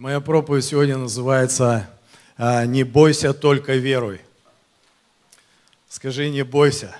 Моя 0.00 0.20
проповедь 0.20 0.64
сегодня 0.64 0.96
называется 0.96 1.90
а, 2.38 2.64
«Не 2.64 2.84
бойся, 2.84 3.34
только 3.34 3.74
веруй». 3.74 4.22
Скажи 5.90 6.30
«Не 6.30 6.42
бойся». 6.42 6.96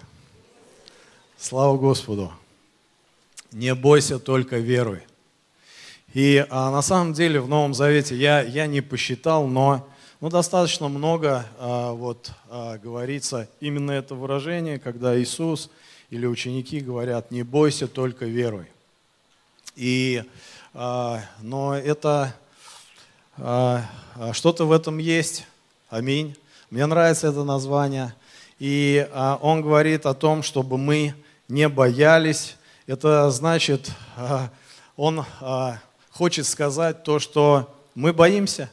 Слава 1.39 1.79
Господу. 1.79 2.31
«Не 3.53 3.75
бойся, 3.75 4.19
только 4.19 4.59
веруй». 4.59 5.01
И 6.13 6.45
а, 6.51 6.71
на 6.71 6.83
самом 6.83 7.15
деле 7.15 7.41
в 7.41 7.49
Новом 7.49 7.73
Завете 7.73 8.17
я, 8.17 8.43
я 8.43 8.67
не 8.67 8.83
посчитал, 8.83 9.47
но 9.47 9.89
ну, 10.21 10.29
достаточно 10.29 10.89
много 10.89 11.47
а, 11.59 11.93
вот, 11.93 12.33
а, 12.51 12.77
говорится 12.77 13.49
именно 13.61 13.93
это 13.93 14.15
выражение, 14.15 14.79
когда 14.79 15.19
Иисус 15.19 15.71
или 16.11 16.27
ученики 16.27 16.81
говорят 16.81 17.31
«Не 17.31 17.45
бойся, 17.45 17.89
только 17.89 18.27
веруй». 18.27 18.67
И, 19.75 20.23
а, 20.75 21.23
но 21.41 21.75
это 21.75 22.35
что-то 24.33 24.67
в 24.67 24.73
этом 24.73 24.99
есть. 24.99 25.47
Аминь. 25.89 26.37
Мне 26.71 26.87
нравится 26.87 27.29
это 27.29 27.43
название. 27.43 28.15
И 28.59 29.09
а, 29.13 29.39
он 29.41 29.63
говорит 29.63 30.05
о 30.07 30.15
том, 30.15 30.43
чтобы 30.43 30.77
мы 30.77 31.15
не 31.49 31.69
боялись. 31.69 32.57
Это 32.87 33.31
значит, 33.31 33.91
он 34.97 35.25
хочет 36.11 36.47
сказать 36.47 37.03
то, 37.03 37.19
что 37.19 37.75
мы 37.95 38.13
боимся. 38.13 38.71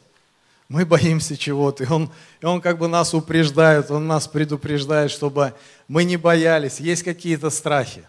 Мы 0.67 0.85
боимся 0.85 1.37
чего-то. 1.37 1.85
И 1.85 1.87
он, 1.87 2.11
и 2.41 2.45
он 2.45 2.59
как 2.59 2.77
бы 2.77 2.89
нас 2.89 3.13
упреждает, 3.13 3.89
он 3.89 4.05
нас 4.05 4.27
предупреждает, 4.27 5.11
чтобы 5.11 5.53
мы 5.87 6.03
не 6.03 6.17
боялись. 6.17 6.81
Есть 6.81 7.03
какие-то 7.03 7.49
страхи. 7.49 8.03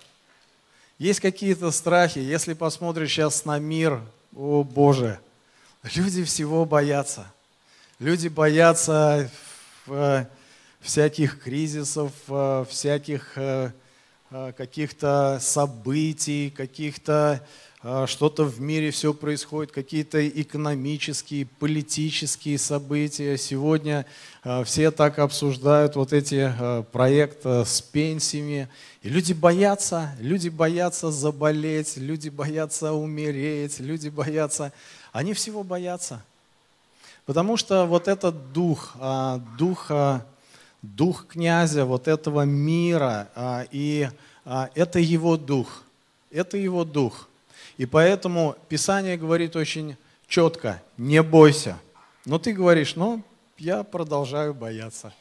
Есть 0.98 1.20
какие-то 1.20 1.70
страхи. 1.70 2.18
Если 2.18 2.54
посмотришь 2.54 3.10
сейчас 3.10 3.45
на 3.45 3.60
мир, 3.60 4.01
о 4.34 4.65
Боже, 4.65 5.20
Люди 5.84 6.24
всего 6.24 6.64
боятся. 6.64 7.32
Люди 8.00 8.27
боятся 8.27 9.30
э, 9.87 10.24
всяких 10.80 11.40
кризисов, 11.40 12.12
э, 12.29 12.65
всяких 12.68 13.32
э, 13.37 13.71
каких-то 14.56 15.38
событий, 15.40 16.52
каких-то 16.54 17.46
что-то 18.06 18.45
в 18.45 18.60
мире 18.60 18.90
все 18.90 19.15
происходит, 19.15 19.71
какие-то 19.73 20.29
экономические, 20.29 21.46
политические 21.46 22.59
события. 22.59 23.38
Сегодня 23.38 24.04
все 24.65 24.90
так 24.90 25.21
обсуждают 25.21 25.95
вот 25.95 26.12
эти 26.12 26.52
проекты 26.90 27.65
с 27.65 27.80
пенсиями. 27.80 28.68
И 29.02 29.09
люди 29.09 29.32
боятся, 29.32 30.15
люди 30.18 30.49
боятся 30.49 31.12
заболеть, 31.12 31.96
люди 31.96 32.29
боятся 32.29 32.93
умереть, 32.93 33.79
люди 33.79 34.09
боятся 34.09 34.73
они 35.12 35.34
всего 35.34 35.62
боятся. 35.62 36.23
Потому 37.28 37.59
что 37.59 37.84
вот 37.84 38.09
этот 38.09 38.54
дух, 38.54 38.92
а, 38.98 39.38
дух, 39.59 39.90
а, 39.90 40.24
дух 40.80 41.26
князя, 41.26 41.84
вот 41.84 42.09
этого 42.09 42.46
мира, 42.46 43.28
а, 43.34 43.66
и 43.70 44.09
это 44.46 44.98
его 44.98 45.37
дух, 45.37 45.82
это 46.30 46.56
его 46.56 46.87
дух. 46.87 47.28
И 47.76 47.84
поэтому 47.84 48.56
Писание 48.70 49.18
говорит 49.18 49.56
очень 49.56 49.98
четко, 50.26 50.80
не 50.96 51.22
бойся. 51.22 51.76
Но 52.24 52.38
ты 52.38 52.54
говоришь, 52.54 52.96
ну, 52.96 53.22
я 53.59 53.82
продолжаю 53.82 54.54
бояться. 54.54 55.12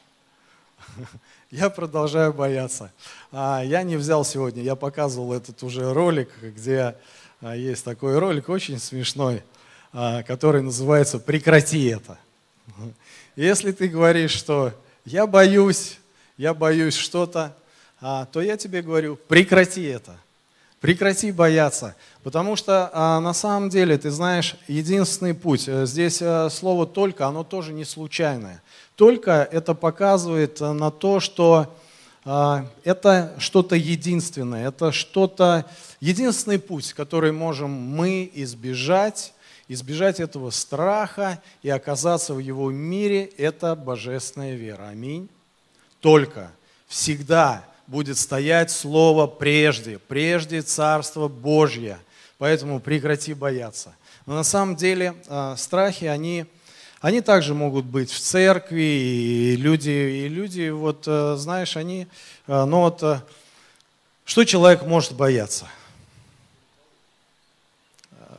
Я 1.52 1.70
продолжаю 1.70 2.34
бояться. 2.34 2.92
Я 3.32 3.84
не 3.84 3.96
взял 3.96 4.26
сегодня, 4.26 4.64
я 4.64 4.76
показывал 4.76 5.32
этот 5.32 5.64
уже 5.64 5.94
ролик, 5.94 6.30
где 6.42 6.96
есть 7.42 7.86
такой 7.86 8.18
ролик, 8.20 8.50
очень 8.50 8.78
смешной. 8.80 9.44
А, 10.00 10.22
который 10.22 10.62
называется 10.62 11.18
«Прекрати 11.18 11.86
это». 11.86 12.20
Если 13.36 13.72
ты 13.72 13.88
говоришь, 13.88 14.30
что 14.30 14.72
я 15.06 15.26
боюсь, 15.26 15.98
я 16.38 16.54
боюсь 16.54 16.94
что-то, 16.94 17.56
а, 18.00 18.26
то 18.26 18.40
я 18.40 18.58
тебе 18.58 18.84
говорю, 18.84 19.16
прекрати 19.16 19.86
это. 19.86 20.16
Прекрати 20.82 21.32
бояться. 21.32 21.96
Потому 22.22 22.56
что 22.56 22.92
а, 22.94 23.20
на 23.20 23.34
самом 23.34 23.70
деле, 23.70 23.98
ты 23.98 24.12
знаешь, 24.12 24.56
единственный 24.68 25.34
путь, 25.34 25.68
э, 25.68 25.88
здесь 25.88 26.22
э, 26.22 26.52
слово 26.52 26.86
«только», 26.86 27.26
оно 27.26 27.44
тоже 27.44 27.74
не 27.74 27.84
случайное. 27.84 28.62
«Только» 28.96 29.50
это 29.52 29.74
показывает 29.74 30.62
э, 30.62 30.74
на 30.74 30.92
то, 30.92 31.20
что 31.20 31.76
это 32.84 33.34
что-то 33.40 33.76
единственное, 33.78 34.68
это 34.68 34.92
что-то, 34.92 35.66
единственный 36.02 36.60
путь, 36.60 36.92
который 36.92 37.32
можем 37.32 37.72
мы 37.72 38.30
избежать 38.34 39.34
избежать 39.68 40.20
этого 40.20 40.50
страха 40.50 41.42
и 41.62 41.70
оказаться 41.70 42.34
в 42.34 42.40
его 42.40 42.72
мире– 42.72 43.26
это 43.38 43.76
божественная 43.76 44.56
вера. 44.56 44.88
Аминь. 44.90 45.30
Только 46.00 46.52
всегда 46.88 47.64
будет 47.88 48.18
стоять 48.18 48.72
слово 48.72 49.28
прежде, 49.28 50.00
прежде 50.00 50.62
Царство 50.62 51.28
Божье. 51.28 52.00
Поэтому 52.38 52.80
прекрати 52.80 53.34
бояться. 53.34 53.96
Но 54.26 54.36
на 54.36 54.44
самом 54.44 54.76
деле 54.76 55.16
а, 55.28 55.56
страхи, 55.56 56.06
они, 56.06 56.46
они 57.02 57.22
также 57.22 57.54
могут 57.54 57.86
быть 57.86 58.12
в 58.12 58.20
церкви, 58.20 58.82
и 58.82 59.56
люди, 59.56 59.90
и 59.90 60.28
люди 60.28 60.70
вот, 60.70 61.06
э, 61.08 61.36
знаешь, 61.38 61.78
они, 61.78 62.08
э, 62.48 62.66
ну 62.66 62.82
вот, 62.82 63.02
э, 63.02 63.22
что 64.26 64.44
человек 64.44 64.84
может 64.84 65.14
бояться? 65.14 65.68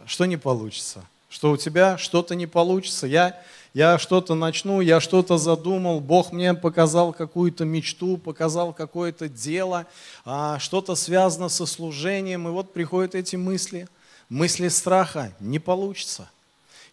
Что 0.06 0.26
не 0.26 0.36
получится? 0.36 1.04
Что 1.28 1.50
у 1.52 1.56
тебя 1.56 1.98
что-то 1.98 2.34
не 2.34 2.46
получится, 2.46 3.06
я, 3.06 3.40
я 3.74 3.98
что-то 3.98 4.34
начну, 4.34 4.80
я 4.80 5.00
что-то 5.00 5.38
задумал, 5.38 6.00
Бог 6.00 6.32
мне 6.32 6.54
показал 6.54 7.12
какую-то 7.12 7.64
мечту, 7.64 8.16
показал 8.16 8.72
какое-то 8.72 9.28
дело, 9.28 9.86
а, 10.24 10.58
что-то 10.58 10.94
связано 10.94 11.48
со 11.48 11.66
служением, 11.66 12.48
и 12.48 12.50
вот 12.50 12.72
приходят 12.72 13.14
эти 13.14 13.36
мысли, 13.36 13.88
мысли 14.28 14.68
страха, 14.68 15.32
не 15.40 15.58
получится. 15.58 16.30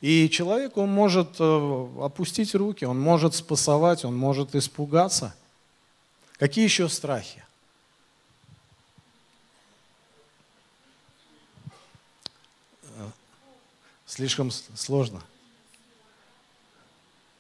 И 0.02 0.30
человек, 0.30 0.78
он 0.78 0.90
может 0.90 1.38
э, 1.40 1.88
опустить 2.02 2.54
руки, 2.54 2.86
он 2.86 3.00
может 3.00 3.34
спасовать, 3.34 4.04
он 4.06 4.16
может 4.16 4.54
испугаться. 4.54 5.34
Какие 6.38 6.66
еще 6.66 6.90
страхи? 6.90 7.44
Слишком 14.06 14.52
сложно. 14.52 15.22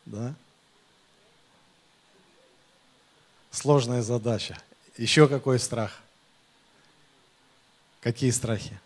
Да? 0.06 0.34
Сложная 3.52 4.02
задача. 4.02 4.58
Еще 4.98 5.28
какой 5.28 5.59
страх? 5.59 6.02
Какие 8.02 8.31
страхи? 8.31 8.80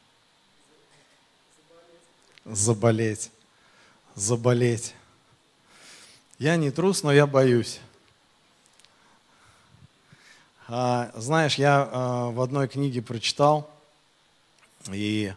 Заболеть. 2.46 3.32
Заболеть. 4.16 4.94
Я 6.38 6.56
не 6.56 6.72
трус, 6.72 7.04
но 7.04 7.12
я 7.12 7.28
боюсь. 7.28 7.80
А, 10.68 11.12
знаешь, 11.16 11.56
я 11.56 11.90
а, 11.92 12.30
в 12.30 12.42
одной 12.42 12.68
книге 12.68 13.02
прочитал, 13.02 13.70
и 14.92 15.34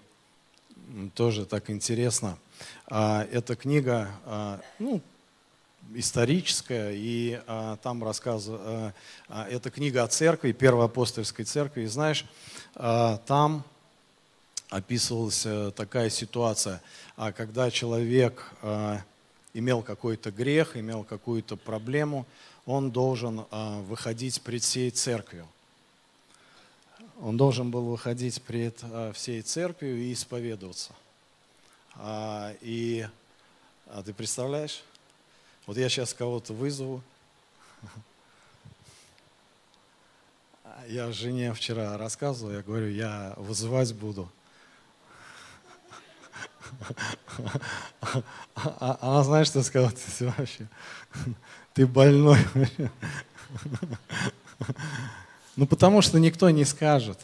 тоже 1.14 1.46
так 1.46 1.70
интересно. 1.70 2.38
А, 2.86 3.26
эта 3.30 3.56
книга, 3.56 4.10
а, 4.24 4.60
ну, 4.78 5.00
историческая, 5.94 6.92
и 6.94 7.40
а, 7.46 7.76
там 7.78 8.04
рассказывается, 8.04 8.94
это 9.28 9.70
книга 9.70 10.04
о 10.04 10.08
церкви, 10.08 10.52
Первой 10.52 10.86
апостольской 10.86 11.44
церкви, 11.44 11.82
и 11.82 11.86
знаешь, 11.86 12.24
там 12.74 13.64
описывалась 14.70 15.44
э, 15.44 15.70
такая 15.76 16.08
ситуация, 16.08 16.80
когда 17.36 17.70
человек 17.70 18.50
имел 19.52 19.82
какой-то 19.82 20.30
грех, 20.30 20.78
имел 20.78 21.04
какую-то 21.04 21.56
проблему, 21.56 22.26
он 22.64 22.90
должен 22.90 23.44
выходить 23.86 24.40
пред 24.40 24.62
всей 24.62 24.90
церковью. 24.90 25.46
Он 27.22 27.36
должен 27.36 27.70
был 27.70 27.84
выходить 27.84 28.42
пред 28.42 28.80
а, 28.82 29.12
всей 29.12 29.42
церковью 29.42 29.96
и 29.96 30.12
исповедоваться. 30.12 30.92
А, 31.94 32.52
и 32.60 33.06
а 33.86 34.02
ты 34.02 34.12
представляешь? 34.12 34.82
Вот 35.66 35.76
я 35.76 35.88
сейчас 35.88 36.14
кого-то 36.14 36.52
вызову. 36.52 37.00
Я 40.88 41.12
жене 41.12 41.54
вчера 41.54 41.96
рассказывал, 41.96 42.54
я 42.54 42.62
говорю, 42.62 42.88
я 42.88 43.34
вызывать 43.36 43.94
буду. 43.94 44.28
Она 48.54 49.22
знаешь, 49.22 49.46
что 49.46 49.62
сказала? 49.62 49.92
Ты 50.18 50.26
вообще, 50.26 50.66
ты 51.72 51.86
больной. 51.86 52.40
Ну, 55.56 55.66
потому 55.66 56.02
что 56.02 56.18
никто 56.18 56.48
не 56.50 56.64
скажет. 56.64 57.18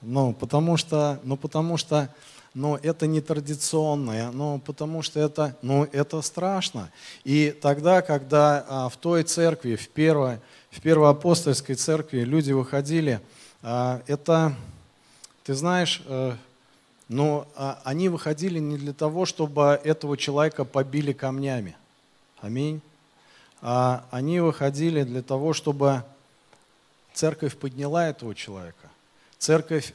Ну, 0.00 0.32
потому 0.32 0.76
что, 0.76 1.20
ну, 1.24 1.36
потому 1.36 1.76
что 1.76 2.08
но 2.54 2.78
это 2.82 3.06
не 3.06 3.20
традиционное, 3.20 4.30
но 4.30 4.58
потому 4.58 5.02
что 5.02 5.18
это, 5.18 5.56
ну, 5.62 5.88
это 5.90 6.20
страшно. 6.20 6.90
И 7.24 7.50
тогда, 7.50 8.02
когда 8.02 8.64
а, 8.68 8.88
в 8.90 8.96
той 8.98 9.22
церкви, 9.22 9.76
в 9.76 9.88
первой, 9.88 10.38
в 10.70 10.80
первой 10.82 11.10
апостольской 11.10 11.76
церкви 11.76 12.20
люди 12.20 12.52
выходили, 12.52 13.20
а, 13.62 14.02
это, 14.06 14.54
ты 15.44 15.54
знаешь, 15.54 16.02
а, 16.06 16.36
но 17.08 17.46
а, 17.56 17.80
они 17.84 18.10
выходили 18.10 18.58
не 18.58 18.76
для 18.76 18.92
того, 18.92 19.24
чтобы 19.24 19.80
этого 19.82 20.18
человека 20.18 20.64
побили 20.64 21.12
камнями. 21.12 21.74
Аминь. 22.42 22.82
А 23.62 24.04
они 24.10 24.40
выходили 24.40 25.04
для 25.04 25.22
того, 25.22 25.54
чтобы 25.54 26.02
церковь 27.14 27.56
подняла 27.56 28.08
этого 28.08 28.34
человека. 28.34 28.90
Церковь 29.38 29.94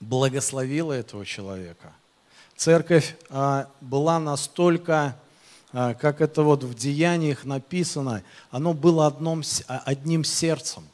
благословила 0.00 0.92
этого 0.92 1.24
человека. 1.24 1.92
Церковь 2.56 3.16
а, 3.30 3.68
была 3.80 4.18
настолько, 4.18 5.16
а, 5.72 5.94
как 5.94 6.20
это 6.20 6.42
вот 6.42 6.64
в 6.64 6.74
деяниях 6.74 7.44
написано, 7.44 8.22
оно 8.50 8.74
было 8.74 9.06
одном, 9.06 9.42
а, 9.66 9.82
одним 9.84 10.24
сердцем. 10.24 10.84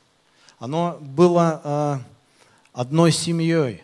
Оно 0.58 0.98
было 1.00 1.60
а, 1.64 2.02
одной 2.72 3.12
семьей. 3.12 3.82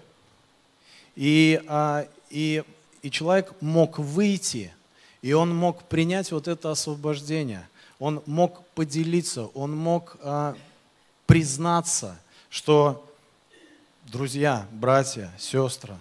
И, 1.17 1.63
а, 1.67 2.07
и, 2.31 2.63
и 3.03 3.11
человек 3.11 3.53
мог 3.61 3.99
выйти, 3.99 4.73
и 5.23 5.33
он 5.33 5.55
мог 5.55 5.85
принять 5.85 6.31
вот 6.33 6.49
это 6.49 6.71
освобождение. 6.71 7.69
Он 7.99 8.23
мог 8.27 8.65
поделиться, 8.75 9.47
он 9.47 9.75
мог 9.75 10.19
а, 10.23 10.55
признаться, 11.27 12.17
что 12.49 13.05
друзья, 14.07 14.67
братья, 14.73 15.31
сестры, 15.39 15.97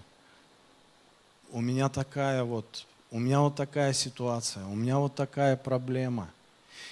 у 1.52 1.62
меня 1.62 1.90
такая 1.90 2.44
вот, 2.44 2.86
у 3.12 3.20
меня 3.20 3.42
вот 3.42 3.56
такая 3.56 3.94
ситуация, 3.94 4.66
у 4.66 4.76
меня 4.76 5.00
вот 5.00 5.16
такая 5.16 5.56
проблема. 5.56 6.30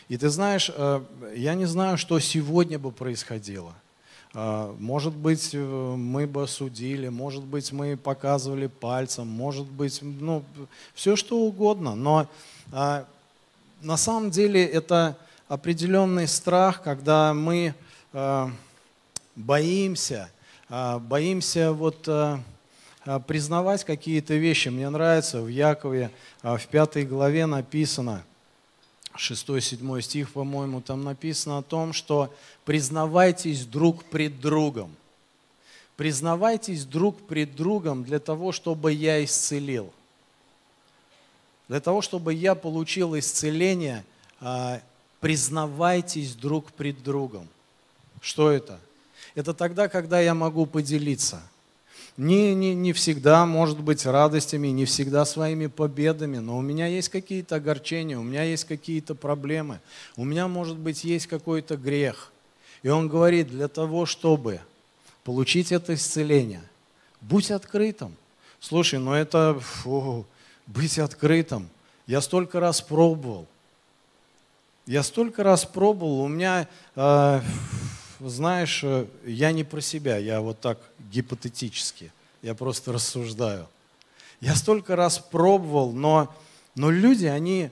И 0.09 0.17
ты 0.17 0.29
знаешь, 0.29 0.71
э, 0.73 1.01
я 1.35 1.53
не 1.53 1.65
знаю, 1.65 1.97
что 1.97 2.19
сегодня 2.19 2.79
бы 2.79 2.91
происходило. 2.91 3.73
Э, 4.33 4.73
может 4.79 5.13
быть, 5.13 5.51
э, 5.53 5.57
мы 5.57 6.27
бы 6.27 6.43
осудили, 6.43 7.09
может 7.09 7.43
быть, 7.43 7.71
мы 7.71 7.95
показывали 7.95 8.67
пальцем, 8.67 9.27
может 9.27 9.67
быть, 9.67 9.99
ну, 10.01 10.43
все 10.93 11.15
что 11.15 11.39
угодно. 11.39 11.95
Но 11.95 12.27
на 12.71 13.97
самом 13.97 14.31
деле 14.31 14.65
это 14.65 15.17
определенный 15.47 16.27
страх, 16.27 16.81
когда 16.81 17.33
мы 17.33 17.75
боимся– 19.35 20.29
а, 20.75 20.97
боимся 20.97 21.71
вот 21.71 22.07
а, 22.07 22.41
а, 23.05 23.19
признавать 23.19 23.83
какие-то 23.83 24.33
вещи. 24.33 24.69
Мне 24.69 24.89
нравится 24.89 25.39
в 25.39 25.47
Якове 25.47 26.09
в 26.41 26.61
пятой 26.65 27.05
главе 27.05 27.45
написано, 27.45 28.23
6-7 29.15 30.01
стих, 30.01 30.31
по-моему, 30.31 30.81
там 30.81 31.03
написано 31.03 31.59
о 31.59 31.61
том, 31.61 31.93
что 31.93 32.33
признавайтесь 32.65 33.67
друг 33.67 34.03
пред 34.05 34.41
другом. 34.41 34.95
Признавайтесь 35.95 36.85
друг 36.85 37.21
пред 37.27 37.55
другом 37.55 38.03
для 38.03 38.17
того, 38.17 38.51
чтобы 38.51 38.93
я 38.93 39.23
исцелил. 39.23 39.93
Для 41.67 41.81
того, 41.81 42.01
чтобы 42.01 42.33
я 42.33 42.55
получил 42.55 43.15
исцеление, 43.15 44.03
признавайтесь 45.19 46.33
друг 46.33 46.71
пред 46.71 47.03
другом. 47.03 47.47
Что 48.23 48.49
это? 48.49 48.79
это 49.35 49.53
тогда, 49.53 49.89
когда 49.89 50.19
я 50.21 50.33
могу 50.33 50.65
поделиться. 50.65 51.41
Не, 52.15 52.53
не, 52.55 52.73
не 52.73 52.93
всегда, 52.93 53.45
может 53.45 53.79
быть, 53.79 54.05
радостями, 54.05 54.67
не 54.67 54.85
всегда 54.85 55.25
своими 55.25 55.65
победами, 55.65 56.37
но 56.37 56.57
у 56.57 56.61
меня 56.61 56.85
есть 56.85 57.09
какие-то 57.09 57.55
огорчения, 57.55 58.17
у 58.17 58.23
меня 58.23 58.43
есть 58.43 58.65
какие-то 58.65 59.15
проблемы, 59.15 59.79
у 60.15 60.23
меня, 60.23 60.47
может 60.47 60.77
быть, 60.77 61.03
есть 61.03 61.25
какой-то 61.27 61.75
грех. 61.75 62.31
И 62.83 62.89
он 62.89 63.09
говорит, 63.09 63.49
для 63.49 63.67
того, 63.67 64.05
чтобы 64.05 64.61
получить 65.23 65.71
это 65.71 65.95
исцеление, 65.95 66.61
будь 67.19 67.49
открытым. 67.49 68.15
Слушай, 68.59 68.99
ну 68.99 69.13
это, 69.13 69.57
фу, 69.59 70.25
быть 70.67 70.99
открытым. 70.99 71.67
Я 72.05 72.21
столько 72.21 72.59
раз 72.59 72.79
пробовал. 72.79 73.47
Я 74.85 75.01
столько 75.01 75.43
раз 75.43 75.65
пробовал, 75.65 76.21
у 76.21 76.27
меня 76.27 76.67
э, 76.95 77.41
знаешь, 78.29 78.83
э, 78.83 79.05
я 79.25 79.51
не 79.51 79.63
про 79.63 79.81
себя, 79.81 80.17
я 80.17 80.41
вот 80.41 80.59
так 80.59 80.79
гипотетически, 81.11 82.11
я 82.41 82.55
просто 82.55 82.93
рассуждаю. 82.93 83.67
Я 84.39 84.55
столько 84.55 84.95
раз 84.95 85.19
пробовал, 85.19 85.91
но, 85.91 86.33
но 86.75 86.91
люди, 86.91 87.25
они, 87.25 87.69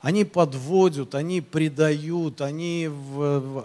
они 0.00 0.24
подводят, 0.24 1.14
они 1.14 1.40
предают, 1.40 2.40
они, 2.40 2.90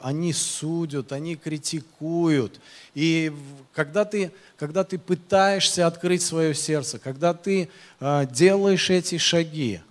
они 0.04 0.34
судят, 0.34 1.12
они 1.12 1.36
критикуют. 1.36 2.60
И 2.94 3.34
когда 3.74 4.06
ты, 4.06 4.32
когда 4.58 4.84
ты 4.84 5.00
пытаешься 5.00 5.88
открыть 5.88 6.22
свое 6.22 6.54
сердце, 6.54 7.00
когда 7.00 7.34
ты 7.34 7.70
э, 8.00 8.26
делаешь 8.32 8.90
эти 8.90 9.18
шаги, 9.18 9.82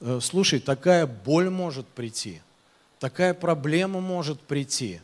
э, 0.00 0.18
слушай, 0.22 0.60
такая 0.60 1.06
боль 1.06 1.48
может 1.48 1.86
прийти, 1.88 2.40
такая 2.98 3.34
проблема 3.34 4.00
может 4.00 4.40
прийти 4.40 5.00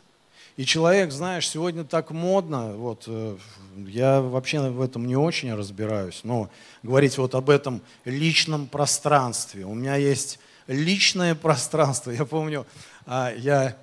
и 0.57 0.65
человек, 0.65 1.11
знаешь, 1.11 1.49
сегодня 1.49 1.83
так 1.83 2.11
модно, 2.11 2.73
вот, 2.73 3.05
э, 3.07 3.37
я 3.87 4.21
вообще 4.21 4.59
в 4.69 4.81
этом 4.81 5.07
не 5.07 5.15
очень 5.15 5.53
разбираюсь, 5.53 6.21
но 6.23 6.49
говорить 6.83 7.17
вот 7.17 7.35
об 7.35 7.49
этом 7.49 7.81
личном 8.05 8.67
пространстве. 8.67 9.65
У 9.65 9.73
меня 9.73 9.95
есть 9.95 10.39
личное 10.67 11.35
пространство. 11.35 12.11
Я 12.11 12.25
помню, 12.25 12.65
а, 13.05 13.33
я 13.35 13.77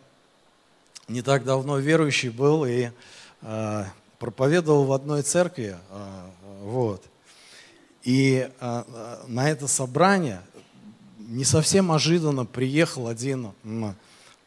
не 1.08 1.22
так 1.22 1.44
давно 1.44 1.78
верующий 1.78 2.28
был 2.28 2.64
и 2.64 2.90
а, 3.42 3.86
проповедовал 4.18 4.84
в 4.84 4.92
одной 4.92 5.22
церкви. 5.22 5.76
А, 5.90 6.30
вот. 6.62 7.04
И 8.04 8.48
на 8.60 9.50
это 9.50 9.68
собрание 9.68 10.40
не 11.18 11.44
совсем 11.44 11.92
ожиданно 11.92 12.46
приехал 12.46 13.06
один 13.06 13.52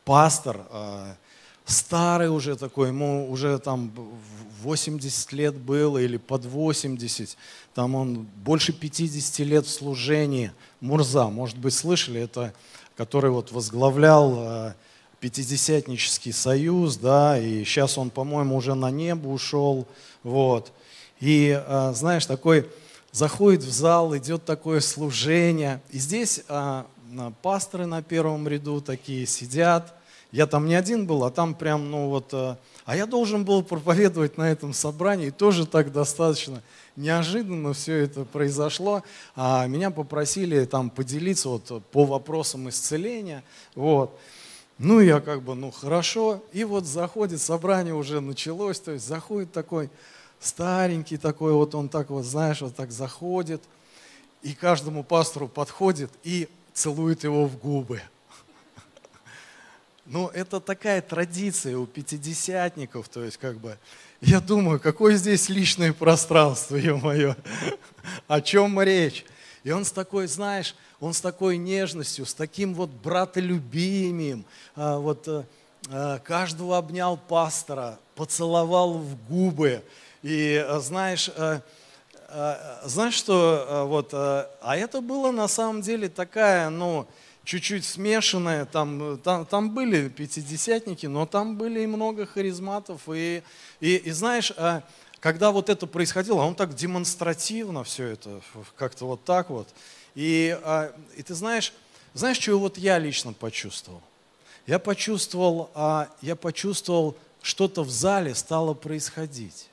пастор, 0.04 0.62
старый 1.66 2.30
уже 2.30 2.56
такой, 2.56 2.90
ему 2.90 3.30
уже 3.32 3.58
там 3.60 3.92
80 4.62 5.32
лет 5.34 5.56
было 5.56 5.98
или 5.98 6.18
под 6.18 6.46
80, 6.46 7.38
там 7.74 7.96
он 7.96 8.28
больше 8.44 8.74
50 8.74 9.40
лет 9.40 9.66
в 9.66 9.70
служении, 9.70 10.52
Мурза, 10.80 11.28
может 11.28 11.58
быть, 11.58 11.74
слышали, 11.74 12.22
это 12.22 12.54
который 12.96 13.32
вот 13.32 13.52
возглавлял 13.52 14.36
э, 14.38 14.74
Пятидесятнический 15.20 16.34
союз, 16.34 16.98
да, 16.98 17.38
и 17.38 17.64
сейчас 17.64 17.98
он, 17.98 18.10
по-моему, 18.10 18.56
уже 18.56 18.74
на 18.74 18.90
небо 18.90 19.28
ушел, 19.28 19.88
вот. 20.24 20.72
И, 21.20 21.60
э, 21.64 21.92
знаешь, 21.96 22.26
такой 22.26 22.68
заходит 23.12 23.64
в 23.64 23.72
зал, 23.72 24.18
идет 24.18 24.46
такое 24.46 24.80
служение, 24.80 25.82
и 25.92 26.00
здесь 26.00 26.42
э, 26.48 26.84
пасторы 27.42 27.86
на 27.86 28.02
первом 28.02 28.48
ряду 28.48 28.82
такие 28.82 29.26
сидят, 29.28 29.94
я 30.32 30.48
там 30.48 30.66
не 30.66 30.76
один 30.76 31.06
был, 31.06 31.24
а 31.24 31.32
там 31.32 31.54
прям, 31.54 31.92
ну 31.92 32.10
вот, 32.10 32.34
э, 32.34 32.56
а 32.86 32.96
я 32.96 33.06
должен 33.06 33.44
был 33.44 33.64
проповедовать 33.64 34.38
на 34.38 34.50
этом 34.50 34.74
собрании, 34.74 35.28
и 35.28 35.32
тоже 35.32 35.66
так 35.66 35.92
достаточно 35.92 36.62
неожиданно 36.96 37.74
все 37.74 37.98
это 37.98 38.24
произошло. 38.26 39.04
А 39.36 39.68
меня 39.68 39.92
попросили 39.92 40.66
там 40.66 40.90
поделиться 40.90 41.50
вот 41.50 41.84
по 41.92 42.06
вопросам 42.06 42.70
исцеления, 42.70 43.44
вот. 43.76 44.18
Ну, 44.78 45.00
я 45.00 45.20
как 45.20 45.44
бы, 45.44 45.54
ну, 45.54 45.70
хорошо. 45.70 46.44
И 46.54 46.64
вот 46.64 46.86
заходит, 46.86 47.40
собрание 47.40 47.94
уже 47.94 48.20
началось, 48.20 48.80
то 48.80 48.92
есть 48.92 49.06
заходит 49.06 49.52
такой 49.52 49.92
старенький 50.40 51.18
такой, 51.18 51.54
вот 51.54 51.76
он 51.76 51.88
так 51.88 52.10
вот, 52.10 52.26
знаешь, 52.26 52.62
вот 52.62 52.76
так 52.76 52.92
заходит, 52.92 53.62
и 54.42 54.54
каждому 54.54 55.04
пастору 55.04 55.48
подходит 55.48 56.10
и 56.24 56.50
целует 56.74 57.24
его 57.24 57.46
в 57.46 57.58
губы. 57.60 58.02
Ну, 60.14 60.28
это 60.28 60.60
такая 60.60 61.02
традиция 61.02 61.78
у 61.78 61.86
пятидесятников, 61.86 63.08
то 63.08 63.24
есть 63.24 63.38
как 63.38 63.56
бы, 63.60 63.78
я 64.20 64.42
думаю, 64.42 64.78
какое 64.78 65.16
здесь 65.16 65.48
личное 65.48 65.94
пространство, 65.94 66.76
ё-моё, 66.76 67.34
о 68.28 68.42
чем 68.42 68.82
речь? 68.82 69.24
И 69.64 69.72
он 69.72 69.86
с 69.86 69.92
такой, 69.94 70.28
знаешь, 70.28 70.76
он 71.00 71.14
с 71.14 71.22
такой 71.22 71.56
нежностью, 71.56 72.26
с 72.26 72.34
таким 72.34 72.74
вот 72.74 72.90
братолюбием, 72.90 74.44
а, 74.76 74.98
вот 74.98 75.30
а, 75.30 75.46
а, 75.90 76.20
каждого 76.20 76.78
обнял 76.78 77.16
пастора, 77.16 77.98
поцеловал 78.16 78.96
в 78.96 79.16
губы. 79.30 79.82
И 80.24 80.62
знаешь, 80.80 81.32
знаешь 82.84 83.14
что, 83.14 83.86
вот, 83.88 84.10
а 84.14 84.76
это 84.76 85.00
было 85.00 85.32
на 85.32 85.48
самом 85.48 85.82
деле 85.82 86.10
такая, 86.10 86.70
ну, 86.70 87.08
чуть-чуть 87.44 87.86
смешанное, 87.86 88.66
там, 88.66 89.18
там, 89.20 89.46
там 89.46 89.72
были 89.72 90.10
пятидесятники, 90.10 91.06
но 91.08 91.26
там 91.26 91.58
были 91.58 91.82
и 91.82 91.88
много 91.88 92.26
харизматов. 92.26 93.02
И, 93.08 93.44
и, 93.80 93.96
и 93.96 94.12
знаешь, 94.12 94.52
а, 94.58 94.84
когда 95.20 95.52
вот 95.52 95.70
это 95.70 95.88
происходило, 95.88 96.42
он 96.42 96.56
так 96.56 96.76
демонстративно 96.76 97.84
все 97.84 98.08
это, 98.08 98.42
как-то 98.76 99.06
вот 99.06 99.24
так 99.24 99.50
вот. 99.50 99.68
И, 100.16 100.58
а, 100.64 100.94
и 101.16 101.24
ты 101.24 101.34
знаешь, 101.34 101.74
знаешь, 102.14 102.40
что 102.40 102.58
вот 102.60 102.78
я 102.78 103.00
лично 103.00 103.34
почувствовал? 103.34 104.02
Я 104.68 104.80
почувствовал, 104.80 105.70
а, 105.74 106.10
я 106.22 106.36
почувствовал, 106.36 107.16
что-то 107.42 107.84
в 107.84 107.90
зале 107.90 108.36
стало 108.36 108.74
происходить. 108.74 109.68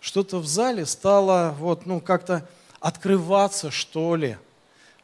Что-то 0.00 0.38
в 0.38 0.46
зале 0.46 0.84
стало 0.84 1.54
вот, 1.58 1.86
ну, 1.86 2.00
как-то 2.00 2.46
открываться, 2.80 3.70
что 3.70 4.16
ли. 4.16 4.36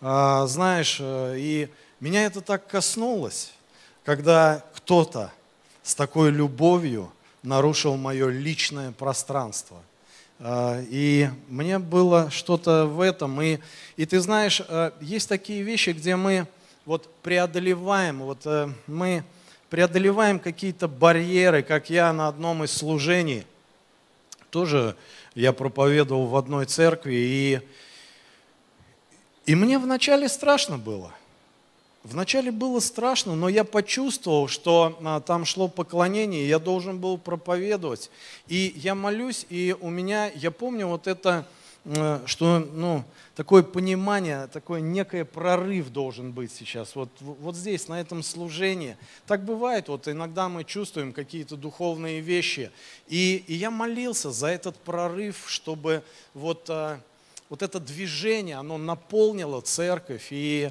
А, 0.03 0.47
знаешь, 0.47 0.97
э, 0.99 1.35
и 1.37 1.69
меня 2.01 2.25
это 2.25 2.41
так 2.41 2.67
коснулось, 2.67 3.53
когда 4.05 4.65
кто-то 4.75 5.31
с 5.83 5.95
такой 5.95 6.31
любовью 6.31 7.13
нарушил 7.43 7.97
мое 7.97 8.29
личное 8.29 8.93
пространство. 8.93 9.79
А, 10.39 10.83
и 10.89 11.29
мне 11.49 11.79
было 11.79 12.31
что-то 12.31 12.87
в 12.87 13.03
этом. 13.03 13.43
И, 13.43 13.59
и 13.97 14.07
ты 14.07 14.21
знаешь, 14.21 14.63
э, 14.67 14.93
есть 15.03 15.29
такие 15.29 15.63
вещи, 15.63 15.91
где 15.91 16.17
мы 16.17 16.47
вот 16.87 17.13
преодолеваем, 17.23 18.21
вот 18.21 18.47
э, 18.47 18.71
мы 18.87 19.23
преодолеваем 19.69 20.39
какие-то 20.39 20.89
барьеры, 20.89 21.63
как 21.63 21.91
я 21.91 22.11
на 22.15 22.29
одном 22.29 22.65
из 22.65 22.73
служений, 22.73 23.45
тоже 24.51 24.97
я 25.35 25.53
проповедовал 25.53 26.27
в 26.27 26.37
одной 26.37 26.65
церкви, 26.65 27.15
и, 27.15 27.61
и 29.51 29.55
мне 29.57 29.81
вначале 29.81 30.29
страшно 30.29 30.79
было. 30.79 31.13
Вначале 32.05 32.53
было 32.53 32.79
страшно, 32.79 33.35
но 33.35 33.49
я 33.49 33.65
почувствовал, 33.65 34.47
что 34.47 34.97
а, 35.03 35.19
там 35.19 35.45
шло 35.45 35.67
поклонение, 35.67 36.47
я 36.47 36.61
должен 36.61 37.01
был 37.01 37.19
проповедовать. 37.19 38.13
И 38.47 38.73
я 38.77 38.95
молюсь, 38.95 39.47
и 39.51 39.75
у 39.81 39.91
меня, 39.91 40.31
я 40.37 40.53
помню 40.53 40.87
вот 40.87 41.09
это, 41.09 41.49
э, 41.85 42.21
что 42.27 42.61
ну, 42.61 43.03
такое 43.35 43.65
понимание, 43.65 44.47
такой 44.47 44.83
некий 44.83 45.25
прорыв 45.25 45.91
должен 45.91 46.31
быть 46.31 46.53
сейчас. 46.53 46.95
Вот, 46.95 47.09
вот 47.19 47.57
здесь, 47.57 47.89
на 47.89 48.01
этом 48.01 48.23
служении. 48.23 48.97
Так 49.27 49.45
бывает, 49.45 49.89
вот 49.89 50.07
иногда 50.07 50.49
мы 50.49 50.63
чувствуем 50.63 51.13
какие-то 51.13 51.57
духовные 51.57 52.21
вещи. 52.21 52.71
И, 53.09 53.43
и 53.49 53.55
я 53.55 53.73
молился 53.73 54.31
за 54.31 54.47
этот 54.47 54.77
прорыв, 54.77 55.47
чтобы 55.49 56.05
вот, 56.35 56.71
а, 56.71 57.01
вот 57.51 57.63
это 57.63 57.79
движение, 57.79 58.57
оно 58.57 58.79
наполнило 58.79 59.61
церковь. 59.61 60.29
И 60.31 60.71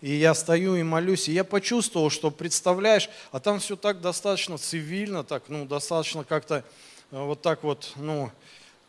и 0.00 0.14
я 0.14 0.32
стою 0.32 0.76
и 0.76 0.82
молюсь, 0.82 1.28
и 1.28 1.32
я 1.32 1.44
почувствовал, 1.44 2.08
что, 2.08 2.30
представляешь, 2.30 3.10
а 3.32 3.38
там 3.38 3.60
все 3.60 3.76
так 3.76 4.00
достаточно 4.00 4.56
цивильно, 4.56 5.24
так, 5.24 5.44
ну, 5.48 5.66
достаточно 5.66 6.24
как-то 6.24 6.64
э, 7.10 7.22
вот 7.22 7.42
так 7.42 7.62
вот, 7.62 7.92
ну, 7.96 8.30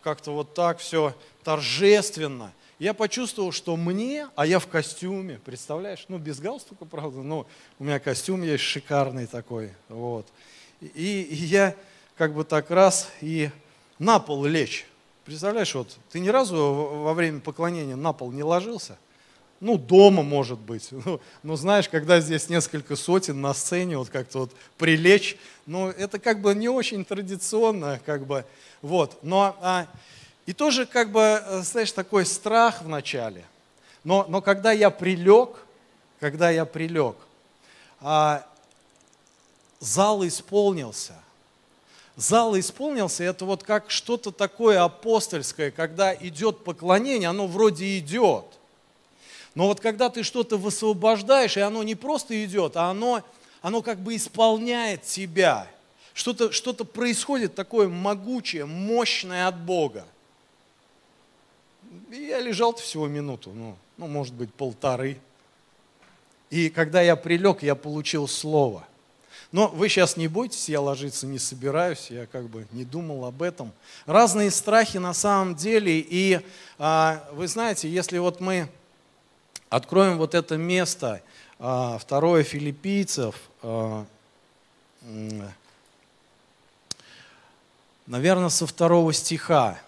как-то 0.04 0.32
вот 0.32 0.54
так 0.54 0.80
все 0.80 1.14
торжественно. 1.44 2.54
Я 2.80 2.94
почувствовал, 2.94 3.52
что 3.52 3.76
мне, 3.76 4.30
а 4.36 4.46
я 4.46 4.60
в 4.60 4.68
костюме, 4.68 5.40
представляешь, 5.44 6.06
ну, 6.08 6.18
без 6.18 6.40
галстука, 6.40 6.86
правда, 6.86 7.22
но 7.22 7.46
у 7.78 7.84
меня 7.84 8.00
костюм 8.00 8.42
есть 8.42 8.64
шикарный 8.64 9.28
такой, 9.28 9.74
вот. 9.90 10.26
И, 10.80 11.22
и 11.24 11.36
я 11.36 11.76
как 12.16 12.34
бы 12.34 12.46
так 12.46 12.72
раз 12.72 13.10
и 13.20 13.50
на 14.00 14.20
пол 14.20 14.46
лечь. 14.46 14.88
Представляешь, 15.26 15.74
вот 15.76 15.98
ты 16.12 16.20
ни 16.20 16.30
разу 16.30 16.58
во 16.58 17.14
время 17.14 17.40
поклонения 17.40 17.96
на 17.96 18.14
пол 18.14 18.32
не 18.32 18.44
ложился– 18.44 18.98
ну, 19.62 19.78
дома, 19.78 20.24
может 20.24 20.60
быть. 20.60 20.90
Ну, 21.06 21.22
ну, 21.44 21.56
знаешь, 21.56 21.88
когда 21.88 22.20
здесь 22.20 22.50
несколько 22.50 22.96
сотен 22.96 23.40
на 23.40 23.54
сцене, 23.54 23.98
вот 23.98 24.10
как-то 24.10 24.40
вот 24.40 24.52
прилечь, 24.78 25.38
ну, 25.66 25.90
это 25.90 26.20
как 26.20 26.42
бы 26.42 26.54
не 26.56 26.68
очень 26.68 27.06
традиционно, 27.06 28.02
как 28.06 28.26
бы, 28.26 28.44
вот. 28.82 29.20
Но, 29.22 29.56
а, 29.62 29.88
и 30.48 30.54
тоже, 30.54 30.86
как 30.86 31.12
бы, 31.12 31.22
э, 31.22 31.62
знаешь, 31.62 31.92
такой 31.92 32.26
страх 32.26 32.82
в 32.82 32.90
начале. 32.90 33.46
Но, 34.04 34.26
но 34.28 34.42
когда 34.42 34.72
я 34.72 34.90
прилег, 34.90 35.50
когда 36.20 36.50
я 36.50 36.66
прилег, 36.66 37.16
а, 38.00 38.44
зал 39.80 40.26
исполнился. 40.26 41.14
Зал 42.16 42.58
исполнился, 42.60 43.24
это 43.24 43.46
вот 43.46 43.64
как 43.64 43.90
что-то 43.90 44.32
такое 44.32 44.84
апостольское, 44.84 45.72
когда 45.72 46.14
идет 46.14 46.64
поклонение, 46.64 47.30
оно 47.30 47.48
вроде 47.48 47.98
идет– 47.98 48.46
но 49.54 49.68
вот 49.68 49.80
когда 49.82 50.10
ты 50.10 50.24
что-то 50.24 50.58
высвобождаешь, 50.58 51.58
и 51.58 51.62
оно 51.62 51.84
не 51.84 51.96
просто 51.96 52.44
идет, 52.46 52.78
а 52.78 52.90
оно, 52.90 53.24
оно 53.62 53.82
как 53.82 54.00
бы 54.00 54.16
исполняет 54.16 55.04
тебя. 55.04 55.68
Что-то 56.14 56.52
что 56.52 56.74
происходит 56.74 57.56
такое 57.56 57.88
могучее, 57.88 58.66
мощное 58.66 59.48
от 59.48 59.58
Бога. 59.58 60.06
И 62.10 62.16
я 62.16 62.40
лежал 62.40 62.74
всего 62.76 63.08
минуту, 63.08 63.52
ну, 63.54 63.76
ну, 63.98 64.08
может 64.08 64.34
быть, 64.34 64.54
полторы. 64.54 65.20
И 66.50 66.70
когда 66.70 67.02
я 67.02 67.16
прилег, 67.16 67.64
я 67.64 67.76
получил 67.76 68.28
слово. 68.28 68.88
Но 69.52 69.68
вы 69.68 69.90
сейчас 69.90 70.16
не 70.16 70.28
бойтесь, 70.28 70.70
я 70.70 70.80
ложиться 70.80 71.28
не 71.28 71.40
собираюсь, 71.40 72.08
я 72.10 72.26
как 72.26 72.48
бы 72.50 72.66
не 72.72 72.86
думал 72.86 73.26
об 73.26 73.42
этом. 73.42 73.72
Разные 74.06 74.50
страхи 74.50 74.98
на 74.98 75.14
самом 75.14 75.56
деле, 75.56 76.00
и 76.00 76.40
а, 76.80 77.28
вы 77.34 77.48
знаете, 77.48 77.90
если 77.90 78.18
вот 78.18 78.40
мы 78.40 78.70
Откроем 79.72 80.18
вот 80.18 80.36
это 80.36 80.58
место, 80.58 81.22
а, 81.58 81.98
второе 81.98 82.44
филиппийцев, 82.44 83.36
а, 83.62 84.06
наверное, 88.06 88.50
со 88.50 88.68
второго 88.68 89.14
стиха. 89.14 89.80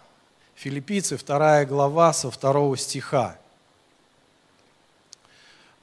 Филиппийцы, 0.55 1.17
вторая 1.17 1.65
глава, 1.65 2.13
со 2.13 2.31
второго 2.31 2.77
стиха. 2.77 3.37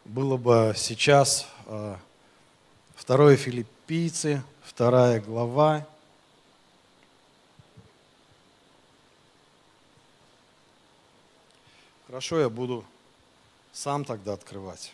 Было 0.07 0.39
бы 0.39 0.73
сейчас 0.79 1.47
а, 1.67 1.99
второе 3.01 3.35
Филиппийцы, 3.35 4.43
вторая 4.63 5.21
глава, 5.23 5.87
Хорошо, 12.07 12.41
я 12.41 12.51
буду 12.51 12.85
сам 13.73 14.05
тогда 14.05 14.35
открывать. 14.35 14.93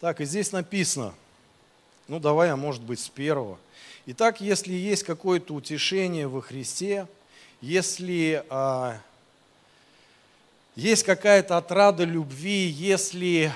Так, 0.00 0.20
и 0.20 0.24
здесь 0.24 0.52
написано, 0.52 1.14
ну 2.06 2.18
давай, 2.18 2.50
а 2.50 2.56
может 2.56 2.82
быть 2.82 3.00
с 3.00 3.08
первого. 3.10 3.58
Итак, 4.06 4.40
если 4.40 4.72
есть 4.72 5.02
какое-то 5.02 5.52
утешение 5.52 6.28
во 6.28 6.40
Христе, 6.40 7.06
если 7.60 8.44
а, 8.48 9.02
есть 10.78 11.02
какая-то 11.02 11.56
отрада 11.56 12.04
любви, 12.04 12.68
если 12.68 13.52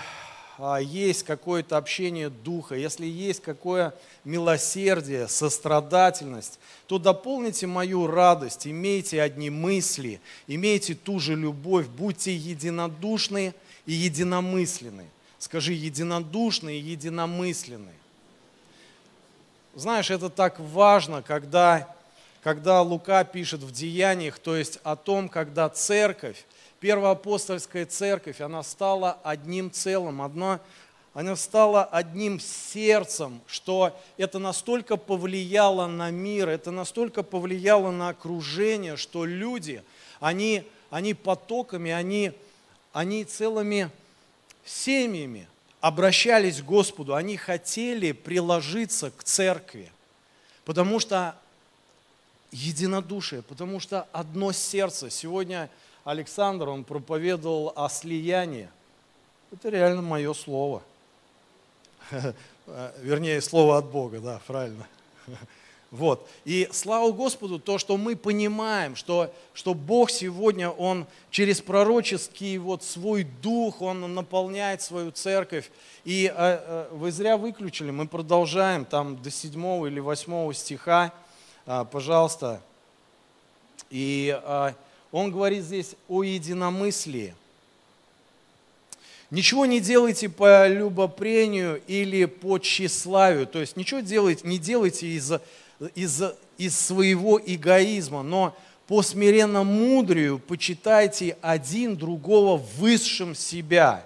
а, 0.59 0.79
есть 0.79 1.23
какое-то 1.23 1.77
общение 1.77 2.29
духа, 2.29 2.75
если 2.75 3.07
есть 3.07 3.41
какое 3.41 3.95
милосердие, 4.25 5.29
сострадательность, 5.29 6.59
то 6.89 6.99
дополните 6.99 7.69
мою 7.69 8.09
радость, 8.09 8.67
имейте 8.67 9.23
одни 9.23 9.51
мысли, 9.51 10.21
имейте 10.49 10.97
ту 10.97 11.21
же 11.21 11.37
любовь, 11.37 11.87
будьте 11.87 12.35
единодушны 12.35 13.55
и 13.87 13.93
единомысленны. 13.93 15.07
Скажи 15.39 15.75
единодушны 15.75 16.77
и 16.77 16.81
единомысленны. 16.81 17.93
Знаешь, 19.77 20.11
это 20.11 20.29
так 20.29 20.59
важно, 20.59 21.23
когда, 21.23 21.95
когда 22.43 22.83
Лука 22.83 23.23
пишет 23.23 23.61
в 23.61 23.71
Деяниях, 23.71 24.41
то 24.41 24.57
есть 24.57 24.81
о 24.83 24.97
том, 24.97 25.29
когда 25.29 25.69
церковь 25.69 26.45
первоапостольская 26.83 27.87
церковь, 27.87 28.41
она 28.41 28.65
стала 28.65 29.17
одним 29.23 29.71
целым, 29.71 30.21
одно, 30.21 30.59
она 31.15 31.37
стала 31.37 31.85
одним 31.85 32.41
сердцем, 32.41 33.41
что 33.47 33.97
это 34.17 34.41
настолько 34.41 34.97
повлияло 34.97 35.87
на 35.87 36.11
мир, 36.11 36.49
это 36.49 36.73
настолько 36.73 37.23
повлияло 37.23 37.93
на 37.93 38.09
окружение, 38.09 38.97
что 38.97 39.25
люди, 39.25 39.85
они, 40.19 40.65
они 40.91 41.15
потоками, 41.15 41.93
они, 41.93 42.33
они 42.93 43.25
целыми 43.25 43.89
семьями 44.65 45.47
обращались 45.81 46.63
к 46.63 46.65
Господу, 46.65 47.15
они 47.15 47.37
хотели 47.37 48.11
приложиться 48.11 49.13
к 49.13 49.23
церкви, 49.23 49.93
потому 50.65 50.99
что 50.99 51.37
единодушие, 52.51 53.43
потому 53.43 53.79
что 53.79 54.09
одно 54.13 54.51
сердце. 54.51 55.11
Сегодня 55.11 55.71
Александр, 56.05 56.69
он 56.69 56.85
проповедовал 56.85 57.73
о 57.77 57.89
слиянии. 57.89 58.69
Это 59.53 59.69
реально 59.69 60.03
мое 60.03 60.33
слово. 60.35 60.83
Вернее, 63.01 63.41
слово 63.41 63.79
от 63.79 63.87
Бога, 63.87 64.21
да, 64.21 64.41
правильно. 64.47 64.87
Вот. 65.91 66.27
И 66.47 66.71
слава 66.73 67.13
Господу, 67.13 67.59
то, 67.59 67.77
что 67.77 67.99
мы 67.99 68.17
понимаем, 68.17 68.97
что, 68.97 69.31
что 69.53 69.75
Бог 69.75 70.11
сегодня, 70.11 70.71
Он 70.71 71.07
через 71.31 71.61
пророческий 71.61 72.57
вот 72.57 72.83
свой 72.83 73.25
дух, 73.25 73.83
Он 73.83 74.15
наполняет 74.15 74.81
свою 74.81 75.11
церковь. 75.11 75.71
И 76.07 76.33
э, 76.35 76.35
э, 76.35 76.89
вы 76.93 77.13
зря 77.13 77.37
выключили, 77.37 77.91
мы 77.91 78.09
продолжаем 78.09 78.87
там 78.87 79.21
до 79.21 79.31
7 79.31 79.87
или 79.87 80.01
8 80.01 80.55
стиха, 80.55 81.13
э, 81.67 81.85
пожалуйста. 81.93 82.63
И 83.91 84.35
э, 84.43 84.73
Он 85.13 85.31
говорит 85.31 85.63
здесь 85.63 85.95
о 86.09 86.25
единомыслии. 86.25 87.35
Ничего 89.31 89.65
не 89.65 89.81
делайте 89.81 90.29
по 90.29 90.67
любопрению 90.67 91.81
или 91.87 92.25
по 92.25 92.59
тщеславию. 92.59 93.47
То 93.47 93.61
есть 93.61 93.77
ничего 93.77 94.01
делайте, 94.01 94.47
не 94.47 94.59
делайте 94.59 95.07
из 95.07 95.33
из, 95.95 96.23
из 96.59 96.79
своего 96.79 97.41
эгоизма, 97.45 98.23
но 98.23 98.57
по 98.87 99.03
смиренно 99.03 99.63
мудрию 99.65 100.39
почитайте 100.39 101.37
один 101.41 101.97
другого 101.97 102.57
высшим 102.77 103.35
себя. 103.35 104.05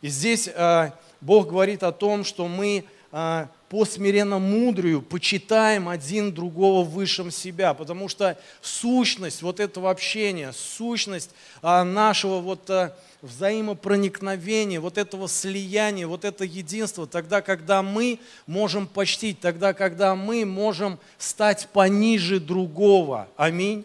И 0.00 0.08
здесь 0.08 0.48
э, 0.52 0.90
Бог 1.20 1.48
говорит 1.48 1.82
о 1.82 1.92
том, 1.92 2.24
что 2.24 2.46
мы 2.48 2.84
э, 3.12 3.46
по 3.70 3.84
смиренно 3.84 4.40
мудрию 4.40 5.00
почитаем 5.00 5.88
один 5.88 6.34
другого 6.34 6.84
высшим 6.84 7.30
себя, 7.30 7.72
потому 7.72 8.08
что 8.08 8.36
сущность 8.60 9.42
вот 9.42 9.60
этого 9.60 9.92
общения, 9.92 10.52
сущность 10.52 11.30
э, 11.62 11.84
нашего 11.84 12.40
вот 12.40 12.68
э, 12.68 12.92
взаимопроникновения, 13.22 14.80
вот 14.80 14.98
этого 14.98 15.28
слияния, 15.28 16.08
вот 16.08 16.24
это 16.24 16.42
единство, 16.42 17.06
тогда, 17.06 17.42
когда 17.42 17.80
мы 17.84 18.18
можем 18.48 18.88
почтить, 18.88 19.38
тогда, 19.38 19.72
когда 19.72 20.16
мы 20.16 20.44
можем 20.44 20.98
стать 21.16 21.68
пониже 21.72 22.40
другого. 22.40 23.28
Аминь. 23.36 23.84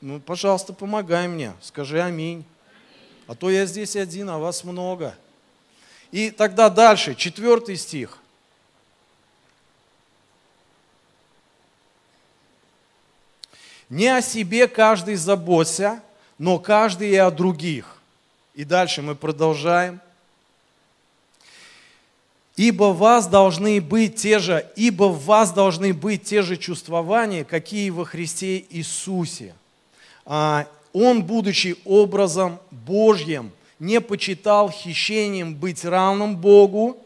Ну, 0.00 0.18
пожалуйста, 0.18 0.72
помогай 0.72 1.28
мне, 1.28 1.52
скажи 1.62 2.02
аминь. 2.02 2.44
А 3.28 3.36
то 3.36 3.50
я 3.50 3.66
здесь 3.66 3.94
один, 3.94 4.28
а 4.30 4.38
вас 4.38 4.64
много. 4.64 5.14
И 6.10 6.32
тогда 6.32 6.68
дальше, 6.68 7.14
четвертый 7.14 7.76
стих. 7.76 8.18
Не 13.90 14.08
о 14.08 14.22
себе 14.22 14.68
каждый 14.68 15.14
заботься, 15.16 16.02
но 16.38 16.58
каждый 16.58 17.10
и 17.10 17.16
о 17.16 17.30
других. 17.30 17.96
И 18.54 18.64
дальше 18.64 19.02
мы 19.02 19.14
продолжаем. 19.14 20.00
Ибо 22.56 22.92
вас 22.92 23.28
должны 23.28 23.80
быть 23.80 24.16
те 24.16 24.40
же, 24.40 24.66
ибо 24.74 25.04
в 25.04 25.24
вас 25.24 25.52
должны 25.52 25.94
быть 25.94 26.24
те 26.24 26.42
же 26.42 26.56
чувствования, 26.56 27.44
какие 27.44 27.90
во 27.90 28.04
Христе 28.04 28.64
Иисусе. 28.70 29.54
А, 30.26 30.66
он, 30.92 31.22
будучи 31.22 31.76
образом 31.84 32.58
Божьим, 32.72 33.52
не 33.78 34.00
почитал 34.00 34.70
хищением 34.70 35.54
быть 35.54 35.84
равным 35.84 36.36
Богу, 36.36 36.98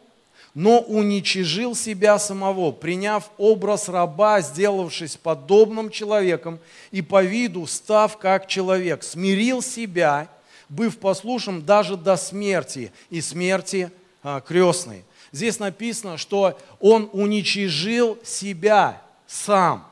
но 0.55 0.81
уничижил 0.81 1.75
себя 1.75 2.19
самого, 2.19 2.73
приняв 2.73 3.31
образ 3.39 3.89
раба, 3.89 4.41
сделавшись 4.41 5.17
подобным 5.17 5.91
человеком 5.91 6.59
и 6.91 7.03
по 7.03 7.23
виду 7.23 7.67
став 7.67 8.19
как 8.19 8.47
человек, 8.47 9.03
смирил 9.03 9.63
себя– 9.63 10.29
быв 10.73 10.99
послушным 10.99 11.65
даже 11.65 11.97
до 11.97 12.17
смерти 12.17 12.93
и 13.11 13.21
смерти 13.21 13.93
а, 14.23 14.41
крестной. 14.41 15.05
Здесь 15.31 15.59
написано, 15.59 16.17
что 16.17 16.59
он 16.81 17.11
уничижил 17.13 18.19
себя 18.25 19.03
сам. 19.27 19.87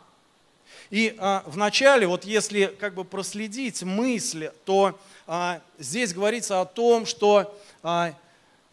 И 0.89 1.15
а, 1.19 1.45
вначале, 1.47 2.07
вот 2.07 2.25
если 2.25 2.75
как 2.81 2.95
бы 2.95 3.05
проследить 3.05 3.83
мысль, 3.83 4.51
то 4.65 4.99
а, 5.27 5.61
здесь 5.79 6.15
говорится 6.15 6.63
о 6.63 6.65
том, 6.65 7.05
что 7.05 7.55
а, 7.83 8.15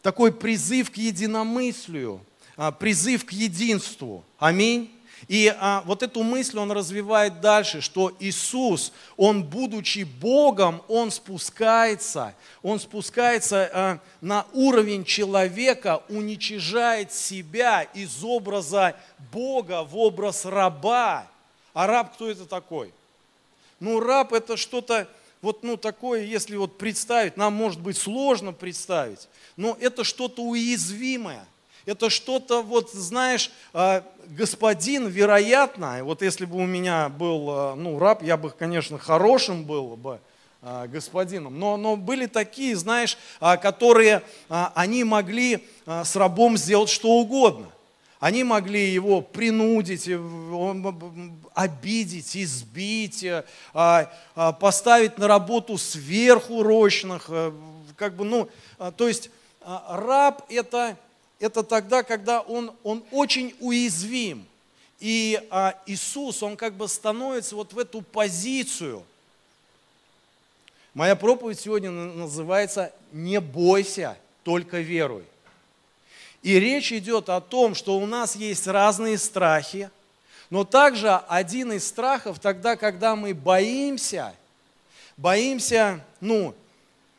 такой 0.08 0.32
призыв 0.32 0.90
к 0.90 0.96
единомыслию, 0.96 2.22
а, 2.56 2.72
призыв 2.72 3.26
к 3.26 3.32
единству. 3.34 4.24
Аминь. 4.40 4.90
И 5.28 5.54
а, 5.60 5.84
вот 5.86 6.02
эту 6.02 6.24
мысль 6.24 6.58
он 6.60 6.72
развивает 6.72 7.42
дальше, 7.42 7.82
что 7.82 8.14
Иисус, 8.18 8.94
он 9.18 9.44
будучи 9.44 10.04
Богом, 10.06 10.82
он 10.88 11.12
спускается, 11.12 12.34
он 12.64 12.80
спускается 12.80 13.70
а, 13.74 14.00
на 14.22 14.46
уровень 14.54 15.04
человека, 15.04 16.02
уничижает 16.08 17.12
себя 17.12 17.82
из 17.82 18.24
образа 18.24 18.96
Бога 19.34 19.84
в 19.84 19.98
образ 19.98 20.46
раба. 20.46 21.28
А 21.74 21.86
раб 21.86 22.14
кто 22.14 22.30
это 22.30 22.46
такой? 22.46 22.94
Ну, 23.82 24.00
раб 24.00 24.32
это 24.32 24.56
что-то, 24.56 25.06
вот 25.42 25.64
ну, 25.64 25.78
такое, 25.78 26.24
если 26.24 26.56
вот 26.56 26.78
представить, 26.78 27.38
нам 27.38 27.54
может 27.54 27.80
быть 27.80 27.98
сложно 27.98 28.54
представить, 28.54 29.28
но 29.56 29.78
это 29.80 30.04
что-то 30.04 30.44
уязвимое– 30.44 31.46
это 31.88 32.10
что-то, 32.10 32.62
вот 32.62 32.92
знаешь, 32.92 33.50
а, 33.74 34.04
господин, 34.28 35.08
вероятно, 35.08 36.04
вот 36.04 36.22
если 36.22 36.44
бы 36.44 36.58
у 36.58 36.66
меня 36.66 37.08
был 37.08 37.50
а, 37.50 37.76
ну, 37.76 37.98
раб, 37.98 38.22
я 38.22 38.36
бы, 38.36 38.50
конечно, 38.50 38.98
хорошим 39.00 39.64
был 39.64 39.96
бы, 39.96 40.20
а, 40.62 40.88
господином. 40.88 41.58
Но, 41.58 41.78
но 41.78 41.96
были 41.96 42.26
такие, 42.26 42.76
знаешь, 42.76 43.18
которые, 43.40 44.22
они 44.50 45.06
могли 45.06 45.66
с 45.86 46.16
рабом 46.18 46.58
сделать 46.58 46.90
что 46.90 47.12
угодно. 47.12 47.70
Они 48.20 48.44
могли 48.44 48.90
его 48.90 49.22
принудить, 49.22 50.10
обидеть, 51.54 52.36
избить, 52.36 53.26
поставить 54.60 55.18
на 55.18 55.28
работу 55.28 55.78
сверхурочных. 55.78 57.30
Как 57.96 58.16
бы, 58.16 58.26
ну, 58.26 58.50
то 58.98 59.08
есть 59.08 59.30
раб 59.62 60.44
это 60.50 60.98
это 61.40 61.64
тогда, 61.64 62.04
когда 62.04 62.42
он, 62.42 62.74
он 62.84 63.04
очень 63.12 63.56
уязвим. 63.60 64.46
И 65.00 65.40
а, 65.52 65.80
Иисус, 65.86 66.42
он 66.42 66.58
как 66.58 66.74
бы 66.74 66.88
становится 66.88 67.56
вот 67.56 67.74
в 67.74 67.80
эту 67.80 68.02
позицию. 68.02 69.04
Моя 70.94 71.16
проповедь 71.16 71.60
сегодня 71.60 71.92
называется 71.92 72.92
«Не 73.12 73.40
бойся, 73.40 74.18
только 74.44 74.80
веруй». 74.80 75.24
И 76.48 76.62
речь 76.62 76.94
идет 76.94 77.28
о 77.28 77.42
том, 77.42 77.76
что 77.76 77.98
у 77.98 78.06
нас 78.06 78.38
есть 78.38 78.68
разные 78.68 79.18
страхи, 79.18 79.90
но 80.50 80.64
также 80.64 81.14
один 81.28 81.74
из 81.74 81.86
страхов 81.86 82.40
тогда, 82.40 82.78
когда 82.78 83.18
мы 83.18 83.34
боимся, 83.34 84.34
боимся, 85.18 86.00
ну, 86.22 86.56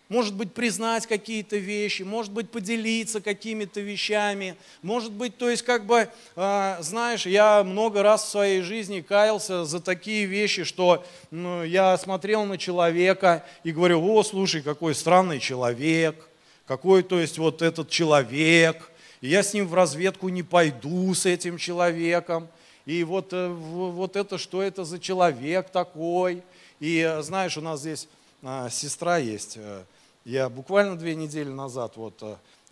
может 0.08 0.34
быть, 0.34 0.54
признать 0.54 1.06
какие-то 1.06 1.58
вещи, 1.58 2.04
может 2.04 2.32
быть, 2.32 2.50
поделиться 2.50 3.20
какими-то 3.20 3.80
вещами, 3.80 4.56
может 4.80 5.12
быть, 5.12 5.36
то 5.36 5.50
есть, 5.50 5.62
как 5.62 5.84
бы, 5.84 6.08
э, 6.34 6.76
знаешь, 6.80 7.26
я 7.26 7.62
много 7.64 8.02
раз 8.02 8.24
в 8.24 8.30
своей 8.30 8.62
жизни 8.62 9.02
каялся 9.02 9.66
за 9.66 9.80
такие 9.80 10.24
вещи, 10.24 10.64
что 10.64 11.04
ну, 11.30 11.64
я 11.64 11.98
смотрел 11.98 12.46
на 12.46 12.56
человека 12.56 13.44
и 13.62 13.72
говорю, 13.72 14.02
о, 14.10 14.22
слушай, 14.22 14.62
какой 14.62 14.94
странный 14.94 15.38
человек, 15.38 16.30
какой, 16.66 17.02
то 17.02 17.20
есть, 17.20 17.36
вот 17.36 17.60
этот 17.60 17.90
человек, 17.90 18.90
я 19.20 19.42
с 19.42 19.54
ним 19.54 19.66
в 19.66 19.74
разведку 19.74 20.28
не 20.28 20.42
пойду, 20.42 21.12
с 21.14 21.26
этим 21.26 21.58
человеком, 21.58 22.48
и 22.86 23.04
вот, 23.04 23.32
э, 23.32 23.48
вот 23.48 24.16
это, 24.16 24.38
что 24.38 24.62
это 24.62 24.84
за 24.84 24.98
человек 24.98 25.70
такой, 25.70 26.42
и 26.80 27.00
э, 27.00 27.20
знаешь, 27.22 27.58
у 27.58 27.60
нас 27.60 27.80
здесь 27.80 28.08
а, 28.42 28.70
сестра 28.70 29.18
есть, 29.18 29.56
э, 29.56 29.84
я 30.24 30.48
буквально 30.48 30.96
две 30.96 31.14
недели 31.14 31.50
назад, 31.50 31.96
вот, 31.96 32.22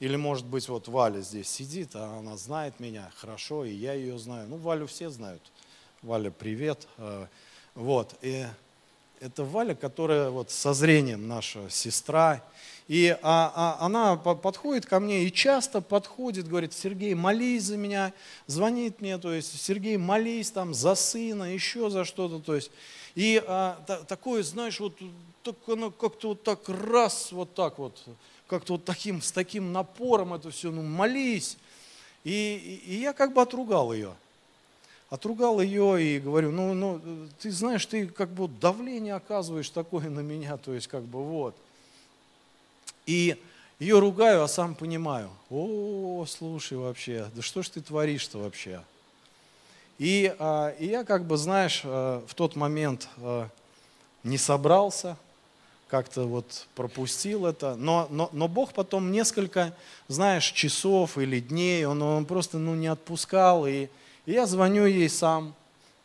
или 0.00 0.16
может 0.16 0.46
быть 0.46 0.68
вот 0.68 0.88
Валя 0.88 1.20
здесь 1.20 1.48
сидит, 1.48 1.90
а 1.94 2.18
она 2.18 2.37
знает 2.37 2.80
меня 2.80 3.11
хорошо, 3.16 3.64
и 3.64 3.72
я 3.72 3.94
ее 3.94 4.18
знаю. 4.18 4.46
Ну, 4.48 4.56
Валю 4.56 4.87
все 4.87 5.09
знают. 5.11 5.42
Валя, 6.02 6.30
привет. 6.30 6.87
Вот, 7.74 8.14
и 8.20 8.46
это 9.20 9.44
Валя, 9.44 9.74
которая 9.74 10.28
вот 10.28 10.50
со 10.50 10.74
зрением 10.74 11.28
наша 11.28 11.70
сестра. 11.70 12.42
И 12.88 13.18
а, 13.20 13.53
а, 13.81 13.85
она 13.85 14.16
подходит 14.16 14.87
ко 14.87 15.01
мне 15.01 15.25
и 15.25 15.33
часто 15.33 15.81
подходит, 15.81 16.46
говорит, 16.46 16.72
Сергей, 16.72 17.14
молись 17.14 17.64
за 17.64 17.77
меня, 17.77 18.12
звонит 18.46 19.01
мне, 19.01 19.18
то 19.18 19.33
есть, 19.33 19.61
Сергей, 19.61 19.96
молись 19.96 20.53
там 20.53 20.72
за 20.72 20.94
сына, 20.94 21.53
еще 21.53 21.90
за 21.90 22.05
что-то, 22.05 22.38
то 22.38 22.55
есть. 22.55 22.70
И 23.16 23.42
а, 23.44 23.83
та, 23.88 24.05
такое, 24.05 24.44
знаешь, 24.44 24.79
вот 24.79 24.96
так 25.42 25.57
она 25.66 25.90
как-то 25.90 26.29
вот 26.29 26.44
так 26.44 26.61
раз, 26.68 27.33
вот 27.33 27.55
так 27.55 27.79
вот, 27.79 28.01
как-то 28.46 28.75
вот 28.75 28.85
таким, 28.85 29.20
с 29.20 29.33
таким 29.33 29.72
напором 29.72 30.35
это 30.35 30.51
все, 30.51 30.70
ну 30.70 30.83
молись. 30.83 31.57
И, 32.22 32.83
и, 32.87 32.92
и 32.92 33.01
я 33.01 33.12
как 33.12 33.33
бы 33.33 33.42
отругал 33.42 33.92
ее. 33.92 34.14
Отругал 35.11 35.61
ее 35.61 36.03
и 36.03 36.20
говорю, 36.20 36.51
ну, 36.51 36.75
ну, 36.75 37.01
ты 37.40 37.51
знаешь, 37.51 37.85
ты 37.87 38.07
как 38.07 38.31
бы 38.31 38.49
давление 38.49 39.14
оказываешь 39.14 39.70
такое 39.70 40.09
на 40.09 40.20
меня, 40.20 40.57
то 40.57 40.72
есть 40.72 40.87
как 40.87 41.03
бы 41.03 41.22
вот. 41.25 41.57
И 43.07 43.40
ее 43.79 43.99
ругаю, 43.99 44.42
а 44.42 44.49
сам 44.49 44.75
понимаю, 44.75 45.31
о, 45.51 46.25
слушай 46.29 46.77
вообще, 46.77 47.27
да 47.35 47.42
что 47.42 47.62
ж 47.62 47.69
ты 47.71 47.81
творишь-то 47.81 48.38
вообще? 48.38 48.83
И, 49.99 50.35
а, 50.38 50.75
и 50.79 50.87
я 50.87 51.05
как 51.05 51.25
бы, 51.25 51.37
знаешь, 51.37 51.83
а, 51.85 52.25
в 52.27 52.35
тот 52.35 52.57
момент 52.57 53.09
а, 53.19 53.49
не 54.25 54.38
собрался, 54.38 55.16
как-то 55.88 56.25
вот 56.25 56.66
пропустил 56.75 57.47
это. 57.47 57.77
Но, 57.77 58.09
но, 58.11 58.29
но 58.33 58.49
Бог 58.49 58.73
потом 58.73 59.12
несколько, 59.12 59.75
знаешь, 60.09 60.51
часов 60.51 61.16
или 61.16 61.40
дней, 61.40 61.85
Он, 61.87 62.03
он 62.03 62.27
просто 62.27 62.59
ну, 62.59 62.75
не 62.75 62.88
отпускал. 62.88 63.66
И, 63.66 63.88
и 64.27 64.33
я 64.33 64.47
звоню 64.47 64.85
ей 64.87 65.09
сам, 65.09 65.55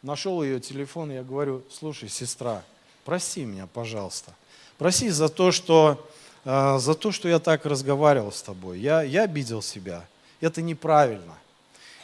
нашел 0.01 0.43
ее 0.43 0.59
телефон, 0.59 1.11
я 1.11 1.23
говорю, 1.23 1.63
слушай, 1.71 2.09
сестра, 2.09 2.63
прости 3.05 3.43
меня, 3.43 3.67
пожалуйста. 3.67 4.33
Прости 4.77 5.09
за 5.09 5.29
то, 5.29 5.51
что, 5.51 5.97
э, 5.99 6.21
за 6.43 6.95
то, 6.95 7.11
что 7.11 7.29
я 7.29 7.39
так 7.39 7.65
разговаривал 7.65 8.31
с 8.31 8.41
тобой. 8.41 8.79
Я, 8.79 9.03
я 9.03 9.23
обидел 9.23 9.61
себя. 9.61 10.05
Это 10.39 10.61
неправильно. 10.61 11.37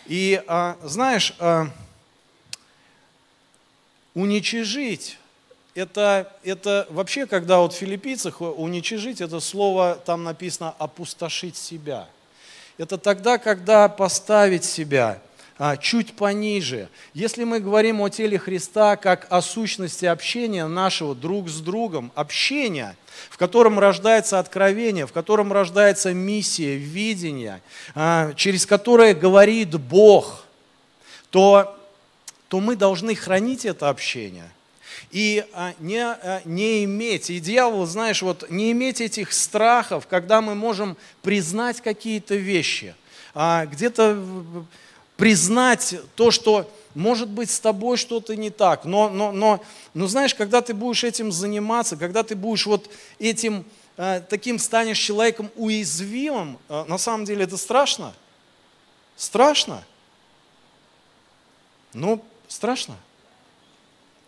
И 0.05 0.41
э, 0.47 0.75
знаешь, 0.83 1.33
э, 1.39 1.65
уничижить 4.13 5.17
это, 5.77 6.33
это 6.43 6.87
вообще, 6.89 7.27
когда 7.27 7.59
вот 7.59 7.71
в 7.71 7.75
филиппийцах 7.75 8.41
уничижить, 8.41 9.21
это 9.21 9.39
слово 9.39 10.01
там 10.03 10.23
написано 10.23 10.73
опустошить 10.79 11.55
себя. 11.55 12.07
Это 12.79 12.97
тогда, 12.97 13.37
когда 13.37 13.87
поставить 13.87 14.65
себя 14.65 15.19
а, 15.19 15.26
чуть 15.79 16.15
пониже. 16.15 16.89
Если 17.13 17.43
мы 17.43 17.59
говорим 17.59 18.01
о 18.01 18.09
теле 18.09 18.37
Христа 18.37 18.95
как 18.95 19.27
о 19.29 19.41
сущности 19.41 20.05
общения 20.05 20.67
нашего 20.67 21.15
друг 21.15 21.49
с 21.49 21.59
другом, 21.59 22.11
общения, 22.15 22.95
в 23.29 23.37
котором 23.37 23.79
рождается 23.79 24.39
откровение, 24.39 25.07
в 25.07 25.13
котором 25.13 25.51
рождается 25.51 26.13
миссия, 26.13 26.75
видение, 26.75 27.61
а, 27.95 28.33
через 28.35 28.65
которое 28.65 29.13
говорит 29.13 29.79
Бог, 29.79 30.45
то, 31.31 31.77
то 32.47 32.59
мы 32.59 32.75
должны 32.75 33.15
хранить 33.15 33.65
это 33.65 33.89
общение– 33.89 34.51
и 35.11 35.45
а, 35.53 35.73
не, 35.79 36.03
а, 36.03 36.41
не 36.45 36.83
иметь, 36.83 37.29
и 37.29 37.39
дьявол, 37.39 37.85
знаешь, 37.85 38.21
вот 38.21 38.49
не 38.49 38.71
иметь 38.71 38.99
этих 38.99 39.31
страхов, 39.31 40.07
когда 40.07 40.41
мы 40.41 40.53
можем 40.53 40.97
признать 41.21 41.81
какие-то 41.81 42.35
вещи, 42.35 42.93
а, 43.33 43.65
где-то 43.65 44.21
признать 45.17 45.95
то, 46.15 46.31
что 46.31 46.71
может 46.95 47.27
быть 47.27 47.51
с 47.51 47.59
тобой 47.59 47.97
что-то 47.97 48.35
не 48.35 48.49
так, 48.49 48.85
но, 48.85 49.09
но, 49.09 49.31
но, 49.31 49.61
но 49.93 50.07
знаешь, 50.07 50.33
когда 50.33 50.61
ты 50.61 50.73
будешь 50.73 51.03
этим 51.03 51.31
заниматься, 51.31 51.97
когда 51.97 52.23
ты 52.23 52.35
будешь 52.35 52.65
вот 52.65 52.89
этим, 53.19 53.65
таким 54.29 54.57
станешь 54.57 54.97
человеком 54.97 55.51
уязвимым, 55.55 56.57
на 56.69 56.97
самом 56.97 57.25
деле 57.25 57.43
это 57.43 57.57
страшно? 57.57 58.13
Страшно? 59.15 59.83
Ну, 61.93 62.23
страшно. 62.47 62.95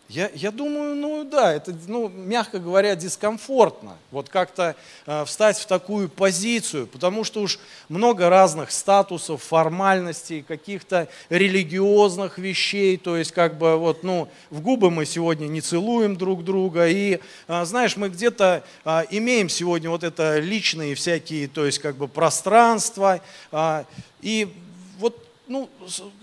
Я, 0.10 0.32
я 0.34 0.50
думаю, 0.50 0.96
ну 0.96 1.24
да, 1.24 1.54
это, 1.54 1.72
ну, 1.86 2.10
мягко 2.10 2.58
говоря, 2.58 2.96
дискомфортно. 2.96 3.96
Вот 4.10 4.28
как-то 4.28 4.76
э, 5.06 5.24
встать 5.26 5.60
в 5.60 5.68
такую 5.68 6.10
позицию, 6.10 6.88
потому 6.88 7.24
что 7.24 7.42
уж 7.42 7.60
много 7.90 8.28
разных 8.28 8.72
статусов, 8.72 9.44
формальностей, 9.44 10.42
каких-то 10.42 11.08
религиозных 11.30 12.40
вещей. 12.40 12.98
То 12.98 13.18
есть, 13.18 13.32
как 13.34 13.60
бы, 13.60 13.78
вот, 13.78 14.02
ну, 14.02 14.28
в 14.50 14.62
губы 14.62 14.90
мы 14.90 15.06
сегодня 15.06 15.46
не 15.46 15.62
целуем 15.62 16.16
друг 16.16 16.44
друга. 16.44 16.88
И, 16.88 17.20
э, 17.48 17.66
знаешь, 17.66 17.96
мы 17.96 18.10
где-то 18.10 18.64
э, 18.86 19.04
имеем 19.12 19.48
сегодня 19.48 19.92
вот 19.92 20.04
это 20.04 20.40
личные 20.40 20.96
всякие, 20.96 21.48
то 21.48 21.68
есть, 21.68 21.78
как 21.78 21.98
бы, 21.98 22.08
пространства. 22.08 23.22
Э, 23.52 23.84
и 24.22 24.52
вот 24.98 25.29
ну, 25.50 25.70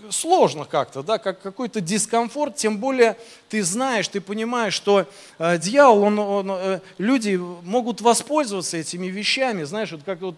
сложно 0.09 0.65
как-то, 0.65 1.03
да, 1.03 1.17
как 1.17 1.41
какой-то 1.41 1.81
дискомфорт, 1.81 2.55
тем 2.55 2.77
более 2.77 3.17
ты 3.49 3.61
знаешь, 3.61 4.07
ты 4.07 4.21
понимаешь, 4.21 4.73
что 4.73 5.05
э, 5.37 5.57
дьявол, 5.57 6.03
он, 6.03 6.19
он, 6.19 6.51
э, 6.51 6.79
люди 6.97 7.35
могут 7.35 8.01
воспользоваться 8.01 8.77
этими 8.77 9.07
вещами, 9.07 9.63
знаешь, 9.63 9.91
вот 9.91 10.01
как 10.05 10.21
вот 10.21 10.35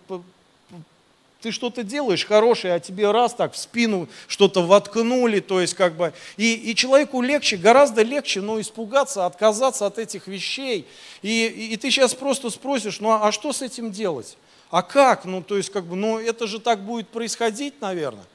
ты 1.42 1.52
что-то 1.52 1.84
делаешь 1.84 2.26
хорошее, 2.26 2.74
а 2.74 2.80
тебе 2.80 3.12
раз 3.12 3.34
так 3.34 3.54
в 3.54 3.58
спину 3.58 4.10
что-то 4.28 4.66
воткнули, 4.66 5.40
то 5.40 5.62
есть 5.62 5.74
как 5.74 5.96
бы, 5.96 6.14
и, 6.36 6.54
и 6.54 6.76
человеку 6.76 7.22
легче, 7.22 7.56
гораздо 7.56 8.02
легче, 8.02 8.42
ну, 8.42 8.60
испугаться, 8.60 9.26
отказаться 9.26 9.86
от 9.86 10.00
этих 10.00 10.28
вещей. 10.28 10.86
И, 11.22 11.46
и, 11.46 11.74
и 11.74 11.78
ты 11.78 11.92
сейчас 11.92 12.14
просто 12.14 12.50
спросишь, 12.50 13.00
ну, 13.00 13.12
а, 13.12 13.28
а 13.28 13.32
что 13.32 13.54
с 13.54 13.62
этим 13.62 13.92
делать? 13.92 14.38
А 14.70 14.82
как? 14.82 15.26
Ну, 15.26 15.42
то 15.42 15.56
есть 15.56 15.72
как 15.72 15.86
бы, 15.86 15.96
ну, 15.96 16.20
это 16.20 16.46
же 16.46 16.60
так 16.60 16.84
будет 16.84 17.08
происходить, 17.08 17.80
наверное. 17.82 18.26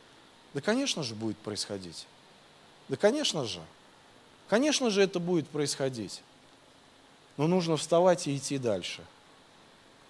Да, 0.54 0.60
конечно 0.60 1.02
же, 1.02 1.14
будет 1.14 1.36
происходить. 1.38 2.06
Да, 2.88 2.96
конечно 2.96 3.44
же. 3.44 3.60
Конечно 4.48 4.90
же, 4.90 5.02
это 5.02 5.18
будет 5.18 5.48
происходить. 5.48 6.22
Но 7.36 7.48
нужно 7.48 7.76
вставать 7.76 8.28
и 8.28 8.36
идти 8.36 8.58
дальше. 8.58 9.02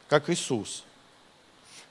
Как 0.09 0.29
Иисус. 0.29 0.85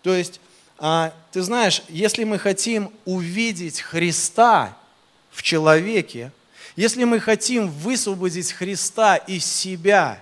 То 0.03 0.13
есть, 0.13 0.39
а, 0.77 1.13
ты 1.31 1.41
знаешь, 1.41 1.81
если 1.89 2.23
мы 2.23 2.37
хотим 2.37 2.91
увидеть 3.05 3.81
Христа 3.81 4.77
в 5.31 5.41
человеке, 5.41 6.31
если 6.75 7.05
мы 7.05 7.19
хотим 7.19 7.69
высвободить 7.69 8.51
Христа 8.51 9.15
из 9.15 9.45
себя, 9.45 10.21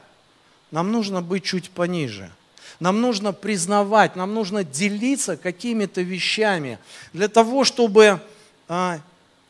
нам 0.70 0.92
нужно 0.92 1.22
быть 1.22 1.44
чуть 1.44 1.70
пониже– 1.70 2.32
нам 2.82 3.00
нужно 3.00 3.32
признавать, 3.32 4.16
нам 4.16 4.34
нужно 4.34 4.64
делиться 4.64 5.38
какими-то 5.38 6.02
вещами 6.02 6.80
для 7.14 7.28
того, 7.28 7.64
чтобы, 7.64 8.20
а, 8.68 9.00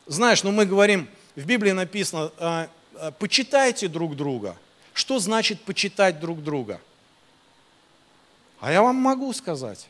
знаешь, 0.06 0.44
ну 0.44 0.52
мы 0.52 0.65
говорим, 0.65 1.08
в 1.38 1.46
Библии 1.46 1.72
написано, 1.72 2.30
а, 2.38 2.67
а, 2.96 3.12
почитайте 3.12 3.88
друг 3.88 4.17
друга. 4.17 4.58
Что 4.94 5.17
значит 5.20 5.62
почитать 5.62 6.20
друг 6.20 6.44
друга? 6.44 6.82
А 8.60 8.70
я 8.70 8.82
вам 8.82 8.98
могу 8.98 9.32
сказать. 9.32 9.88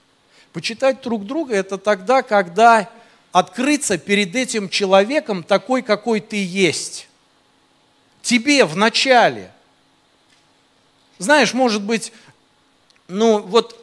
Почитать 0.53 1.01
друг 1.01 1.25
друга– 1.25 1.55
это 1.55 1.79
тогда, 1.79 2.21
когда 2.21 2.91
открыться 3.31 3.97
перед 3.97 4.35
этим 4.35 4.69
человеком 4.69 5.41
такой, 5.41 5.81
какой 5.81 6.19
ты 6.19 6.45
есть. 6.45 7.07
Тебе 8.21 8.65
в 8.65 8.77
начале. 8.77 9.51
Знаешь, 11.17 11.55
может 11.55 11.81
быть, 11.81 12.13
ну 13.11 13.41
вот 13.41 13.75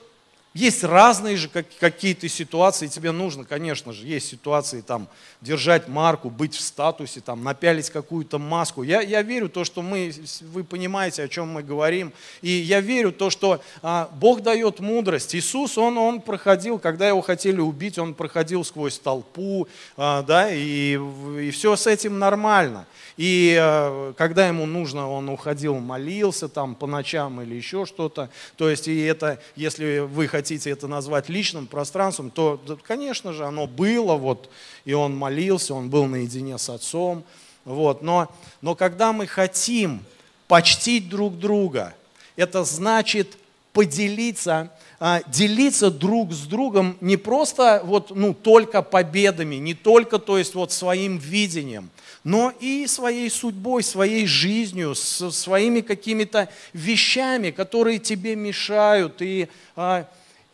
есть 0.59 0.83
разные 0.83 1.37
же 1.37 1.49
какие-то 1.49 2.29
ситуации, 2.29 2.89
тебе 2.89 3.13
нужно, 3.13 3.45
конечно 3.45 3.93
же, 3.93 4.05
есть 4.05 4.27
ситуации 4.27 4.81
там 4.81 5.09
держать 5.41 5.87
марку, 5.87 6.31
быть 6.31 6.55
в 6.55 6.61
статусе, 6.61 7.21
там 7.21 7.45
напялить 7.45 7.91
какую-то 7.91 8.41
маску. 8.41 8.83
Я, 8.83 9.01
я 9.01 9.23
верю 9.23 9.49
то, 9.49 9.63
что 9.63 9.83
мы, 9.83 10.13
вы 10.53 10.65
понимаете, 10.65 11.23
о 11.23 11.29
чем 11.29 11.49
мы 11.51 11.63
говорим, 11.63 12.13
и 12.43 12.51
я 12.51 12.81
верю 12.81 13.13
то, 13.13 13.31
что 13.31 13.61
а, 13.83 14.11
Бог 14.15 14.43
дает 14.43 14.81
мудрость. 14.81 15.37
Иисус, 15.37 15.79
он, 15.79 15.97
он 15.97 16.21
проходил, 16.21 16.81
когда 16.81 17.07
его 17.07 17.21
хотели 17.21 17.61
убить, 17.61 17.97
он 17.97 18.15
проходил 18.15 18.65
сквозь 18.65 18.99
толпу, 18.99 19.69
а, 19.97 20.23
да, 20.23 20.51
и, 20.53 20.99
и 21.41 21.51
все 21.53 21.77
с 21.77 21.87
этим 21.87 22.19
нормально. 22.19 22.87
И 23.17 23.57
а, 23.61 24.13
когда 24.15 24.49
ему 24.49 24.67
нужно, 24.67 25.09
он 25.09 25.29
уходил, 25.29 25.77
молился 25.79 26.49
там 26.49 26.75
по 26.75 26.89
ночам 26.89 27.41
или 27.43 27.55
еще 27.55 27.87
что-то. 27.87 28.29
То 28.57 28.69
есть, 28.69 28.89
и 28.89 29.03
это, 29.03 29.41
если 29.55 30.01
вы 30.01 30.27
хотите 30.27 30.48
хотите 30.49 30.71
это 30.71 30.89
назвать 30.89 31.29
личным 31.29 31.67
пространством, 31.67 32.31
то, 32.31 32.59
конечно 32.87 33.35
же, 33.35 33.45
оно 33.45 33.67
было, 33.67 34.15
вот, 34.15 34.49
и 34.87 34.95
он 34.95 35.15
молился, 35.15 35.75
он 35.75 35.91
был 35.91 36.07
наедине 36.07 36.57
с 36.57 36.71
отцом. 36.71 37.23
Вот, 37.67 38.01
но, 38.01 38.31
но 38.63 38.75
когда 38.75 39.13
мы 39.13 39.27
хотим 39.27 40.03
почтить 40.47 41.11
друг 41.11 41.39
друга, 41.39 41.95
это 42.35 42.65
значит 42.65 43.37
поделиться, 43.75 44.73
а, 44.99 45.21
делиться 45.27 45.91
друг 45.91 46.33
с 46.33 46.47
другом 46.47 46.97
не 47.03 47.19
просто 47.19 47.83
вот, 47.85 48.11
ну, 48.17 48.33
только 48.33 48.81
победами, 48.81 49.57
не 49.57 49.75
только 49.75 50.19
то 50.19 50.39
есть, 50.39 50.55
вот, 50.55 50.73
своим 50.73 51.19
видением, 51.19 51.91
но 52.25 52.55
и 52.59 52.87
своей 52.87 53.29
судьбой, 53.29 53.83
своей 53.83 54.27
жизнью, 54.27 54.95
своими 54.95 55.83
какими-то 55.83 56.49
вещами, 56.73 57.51
которые 57.51 57.99
тебе 57.99 58.35
мешают. 58.35 59.21
И, 59.21 59.49
а, 59.77 60.09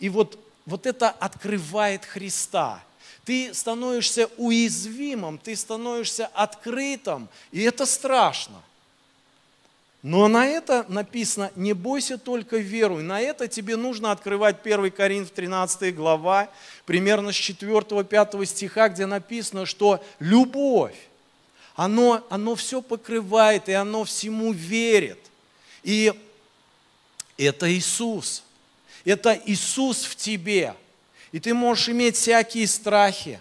и 0.05 0.11
вот, 0.11 0.39
вот 0.67 0.85
это 0.85 1.09
открывает 1.09 2.05
Христа. 2.05 2.85
Ты 3.25 3.55
становишься 3.55 4.29
уязвимым, 4.37 5.39
ты 5.39 5.57
становишься 5.57 6.27
открытым, 6.35 7.31
и 7.53 7.63
это 7.63 7.87
страшно. 7.87 8.61
Но 10.03 10.29
на 10.29 10.47
это 10.47 10.85
написано, 10.89 11.51
не 11.57 11.73
бойся, 11.73 12.19
только 12.19 12.59
веруй. 12.59 13.03
На 13.03 13.19
это 13.23 13.49
тебе 13.49 13.77
нужно 13.77 14.13
открывать 14.13 14.57
1 14.63 14.91
Коринф 14.91 15.31
13 15.31 15.97
глава, 15.97 16.51
примерно 16.85 17.33
с 17.33 17.37
4-5 17.37 18.45
стиха, 18.45 18.91
где 18.91 19.07
написано, 19.07 19.65
что 19.65 20.05
любовь, 20.19 21.09
оно, 21.77 22.23
оно 22.29 22.57
все 22.57 22.83
покрывает, 22.83 23.71
и 23.71 23.73
оно 23.73 24.05
всему 24.05 24.53
верит. 24.53 25.31
И 25.83 26.13
это 27.39 27.73
Иисус. 27.73 28.45
Это 29.05 29.41
Иисус 29.47 30.05
в 30.05 30.17
тебе. 30.17 30.75
И 31.33 31.41
ты 31.41 31.53
можешь 31.53 31.89
иметь 31.89 32.17
всякие 32.17 32.67
страхи, 32.67 33.41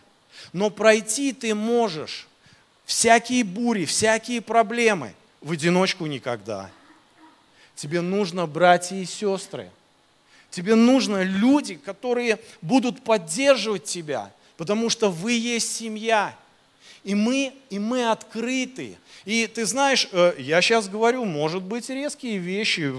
но 0.51 0.69
пройти 0.69 1.31
ты 1.31 1.53
можешь 1.53 2.27
всякие 2.85 3.43
бури, 3.43 3.85
всякие 3.85 4.41
проблемы. 4.41 5.13
В 5.41 5.51
одиночку 5.51 6.05
никогда. 6.05 6.69
Тебе 7.75 8.01
нужно 8.01 8.45
братья 8.45 8.95
и 8.95 9.05
сестры. 9.05 9.69
Тебе 10.49 10.75
нужно 10.75 11.23
люди, 11.23 11.75
которые 11.75 12.39
будут 12.61 13.03
поддерживать 13.03 13.85
тебя, 13.85 14.31
потому 14.57 14.89
что 14.89 15.09
вы 15.09 15.33
есть 15.33 15.75
семья. 15.75 16.35
И 17.03 17.15
мы, 17.15 17.53
и 17.69 17.79
мы 17.79 18.09
открыты. 18.09 18.97
И 19.25 19.47
ты 19.47 19.65
знаешь, 19.65 20.07
э, 20.11 20.35
я 20.37 20.61
сейчас 20.61 20.87
говорю, 20.87 21.25
может 21.25 21.63
быть, 21.63 21.89
резкие 21.89 22.37
вещи 22.37 22.93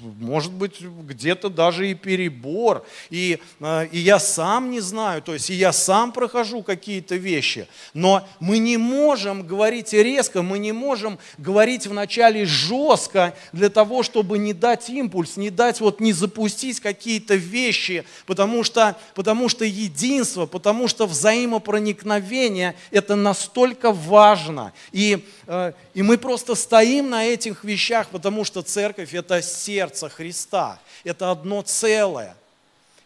может 0.00 0.52
быть, 0.52 0.80
где-то 0.80 1.48
даже 1.48 1.90
и 1.90 1.94
перебор. 1.94 2.84
И, 3.10 3.38
э, 3.60 3.88
и 3.92 3.98
я 3.98 4.18
сам 4.18 4.70
не 4.70 4.80
знаю, 4.80 5.22
то 5.22 5.34
есть 5.34 5.50
и 5.50 5.54
я 5.54 5.72
сам 5.72 6.12
прохожу 6.12 6.62
какие-то 6.62 7.16
вещи. 7.16 7.68
Но 7.94 8.26
мы 8.40 8.58
не 8.58 8.76
можем 8.76 9.46
говорить 9.46 9.92
резко, 9.92 10.42
мы 10.42 10.58
не 10.58 10.72
можем 10.72 11.18
говорить 11.38 11.86
вначале 11.86 12.44
жестко 12.44 13.34
для 13.52 13.68
того, 13.68 14.02
чтобы 14.02 14.38
не 14.38 14.52
дать 14.52 14.88
импульс, 14.90 15.36
не 15.36 15.50
дать, 15.50 15.80
вот 15.80 16.00
не 16.00 16.12
запустить 16.12 16.80
какие-то 16.80 17.34
вещи, 17.34 18.04
потому 18.26 18.64
что, 18.64 18.96
потому 19.14 19.48
что 19.48 19.64
единство, 19.64 20.46
потому 20.46 20.88
что 20.88 21.06
взаимопроникновение– 21.06 22.74
это 22.90 23.16
настолько 23.16 23.92
важно. 23.92 24.72
И, 24.92 25.24
э, 25.46 25.72
и 25.94 26.02
мы 26.02 26.18
просто 26.18 26.54
стоим 26.54 27.10
на 27.10 27.24
этих 27.24 27.64
вещах, 27.64 28.08
потому 28.08 28.44
что 28.44 28.62
церковь– 28.62 29.12
это 29.14 29.42
сердце 29.42 29.85
сердца 29.86 30.08
Христа. 30.08 30.78
Это 31.04 31.30
одно 31.30 31.62
целое. 31.62 32.36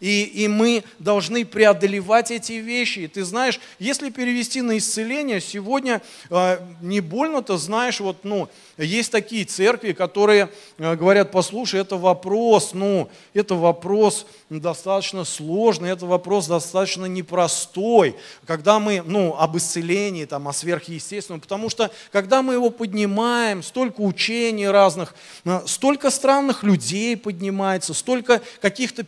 И, 0.01 0.25
и 0.25 0.49
мы 0.49 0.83
должны 0.99 1.45
преодолевать 1.45 2.31
эти 2.31 2.55
вещи. 2.55 3.01
И 3.01 3.09
ты 3.09 3.25
знаешь, 3.25 3.61
если 3.79 4.11
перевести 4.11 4.63
на 4.63 4.79
исцеление, 4.79 5.41
сегодня 5.41 6.01
э, 6.31 6.59
не 6.81 7.01
больно-то 7.01 7.59
знаешь, 7.59 8.01
вот, 8.01 8.25
ну, 8.25 8.49
есть 8.79 9.13
такие 9.13 9.45
церкви, 9.45 9.93
которые 9.93 10.49
э, 10.79 10.97
говорят, 10.97 11.31
послушай, 11.31 11.81
это 11.81 11.97
вопрос, 11.97 12.71
ну, 12.73 13.11
это 13.35 13.55
вопрос 13.55 14.27
достаточно 14.49 15.25
сложный, 15.25 15.91
это 15.91 16.07
вопрос 16.07 16.47
достаточно 16.47 17.05
непростой, 17.05 18.17
когда 18.47 18.79
мы, 18.79 19.03
ну, 19.05 19.37
об 19.39 19.57
исцелении, 19.57 20.25
там, 20.25 20.49
о 20.49 20.53
сверхъестественном, 20.53 21.41
потому 21.41 21.69
что, 21.69 21.91
когда 22.11 22.43
мы 22.43 22.55
его 22.55 22.71
поднимаем, 22.71 23.63
столько 23.63 24.01
учений 24.01 24.69
разных, 24.69 25.15
э, 25.45 25.61
столько 25.67 26.11
странных 26.11 26.63
людей 26.63 27.17
поднимается, 27.17 27.93
столько 27.93 28.41
каких-то 28.63 29.05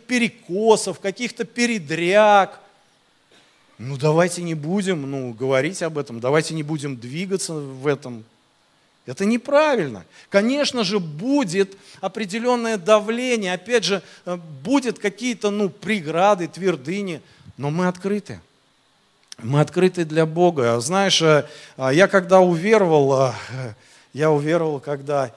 перекосов, 0.83 0.99
каких-то 0.99 1.45
передряг, 1.45 2.59
ну, 3.77 3.97
давайте 3.97 4.43
не 4.43 4.53
будем 4.53 5.09
ну, 5.09 5.33
говорить 5.33 5.81
об 5.83 5.97
этом, 5.97 6.19
давайте 6.19 6.53
не 6.53 6.63
будем 6.63 6.95
двигаться 6.95 7.53
в 7.53 7.87
этом. 7.87 8.23
Это 9.05 9.25
неправильно. 9.25 10.05
Конечно 10.29 10.83
же, 10.83 10.99
будет 10.99 11.75
определенное 11.99 12.77
давление, 12.77 13.53
опять 13.53 13.83
же, 13.83 14.01
э, 14.25 14.37
будет 14.63 14.99
какие-то 14.99 15.49
ну, 15.49 15.69
преграды, 15.69 16.47
твердыни, 16.47 17.21
но 17.57 17.69
мы 17.69 17.87
открыты. 17.87 18.39
Мы 19.39 19.59
открыты 19.59 20.05
для 20.05 20.25
Бога. 20.25 20.79
Знаешь, 20.79 21.21
э, 21.21 21.45
а 21.75 21.91
я 21.91 22.07
когда 22.07 22.39
уверовал, 22.39 23.31
э, 23.31 23.73
я 24.13 24.31
уверовал, 24.31 24.79
когда... 24.79 25.31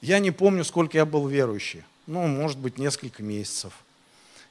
Я 0.00 0.20
не 0.20 0.30
помню, 0.30 0.62
сколько 0.62 0.96
я 0.96 1.04
был 1.04 1.26
верующий. 1.26 1.82
Ну, 2.08 2.26
может 2.26 2.56
быть, 2.56 2.78
несколько 2.78 3.22
месяцев. 3.22 3.74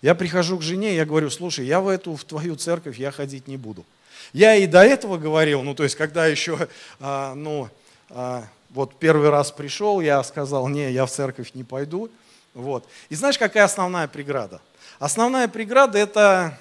Я 0.03 0.13
прихожу 0.13 0.59
к 0.59 0.61
жене, 0.61 0.95
я 0.95 1.05
говорю, 1.05 1.31
слушай, 1.31 1.65
я 1.65 1.81
в 1.81 1.87
эту, 1.87 2.15
в 2.15 2.23
твою 2.23 2.55
церковь 2.55 2.99
я 2.99 3.11
ходить 3.11 3.47
не 3.47 3.57
буду. 3.57 3.83
Я 4.31 4.55
и 4.55 4.67
до 4.67 4.83
этого 4.83 5.17
говорил, 5.17 5.63
ну 5.63 5.73
то 5.73 5.83
есть 5.83 5.95
когда 5.95 6.27
еще, 6.27 6.67
а, 6.99 7.33
ну, 7.33 7.67
а, 8.11 8.47
вот 8.69 8.99
первый 8.99 9.29
раз 9.29 9.51
пришел, 9.51 10.01
я 10.01 10.23
сказал, 10.23 10.67
не, 10.67 10.91
я 10.91 11.07
в 11.07 11.11
церковь 11.11 11.55
не 11.55 11.63
пойду. 11.63 12.11
Вот. 12.53 12.87
И 13.09 13.15
знаешь, 13.15 13.39
какая 13.39 13.63
основная 13.63 14.07
преграда? 14.07 14.61
Основная 14.99 15.47
преграда 15.47 15.97
это, 15.97 16.59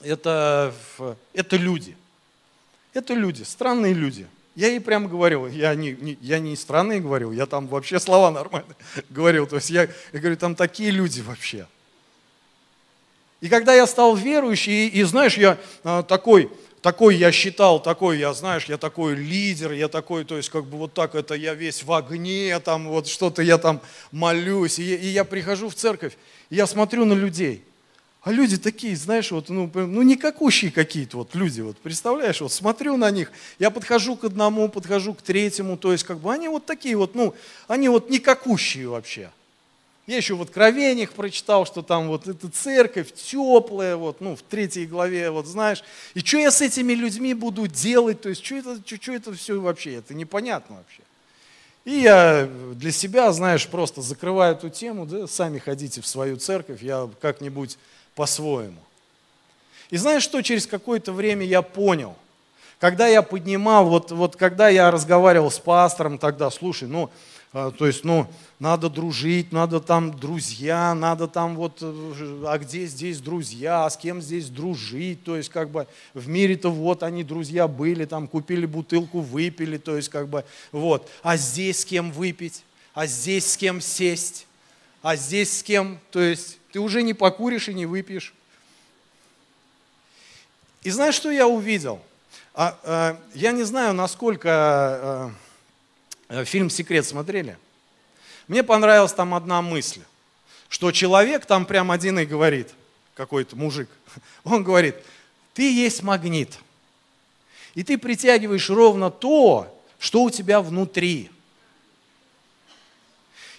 это, 0.00 0.74
это 1.34 1.56
люди. 1.56 1.94
Это 2.94 3.12
люди, 3.12 3.42
странные 3.42 3.92
люди. 3.92 4.26
Я 4.56 4.68
ей 4.68 4.80
прямо 4.80 5.06
говорил, 5.06 5.46
я 5.46 5.74
не, 5.74 5.92
не, 5.92 6.16
я 6.22 6.38
не 6.38 6.56
странные 6.56 7.00
говорил, 7.00 7.30
я 7.30 7.44
там 7.44 7.68
вообще 7.68 8.00
слова 8.00 8.30
нормальные 8.30 8.74
говорил. 9.10 9.46
То 9.46 9.56
есть 9.56 9.68
я, 9.68 9.82
я 10.12 10.18
говорю, 10.18 10.36
там 10.36 10.54
такие 10.54 10.90
люди 10.90 11.20
вообще. 11.20 11.66
И 13.42 13.50
когда 13.50 13.74
я 13.74 13.86
стал 13.86 14.16
верующий, 14.16 14.88
и, 14.88 15.00
и 15.00 15.02
знаешь, 15.02 15.36
я 15.36 15.58
а, 15.84 16.02
такой, 16.02 16.50
такой 16.80 17.16
я 17.16 17.32
считал, 17.32 17.82
такой 17.82 18.18
я, 18.18 18.32
знаешь, 18.32 18.64
я 18.64 18.78
такой 18.78 19.14
лидер, 19.14 19.72
я 19.72 19.88
такой, 19.88 20.24
то 20.24 20.38
есть 20.38 20.48
как 20.48 20.64
бы 20.64 20.78
вот 20.78 20.94
так 20.94 21.14
это 21.14 21.34
я 21.34 21.52
весь 21.52 21.82
в 21.82 21.92
огне, 21.92 22.58
там 22.60 22.88
вот 22.88 23.08
что-то 23.08 23.42
я 23.42 23.58
там 23.58 23.82
молюсь, 24.10 24.78
и, 24.78 24.94
и 24.94 25.08
я 25.08 25.24
прихожу 25.24 25.68
в 25.68 25.74
церковь, 25.74 26.16
и 26.48 26.56
я 26.56 26.66
смотрю 26.66 27.04
на 27.04 27.12
людей. 27.12 27.62
А 28.26 28.32
люди 28.32 28.58
такие, 28.58 28.96
знаешь, 28.96 29.30
вот, 29.30 29.50
ну, 29.50 29.70
ну 29.72 30.02
никакущие 30.02 30.72
какие-то 30.72 31.18
вот 31.18 31.36
люди, 31.36 31.60
вот, 31.60 31.76
представляешь, 31.76 32.40
вот 32.40 32.52
смотрю 32.52 32.96
на 32.96 33.08
них, 33.12 33.30
я 33.60 33.70
подхожу 33.70 34.16
к 34.16 34.24
одному, 34.24 34.68
подхожу 34.68 35.14
к 35.14 35.22
третьему, 35.22 35.76
то 35.76 35.92
есть 35.92 36.02
как 36.02 36.18
бы 36.18 36.32
они 36.32 36.48
вот 36.48 36.66
такие 36.66 36.96
вот, 36.96 37.14
ну, 37.14 37.36
они 37.68 37.88
вот 37.88 38.10
никакущие 38.10 38.88
вообще. 38.88 39.30
Я 40.08 40.16
еще 40.16 40.34
в 40.34 40.42
Откровениях 40.42 41.12
прочитал, 41.12 41.66
что 41.66 41.82
там 41.82 42.08
вот 42.08 42.26
эта 42.26 42.48
церковь 42.48 43.14
теплая, 43.14 43.94
вот, 43.94 44.20
ну, 44.20 44.34
в 44.34 44.42
третьей 44.42 44.86
главе, 44.86 45.30
вот 45.30 45.46
знаешь. 45.46 45.84
И 46.14 46.18
что 46.18 46.38
я 46.38 46.50
с 46.50 46.60
этими 46.60 46.94
людьми 46.94 47.32
буду 47.32 47.68
делать? 47.68 48.22
То 48.22 48.30
есть, 48.30 48.44
что 48.44 48.56
это, 48.56 48.80
что, 48.84 48.96
что 49.00 49.12
это 49.12 49.34
все 49.34 49.60
вообще? 49.60 49.94
Это 49.94 50.14
непонятно 50.14 50.78
вообще. 50.78 51.02
И 51.84 52.00
я 52.00 52.48
для 52.74 52.90
себя, 52.90 53.32
знаешь, 53.32 53.68
просто 53.68 54.02
закрываю 54.02 54.56
эту 54.56 54.68
тему, 54.68 55.06
да, 55.06 55.28
сами 55.28 55.60
ходите 55.60 56.00
в 56.00 56.08
свою 56.08 56.38
церковь, 56.38 56.82
я 56.82 57.08
как-нибудь 57.20 57.78
по-своему. 58.16 58.80
И 59.90 59.96
знаешь, 59.96 60.24
что 60.24 60.42
через 60.42 60.66
какое-то 60.66 61.12
время 61.12 61.46
я 61.46 61.62
понял? 61.62 62.16
Когда 62.80 63.06
я 63.06 63.22
поднимал, 63.22 63.86
вот, 63.86 64.10
вот 64.10 64.34
когда 64.34 64.68
я 64.68 64.90
разговаривал 64.90 65.50
с 65.50 65.58
пастором 65.60 66.18
тогда, 66.18 66.50
слушай, 66.50 66.88
ну, 66.88 67.10
а, 67.52 67.70
то 67.70 67.86
есть, 67.86 68.04
ну, 68.04 68.26
надо 68.58 68.90
дружить, 68.90 69.52
надо 69.52 69.80
там 69.80 70.18
друзья, 70.18 70.94
надо 70.94 71.26
там 71.26 71.56
вот, 71.56 71.78
э, 71.80 72.44
а 72.46 72.58
где 72.58 72.84
здесь 72.84 73.20
друзья, 73.20 73.88
с 73.88 73.96
кем 73.96 74.20
здесь 74.20 74.48
дружить, 74.48 75.24
то 75.24 75.36
есть, 75.36 75.48
как 75.48 75.70
бы, 75.70 75.86
в 76.12 76.28
мире-то 76.28 76.70
вот 76.70 77.02
они 77.02 77.24
друзья 77.24 77.66
были, 77.66 78.04
там, 78.04 78.28
купили 78.28 78.66
бутылку, 78.66 79.20
выпили, 79.20 79.78
то 79.78 79.96
есть, 79.96 80.10
как 80.10 80.28
бы, 80.28 80.44
вот, 80.72 81.08
а 81.22 81.38
здесь 81.38 81.80
с 81.80 81.84
кем 81.86 82.10
выпить, 82.10 82.62
а 82.92 83.06
здесь 83.06 83.50
с 83.52 83.56
кем 83.56 83.80
сесть, 83.80 84.46
а 85.00 85.16
здесь 85.16 85.58
с 85.58 85.62
кем, 85.62 85.98
то 86.10 86.20
есть, 86.20 86.58
ты 86.76 86.80
уже 86.80 87.02
не 87.02 87.14
покуришь 87.14 87.70
и 87.70 87.74
не 87.74 87.86
выпьешь. 87.86 88.34
И 90.82 90.90
знаешь, 90.90 91.14
что 91.14 91.30
я 91.30 91.48
увидел? 91.48 92.02
А, 92.52 92.78
а, 92.82 93.20
я 93.32 93.52
не 93.52 93.62
знаю, 93.62 93.94
насколько... 93.94 94.50
А, 94.50 95.32
Э, 96.28 96.44
фильм 96.44 96.68
«Секрет» 96.68 97.06
смотрели? 97.06 97.56
Мне 98.46 98.62
понравилась 98.62 99.14
там 99.14 99.34
одна 99.34 99.62
мысль, 99.62 100.02
что 100.68 100.92
человек 100.92 101.46
там 101.46 101.64
прям 101.64 101.90
один 101.90 102.18
и 102.18 102.26
говорит, 102.26 102.74
какой-то 103.14 103.56
мужик, 103.56 103.88
он 104.44 104.62
говорит, 104.62 104.96
ты 105.54 105.72
есть 105.72 106.02
магнит, 106.02 106.58
и 107.74 107.84
ты 107.84 107.96
притягиваешь 107.96 108.68
ровно 108.68 109.10
то, 109.10 109.82
что 109.98 110.24
у 110.24 110.30
тебя 110.30 110.60
внутри. 110.60 111.30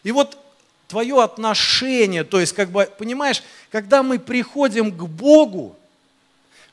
И 0.04 0.12
вот 0.12 0.38
твое 0.88 1.22
отношение, 1.22 2.24
то 2.24 2.40
есть, 2.40 2.54
как 2.54 2.70
бы, 2.70 2.90
понимаешь, 2.98 3.44
когда 3.72 4.04
мы 4.04 4.20
приходим 4.20 4.92
к 4.92 5.04
Богу, 5.04 5.76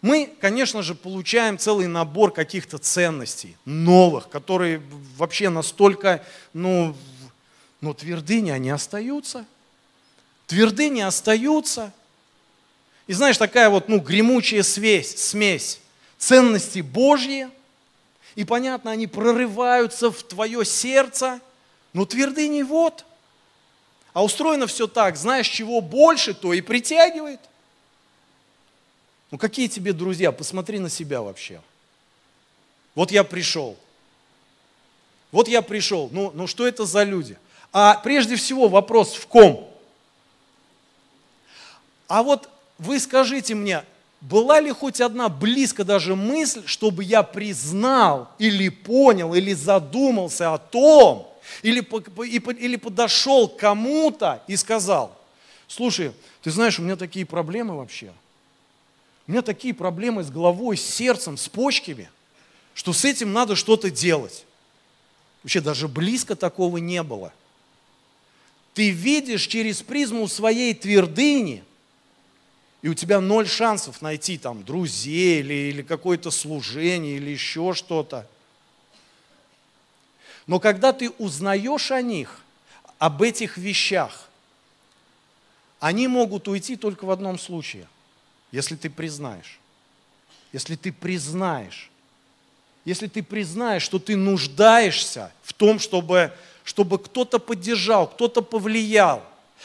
мы, 0.01 0.31
конечно 0.41 0.83
же, 0.83 0.95
получаем 0.95 1.59
целый 1.59 1.87
набор 1.87 2.33
каких-то 2.33 2.79
ценностей 2.79 3.57
новых, 3.65 4.29
которые 4.29 4.83
вообще 5.17 5.49
настолько, 5.49 6.23
ну, 6.53 6.95
но 7.81 7.95
твердыни, 7.95 8.51
они 8.51 8.71
остаются. 8.71 9.47
Твердыни 10.47 11.01
остаются. 11.01 11.93
И 13.07 13.15
знаешь, 13.15 13.39
такая 13.39 13.71
вот, 13.71 13.89
ну, 13.89 13.99
гремучая 13.99 14.63
смесь, 14.63 15.17
смесь 15.17 15.81
ценности 16.19 16.81
Божьи, 16.81 17.49
и 18.35 18.45
понятно, 18.45 18.91
они 18.91 19.07
прорываются 19.07 20.11
в 20.11 20.23
твое 20.23 20.65
сердце, 20.65 21.41
но 21.93 22.05
твердыни 22.05 22.63
вот. 22.63 23.05
А 24.15 24.25
устроено 24.25 24.67
все 24.67 24.87
так, 24.87 25.17
знаешь, 25.17 25.49
чего 25.49 25.83
больше, 25.83 26.33
то 26.33 26.55
и 26.55 26.63
притягивает– 26.63 27.41
ну 29.35 29.39
какие 29.39 29.67
тебе 29.67 29.93
друзья? 29.93 30.31
Посмотри 30.31 30.79
на 30.79 30.89
себя 30.89 31.21
вообще. 31.21 31.61
Вот 32.95 33.11
я 33.11 33.25
пришел. 33.25 33.77
Вот 35.33 35.49
я 35.49 35.61
пришел. 35.61 36.09
Ну, 36.13 36.31
ну 36.35 36.47
что 36.47 36.69
это 36.69 36.85
за 36.85 37.03
люди? 37.03 37.37
А 37.73 37.97
прежде 37.97 38.37
всего 38.37 38.69
вопрос 38.69 39.15
в 39.15 39.27
ком? 39.27 39.69
А 42.07 42.23
вот 42.23 42.49
вы 42.79 43.01
скажите 43.01 43.57
мне, 43.57 43.83
была 44.21 44.61
ли 44.61 44.71
хоть 44.71 45.01
одна 45.01 45.29
близко 45.29 45.83
даже 45.83 46.15
мысль, 46.15 46.63
чтобы 46.67 47.03
я 47.03 47.25
признал 47.25 48.29
или 48.39 48.69
понял, 48.69 49.35
или 49.35 49.53
задумался 49.53 50.55
о 50.55 50.59
том, 50.59 51.29
или, 51.63 51.81
или 52.59 52.77
подошел 52.77 53.49
к 53.49 53.57
кому-то 53.57 54.43
и 54.47 54.57
сказал, 54.57 55.19
слушай, 55.67 56.13
ты 56.43 56.51
знаешь, 56.51 56.79
у 56.79 56.83
меня 56.83 56.97
такие 56.97 57.27
проблемы 57.27 57.77
вообще. 57.77 58.13
У 59.27 59.33
меня 59.33 59.43
такие 59.43 59.73
проблемы 59.73 60.23
с 60.23 60.31
головой, 60.31 60.77
с 60.77 60.85
сердцем, 60.85 61.37
с 61.37 61.49
почками, 61.49 62.11
что 62.75 62.93
с 62.93 63.05
этим 63.05 63.33
надо 63.33 63.57
что-то 63.57 63.91
делать. 63.91 64.45
Вообще 65.43 65.61
даже 65.61 65.89
близко 65.89 66.37
такого 66.37 66.79
не 66.79 67.03
было. 67.03 67.33
Ты 68.75 68.91
видишь 68.91 69.47
через 69.47 69.83
призму 69.83 70.27
своей 70.29 70.75
твердыни, 70.75 71.65
и 72.83 72.89
у 72.89 72.95
тебя 72.95 73.21
ноль 73.21 73.49
шансов 73.49 74.03
найти 74.03 74.37
там 74.37 74.63
друзей 74.63 75.41
или, 75.41 75.55
или 75.55 75.83
какое-то 75.83 76.31
служение 76.31 77.17
или 77.17 77.31
еще 77.31 77.73
что-то. 77.73 78.29
Но 80.47 80.61
когда 80.61 80.93
ты 80.93 81.11
узнаешь 81.11 81.91
о 81.91 82.03
них, 82.03 82.41
об 82.99 83.23
этих 83.23 83.57
вещах, 83.57 84.29
они 85.81 86.09
могут 86.09 86.49
уйти 86.49 86.77
только 86.77 87.05
в 87.05 87.11
одном 87.11 87.39
случае, 87.39 87.87
если 88.53 88.77
ты 88.77 88.91
признаешь. 88.91 89.59
Если 90.53 90.77
ты 90.77 90.93
признаешь. 90.93 91.91
Если 92.85 93.07
ты 93.07 93.23
признаешь, 93.23 93.83
что 93.83 93.99
ты 93.99 94.17
нуждаешься 94.17 95.33
в 95.43 95.53
том, 95.53 95.79
чтобы, 95.79 96.33
чтобы 96.63 96.99
кто-то 96.99 97.39
поддержал, 97.39 98.07
кто-то 98.07 98.43
повлиял. 98.43 99.25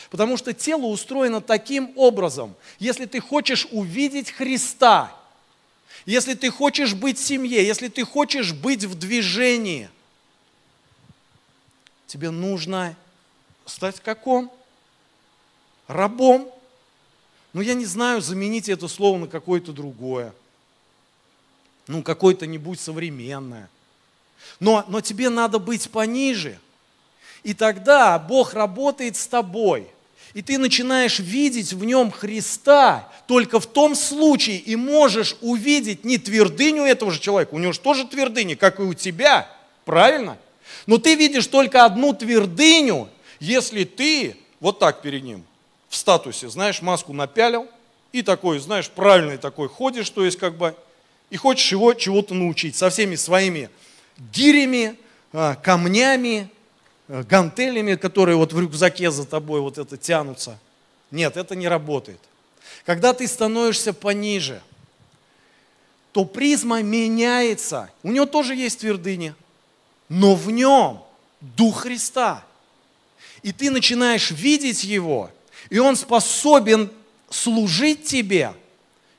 Потому 0.10 0.38
что 0.38 0.54
тело 0.54 0.86
устроено 0.86 1.42
таким 1.42 1.92
образом. 1.98 2.56
Если 2.80 3.06
ты 3.06 3.20
хочешь 3.20 3.68
увидеть 3.72 4.32
Христа, 4.32 5.14
если 6.06 6.34
ты 6.34 6.50
хочешь 6.50 6.94
быть 6.94 7.20
в 7.20 7.24
семье, 7.24 7.66
если 7.66 7.90
ты 7.90 8.06
хочешь 8.06 8.54
быть 8.54 8.86
в 8.86 8.98
движении– 8.98 9.90
тебе 12.10 12.32
нужно 12.32 12.96
стать 13.66 14.00
каком? 14.00 14.52
Рабом. 15.88 16.52
Ну, 17.54 17.62
я 17.62 17.76
не 17.76 17.86
знаю, 17.86 18.22
замените 18.22 18.72
это 18.72 18.88
слово 18.88 19.18
на 19.18 19.28
какое-то 19.28 19.72
другое. 19.72 20.34
Ну, 21.88 22.04
какое-то-нибудь 22.04 22.80
современное. 22.80 23.70
Но, 24.60 24.84
но 24.88 25.02
тебе 25.02 25.30
надо 25.30 25.60
быть 25.60 25.90
пониже. 25.90 26.60
И 27.44 27.54
тогда 27.54 28.20
Бог 28.20 28.54
работает 28.54 29.16
с 29.16 29.28
тобой. 29.28 29.88
И 30.34 30.42
ты 30.42 30.58
начинаешь 30.58 31.20
видеть 31.20 31.74
в 31.74 31.84
нем 31.84 32.12
Христа 32.12 33.12
только 33.28 33.60
в 33.60 33.66
том 33.66 33.96
случае 33.96 34.58
и 34.58 34.76
можешь 34.76 35.36
увидеть 35.42 36.04
не 36.04 36.18
твердыню 36.18 36.84
этого 36.84 37.12
же 37.12 37.20
человека, 37.20 37.54
у 37.54 37.60
него 37.60 37.72
же 37.72 37.80
тоже 37.80 38.06
твердыня, 38.06 38.56
как 38.56 38.80
и 38.80 38.84
у 38.84 38.94
тебя, 38.94 39.50
правильно? 39.86 40.38
Но 40.88 40.98
ты 40.98 41.16
видишь 41.16 41.48
только 41.48 41.86
одну 41.86 42.14
твердыню, 42.14 43.10
если 43.40 43.84
ты 43.84 44.38
вот 44.60 44.80
так 44.80 45.02
перед 45.02 45.24
ним, 45.24 45.44
в 45.88 45.96
статусе, 45.96 46.50
знаешь, 46.50 46.82
маску 46.82 47.14
напялил, 47.14 47.68
и 48.12 48.22
такой, 48.22 48.60
знаешь, 48.60 48.90
правильный 48.90 49.38
такой 49.38 49.68
ходишь, 49.68 50.10
то 50.10 50.24
есть 50.24 50.38
как 50.38 50.56
бы, 50.56 50.76
и 51.30 51.38
хочешь 51.38 51.72
его 51.72 51.94
чего-то 51.94 52.34
научить 52.34 52.76
со 52.76 52.90
всеми 52.90 53.16
своими 53.16 53.70
гирями, 54.34 54.98
а, 55.32 55.56
камнями, 55.56 56.50
а, 57.08 57.24
гантелями, 57.24 57.96
которые 57.96 58.36
вот 58.36 58.54
в 58.54 58.60
рюкзаке 58.60 59.12
за 59.12 59.26
тобой 59.26 59.62
вот 59.62 59.78
это 59.78 59.98
тянутся. 59.98 60.60
Нет, 61.12 61.38
это 61.38 61.56
не 61.56 61.68
работает. 61.68 62.20
Когда 62.86 63.14
ты 63.14 63.28
становишься 63.28 63.94
пониже, 63.94 64.62
то 66.12 66.26
призма 66.26 66.82
меняется. 66.82 67.92
У 68.04 68.12
него 68.12 68.26
тоже 68.26 68.56
есть 68.56 68.80
твердыни 68.80 69.36
но 70.10 70.36
в 70.36 70.52
нем 70.52 71.02
Дух 71.40 71.82
Христа. 71.82 72.44
И 73.42 73.52
ты 73.54 73.72
начинаешь 73.72 74.32
видеть 74.32 74.84
Его, 74.84 75.32
и 75.70 75.80
Он 75.80 75.96
способен 75.96 76.92
служить 77.30 78.04
тебе, 78.04 78.54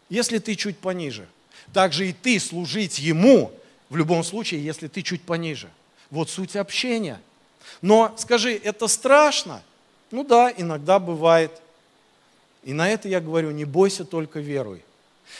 если 0.08 0.38
ты 0.38 0.56
чуть 0.56 0.78
пониже. 0.78 1.26
Также 1.72 2.08
и 2.08 2.12
ты 2.12 2.38
служить 2.38 2.98
Ему, 2.98 3.52
в 3.88 3.96
любом 3.96 4.22
случае, 4.24 4.64
если 4.64 4.88
ты 4.88 5.02
чуть 5.02 5.22
пониже. 5.22 5.68
Вот 6.10 6.28
суть 6.28 6.56
общения. 6.56 7.20
Но 7.82 8.14
скажи, 8.16 8.54
это 8.54 8.86
страшно? 8.88 9.62
Ну 10.10 10.24
да, 10.24 10.52
иногда 10.56 10.98
бывает. 10.98 11.52
И 12.64 12.72
на 12.72 12.88
это 12.88 13.08
я 13.08 13.20
говорю, 13.20 13.50
не 13.52 13.64
бойся, 13.64 14.04
только 14.04 14.40
веруй. 14.40 14.82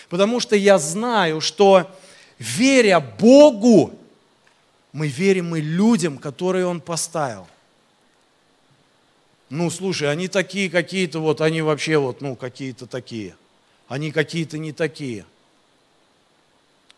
Потому 0.08 0.40
что 0.40 0.56
я 0.56 0.78
знаю, 0.78 1.40
что 1.40 1.90
веря 2.38 3.00
Богу, 3.00 3.94
мы 4.92 5.08
верим 5.08 5.54
и 5.54 5.60
людям, 5.60 6.18
которые 6.18 6.66
Он 6.66 6.80
поставил. 6.80 7.46
Ну, 9.48 9.70
слушай, 9.70 10.10
они 10.10 10.28
такие 10.28 10.70
какие-то, 10.70 11.20
вот 11.20 11.40
они 11.40 11.62
вообще 11.62 11.98
вот, 11.98 12.20
ну, 12.20 12.36
какие-то 12.36 12.86
такие. 12.86 13.34
Они 13.88 14.12
какие-то 14.12 14.58
не 14.58 14.72
такие. 14.72 15.24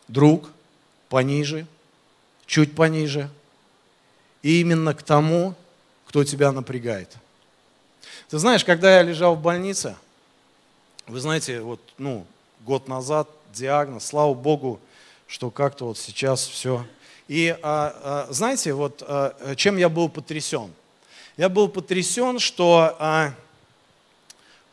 Друг, 0.08 0.50
пониже, 1.08 1.66
чуть 2.46 2.74
пониже. 2.74 3.30
И 4.42 4.60
именно 4.60 4.92
к 4.92 5.02
тому, 5.02 5.54
кто 6.06 6.24
тебя 6.24 6.52
напрягает. 6.52 7.16
Ты 8.28 8.38
знаешь, 8.38 8.64
когда 8.64 8.96
я 8.96 9.02
лежал 9.02 9.34
в 9.34 9.40
больнице, 9.40 9.96
вы 11.06 11.20
знаете, 11.20 11.60
вот, 11.60 11.80
ну, 11.96 12.26
год 12.60 12.88
назад 12.88 13.28
диагноз, 13.54 14.04
слава 14.04 14.34
Богу, 14.34 14.80
что 15.26 15.50
как-то 15.50 15.86
вот 15.86 15.98
сейчас 15.98 16.46
все 16.46 16.86
и 17.28 17.56
а, 17.62 18.26
а, 18.28 18.32
знаете, 18.32 18.72
вот 18.72 19.02
а, 19.06 19.54
чем 19.56 19.76
я 19.76 19.88
был 19.88 20.08
потрясен? 20.08 20.72
Я 21.36 21.48
был 21.48 21.68
потрясен, 21.68 22.38
что 22.38 23.32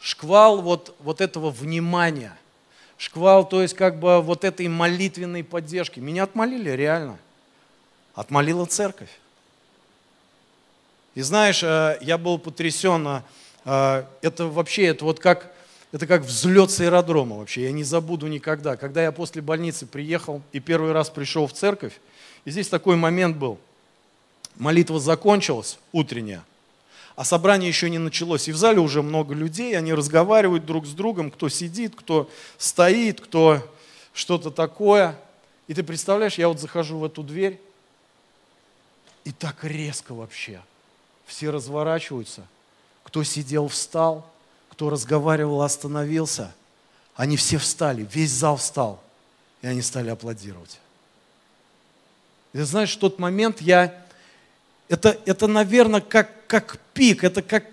шквал 0.01 0.61
вот, 0.61 0.93
вот 0.99 1.21
этого 1.21 1.51
внимания, 1.51 2.37
шквал, 2.97 3.47
то 3.47 3.61
есть 3.61 3.75
как 3.75 3.97
бы 3.97 4.21
вот 4.21 4.43
этой 4.43 4.67
молитвенной 4.67 5.45
поддержки. 5.45 6.01
Меня 6.01 6.23
отмолили 6.23 6.69
реально. 6.69 7.17
Отмолила 8.13 8.65
церковь. 8.65 9.09
И 11.15 11.21
знаешь, 11.21 11.63
я 11.63 12.17
был 12.17 12.39
потрясен, 12.39 13.23
это 13.63 14.05
вообще, 14.21 14.87
это 14.87 15.05
вот 15.05 15.21
как, 15.21 15.53
это 15.93 16.07
как 16.07 16.23
взлет 16.23 16.71
с 16.71 16.81
аэродрома 16.81 17.37
вообще, 17.37 17.63
я 17.63 17.71
не 17.71 17.85
забуду 17.85 18.27
никогда. 18.27 18.75
Когда 18.75 19.01
я 19.01 19.13
после 19.13 19.41
больницы 19.41 19.85
приехал 19.85 20.41
и 20.51 20.59
первый 20.59 20.91
раз 20.91 21.09
пришел 21.09 21.47
в 21.47 21.53
церковь, 21.53 21.93
и 22.45 22.51
здесь 22.51 22.67
такой 22.67 22.95
момент 22.95 23.37
был. 23.37 23.59
Молитва 24.55 24.99
закончилась, 24.99 25.79
утренняя, 25.91 26.43
а 27.15 27.23
собрание 27.23 27.67
еще 27.67 27.89
не 27.89 27.97
началось. 27.97 28.47
И 28.47 28.51
в 28.51 28.57
зале 28.57 28.79
уже 28.79 29.01
много 29.01 29.33
людей, 29.33 29.77
они 29.77 29.93
разговаривают 29.93 30.65
друг 30.65 30.85
с 30.85 30.91
другом, 30.91 31.31
кто 31.31 31.49
сидит, 31.49 31.95
кто 31.95 32.29
стоит, 32.57 33.21
кто 33.21 33.61
что-то 34.13 34.51
такое. 34.51 35.19
И 35.67 35.73
ты 35.73 35.83
представляешь, 35.83 36.37
я 36.37 36.47
вот 36.47 36.59
захожу 36.59 36.97
в 36.97 37.05
эту 37.05 37.23
дверь, 37.23 37.59
и 39.23 39.31
так 39.31 39.63
резко 39.63 40.13
вообще. 40.13 40.61
Все 41.25 41.51
разворачиваются. 41.51 42.47
Кто 43.03 43.23
сидел, 43.23 43.67
встал. 43.67 44.27
Кто 44.69 44.89
разговаривал, 44.89 45.61
остановился. 45.61 46.53
Они 47.15 47.37
все 47.37 47.57
встали, 47.57 48.07
весь 48.11 48.31
зал 48.31 48.57
встал. 48.57 49.03
И 49.61 49.67
они 49.67 49.81
стали 49.81 50.09
аплодировать. 50.09 50.79
И 52.53 52.59
знаешь, 52.61 52.95
в 52.95 52.99
тот 52.99 53.19
момент 53.19 53.61
я, 53.61 53.93
это, 54.87 55.17
это 55.25 55.47
наверное, 55.47 56.01
как, 56.01 56.47
как 56.47 56.79
пик, 56.93 57.23
это 57.23 57.41
как 57.41 57.65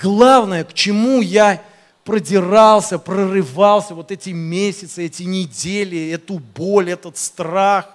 главное, 0.00 0.64
к 0.64 0.74
чему 0.74 1.20
я 1.20 1.62
продирался, 2.04 2.98
прорывался 2.98 3.94
вот 3.94 4.10
эти 4.10 4.30
месяцы, 4.30 5.06
эти 5.06 5.22
недели, 5.22 6.10
эту 6.10 6.38
боль, 6.38 6.90
этот 6.90 7.16
страх. 7.16 7.90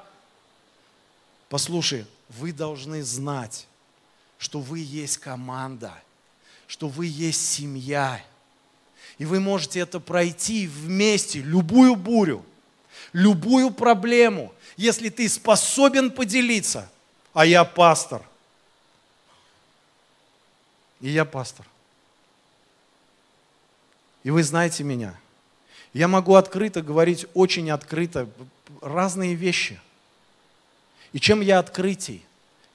Послушай, 1.49 2.05
вы 2.29 2.53
должны 2.53 3.03
знать, 3.03 3.67
что 4.37 4.59
вы 4.59 4.79
есть 4.79 5.17
команда, 5.17 5.93
что 6.67 6.87
вы 6.87 7.07
есть 7.07 7.45
семья. 7.51 8.21
И 9.17 9.25
вы 9.25 9.39
можете 9.39 9.79
это 9.79 9.99
пройти 9.99 10.67
вместе, 10.67 11.39
любую 11.39 11.95
бурю, 11.97 12.45
любую 13.11 13.71
проблему– 13.71 14.53
если 14.77 15.09
ты 15.09 15.27
способен 15.29 16.11
поделиться, 16.11 16.89
а 17.33 17.45
я 17.45 17.63
пастор. 17.63 18.21
И 21.01 21.09
я 21.09 21.25
пастор. 21.25 21.65
И 24.23 24.31
вы 24.31 24.43
знаете 24.43 24.83
меня. 24.83 25.19
Я 25.93 26.07
могу 26.07 26.35
открыто 26.35 26.81
говорить, 26.81 27.25
очень 27.33 27.69
открыто, 27.69 28.27
разные 28.81 29.35
вещи. 29.35 29.79
И 31.11 31.19
чем 31.19 31.41
я 31.41 31.59
открытий, 31.59 32.23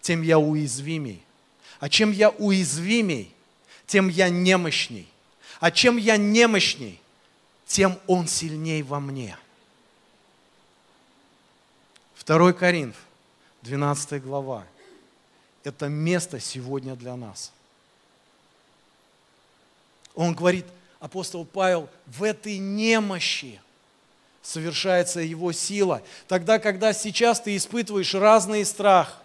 тем 0.01 0.23
я 0.23 0.39
уязвимей. 0.39 1.23
А 1.81 1.89
чем 1.89 2.13
я 2.13 2.31
уязвимей, 2.31 3.35
тем 3.87 4.09
я 4.09 4.29
немощней. 4.29 5.09
А 5.61 5.71
чем 5.71 5.97
я 5.97 6.17
немощней, 6.17 7.01
тем 7.67 7.99
Он 8.07 8.29
сильней 8.29 8.83
во 8.83 9.01
мне. 9.01 9.37
2 12.29 12.53
Коринф, 12.53 12.95
12 13.63 14.23
глава. 14.23 14.67
Это 15.65 15.89
место 15.89 16.39
сегодня 16.41 16.95
для 16.95 17.17
нас. 17.17 17.53
Он 20.15 20.35
говорит, 20.35 20.67
апостол 21.01 21.47
Павел, 21.47 21.89
в 22.07 22.23
этой 22.23 22.59
немощи 22.59 23.63
совершается 24.43 25.21
его 25.21 25.53
сила. 25.53 26.03
Тогда, 26.27 26.59
когда 26.59 26.93
сейчас 26.93 27.41
ты 27.41 27.57
испытываешь 27.57 28.15
разный 28.15 28.63
страх, 28.67 29.23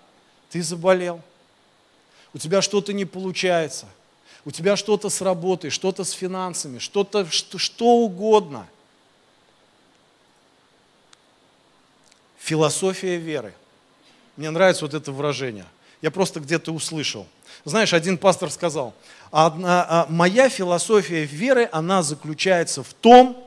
ты 0.49 0.63
заболел, 0.63 1.21
у 2.33 2.37
тебя 2.37 2.61
что-то 2.61 2.93
не 2.93 3.03
получается, 3.03 3.85
у 4.45 4.51
тебя 4.51 4.77
что-то 4.77 5.09
с 5.09 5.19
работой, 5.19 5.71
что-то 5.71 6.05
с 6.05 6.11
финансами, 6.11 6.79
что-то, 6.79 7.29
что, 7.29 7.57
что 7.57 7.85
угодно. 7.97 8.65
Философия 12.43 13.15
веры. 13.15 13.53
Мне 14.35 14.49
нравится 14.49 14.83
вот 14.83 14.93
это 14.93 15.13
выражение. 15.13 15.65
Я 16.01 16.11
просто 16.11 16.41
где-то 16.41 16.73
услышал. 16.73 17.25
Знаешь, 17.63 17.93
один 17.93 18.17
пастор 18.17 18.51
сказал, 18.51 18.93
одна, 19.31 19.85
а, 19.87 20.07
моя 20.09 20.49
философия 20.49 21.23
веры, 21.23 21.69
она 21.71 22.03
заключается 22.03 22.83
в 22.83 22.93
том, 22.95 23.41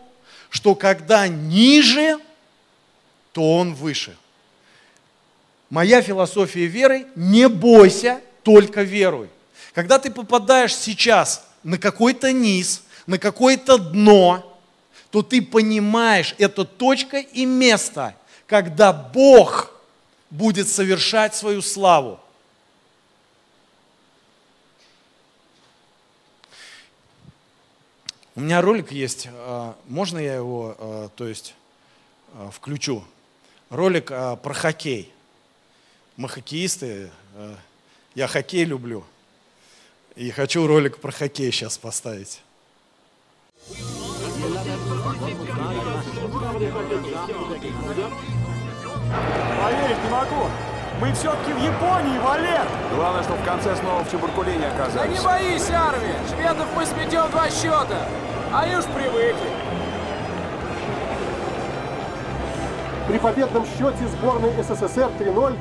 что 0.49 0.75
когда 0.75 1.29
ниже, 1.29 2.17
то 3.33 3.57
он 3.57 3.75
выше. 3.75 4.17
Моя 5.69 6.01
философия 6.01 6.65
веры– 6.65 7.07
не 7.17 7.51
бойся, 7.51 8.23
только 8.43 8.83
веруй. 8.83 9.29
Когда 9.75 9.99
ты 9.99 10.11
попадаешь 10.11 10.75
сейчас 10.75 11.45
на 11.63 11.77
какой-то 11.77 12.33
низ, 12.33 12.83
на 13.07 13.19
какое-то 13.19 13.77
дно, 13.77 14.59
то 15.11 15.21
ты 15.21 15.43
понимаешь, 15.43 16.35
это 16.39 16.65
точка 16.65 17.19
и 17.19 17.45
место, 17.45 18.15
когда 18.47 18.93
Бог 18.93 19.73
будет 20.31 20.69
совершать 20.69 21.35
свою 21.35 21.63
славу. 21.63 22.21
У 28.35 28.41
меня 28.41 28.61
ролик 28.61 28.93
есть, 28.93 29.29
а, 29.33 29.77
можно 29.87 30.19
я 30.19 30.35
его, 30.35 30.77
а, 30.79 31.09
то 31.17 31.27
есть, 31.27 31.55
а, 32.35 32.51
включу? 32.51 33.03
Ролик 33.71 34.07
про 34.07 34.55
хоккей. 34.55 35.13
Мы 36.17 36.29
хоккеисты, 36.29 37.11
я 38.15 38.29
хоккей 38.29 38.65
люблю. 38.65 39.05
И 40.15 40.31
хочу 40.31 40.67
ролик 40.69 40.99
про 40.99 41.11
хоккей 41.11 41.51
сейчас 41.51 41.77
поставить. 41.77 42.43
Поверить 49.63 50.03
не 50.03 50.11
могу. 50.11 50.49
Мы 51.01 51.13
все-таки 51.13 51.53
в 51.53 51.63
Японии, 51.63 52.19
Валер! 52.19 52.67
Главное, 52.95 53.23
что 53.23 53.35
в 53.35 53.45
конце 53.45 53.77
снова 53.77 54.03
в 54.03 54.11
Чебуркуле 54.11 54.57
не 54.57 54.65
оказались. 54.65 55.23
Да 55.23 55.39
не 55.39 55.51
боись, 55.51 55.71
Арви! 55.71 56.15
Шведов 56.31 56.67
мы 56.75 56.87
сметем 56.87 57.31
два 57.31 57.51
счета. 57.51 58.09
Они 58.53 58.77
уж 58.77 58.85
привыкли. 58.87 59.51
При 63.09 63.19
победном 63.19 63.67
счете 63.67 64.09
сборной 64.09 64.51
СССР 64.63 65.11
3-0 65.19 65.57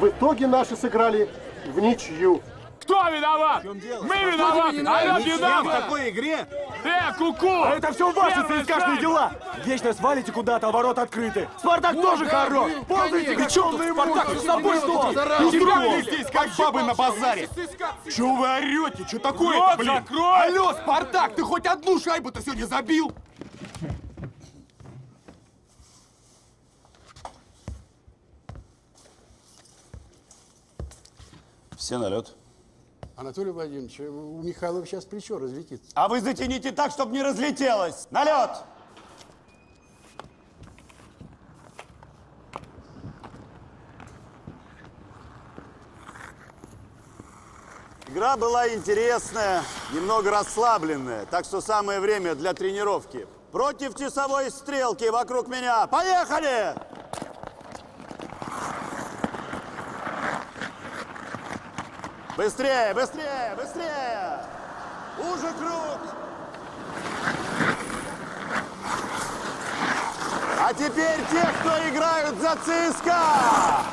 в 0.00 0.08
итоге 0.08 0.46
наши 0.46 0.74
сыграли 0.74 1.28
в 1.66 1.78
ничью. 1.78 2.40
Кто 2.88 3.06
виноват? 3.10 3.64
Мы 3.64 4.16
виноваты! 4.32 4.80
Она 4.80 5.18
виновата! 5.18 5.62
в 5.62 5.82
такой 5.82 6.08
игре? 6.08 6.48
Э, 6.84 7.12
куку! 7.18 7.64
А 7.64 7.74
это 7.74 7.92
все 7.92 8.10
ваши 8.10 8.40
ЦСКАшные 8.40 8.98
дела! 8.98 9.32
Вечно 9.62 9.92
свалите 9.92 10.32
куда-то, 10.32 10.68
а 10.68 10.72
ворот 10.72 10.98
открыты. 10.98 11.50
Спартак 11.58 12.00
тоже 12.00 12.24
хорош! 12.24 12.72
Ползайте, 12.88 13.36
как 13.36 13.48
темные 13.48 13.92
Спартак 13.92 14.28
с 14.30 14.42
собой 14.42 14.78
что? 14.78 15.12
Тебя 15.12 16.00
здесь, 16.00 16.30
как 16.30 16.48
бабы 16.56 16.82
на 16.82 16.94
базаре! 16.94 17.50
Чего 18.10 18.36
вы 18.36 18.56
орете? 18.56 19.06
Что 19.06 19.18
такое 19.18 19.76
блин? 19.76 19.92
закрой! 19.94 20.46
Алло, 20.46 20.72
Спартак, 20.72 21.34
ты 21.34 21.42
хоть 21.42 21.66
одну 21.66 22.00
шайбу-то 22.00 22.40
сегодня 22.40 22.64
забил? 22.64 23.12
Все 31.76 31.98
на 31.98 32.08
лед. 32.08 32.37
Анатолий 33.18 33.50
Владимирович, 33.50 33.98
у 33.98 34.42
Михайлова 34.44 34.86
сейчас 34.86 35.04
плечо 35.04 35.40
разлетится. 35.40 35.90
А 35.94 36.06
вы 36.06 36.20
затяните 36.20 36.70
так, 36.70 36.92
чтобы 36.92 37.10
не 37.10 37.20
разлетелось. 37.20 38.06
На 38.12 38.22
лед! 38.22 38.50
Игра 48.06 48.36
была 48.36 48.72
интересная, 48.72 49.64
немного 49.92 50.30
расслабленная, 50.30 51.26
так 51.26 51.44
что 51.44 51.60
самое 51.60 51.98
время 51.98 52.36
для 52.36 52.54
тренировки. 52.54 53.26
Против 53.50 53.96
часовой 53.96 54.52
стрелки 54.52 55.08
вокруг 55.10 55.48
меня. 55.48 55.88
Поехали! 55.88 56.76
Быстрее, 62.38 62.94
быстрее, 62.94 63.56
быстрее! 63.56 64.38
Уже 65.18 65.52
круг! 65.54 65.98
А 70.60 70.72
теперь 70.72 71.18
те, 71.32 71.48
кто 71.58 71.88
играют 71.88 72.40
за 72.40 72.54
ЦСКА! 72.54 73.22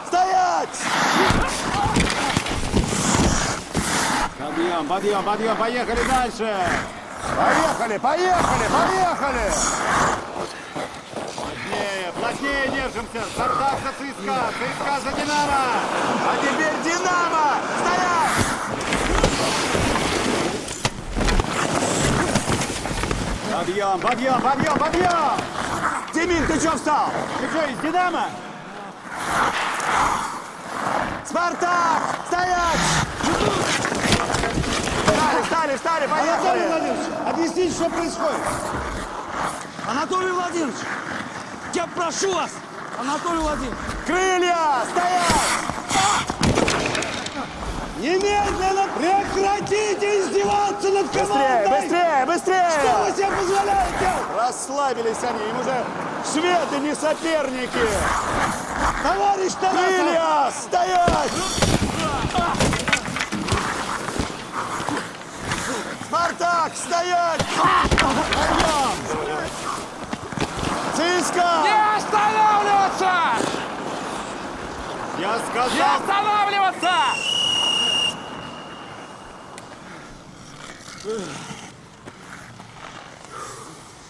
Стоять! 0.06 0.70
Подъем, 4.38 4.88
подъем, 4.88 5.24
подъем, 5.24 5.58
поехали 5.58 6.04
дальше! 6.08 6.56
Поехали, 7.36 7.98
поехали, 7.98 8.68
поехали! 8.72 9.52
Плотнее, 11.36 12.12
плотнее 12.14 12.68
держимся! 12.68 13.24
Спартак 13.34 13.80
за 13.82 13.92
ЦСКА, 13.94 14.38
ЦСКА 14.54 15.00
за 15.02 15.12
Динамо! 15.20 15.64
А 16.30 16.38
теперь 16.44 16.84
Динамо! 16.84 17.58
Стоять! 17.80 18.25
Подъем, 23.56 24.02
подъем, 24.02 24.42
подъем, 24.42 24.78
подъем! 24.78 25.40
Тимин, 26.14 26.46
ты 26.46 26.60
что 26.60 26.76
встал? 26.76 27.10
Ты 27.40 27.48
что, 27.48 27.66
из 27.72 27.78
Динамо? 27.80 28.26
Спартак! 31.24 32.02
Стоять! 32.28 32.80
Встали, 35.08 35.42
встали, 35.44 35.76
встали, 35.78 36.08
поехали! 36.08 36.68
Владимирович, 36.68 37.08
объясните, 37.26 37.74
что 37.74 37.90
происходит. 37.90 38.42
Анатолий 39.88 40.32
Владимирович, 40.32 40.76
я 41.74 41.88
прошу 41.88 42.34
вас, 42.34 42.52
Анатолий 43.00 43.40
Владимирович. 43.40 43.78
Крылья! 44.06 44.84
Стоять! 44.92 45.75
Немедленно 48.06 48.88
прекратите 48.96 50.22
издеваться 50.22 50.90
над 50.92 51.08
Быстрее, 51.08 51.26
командой! 51.26 51.82
быстрее, 51.82 52.26
быстрее! 52.28 52.70
Что 52.70 53.04
вы 53.04 53.12
себе 53.14 53.28
позволяете? 53.36 54.12
Расслабились 54.38 55.24
они, 55.24 55.50
им 55.50 55.60
уже 55.60 55.84
шведы 56.32 56.88
не 56.88 56.94
соперники! 56.94 57.90
Товарищ 59.02 59.54
Тарасов! 59.54 59.86
Крылья! 59.88 60.52
Стоять! 60.52 61.32
Спартак, 66.06 66.72
стоять! 66.76 67.42
Подъем! 68.00 68.96
ЦСКА! 70.94 71.50
Не 71.64 71.98
останавливаться! 71.98 73.12
Я 75.18 75.34
Не 75.34 75.46
сказал, 75.48 75.96
останавливаться! 75.98 77.35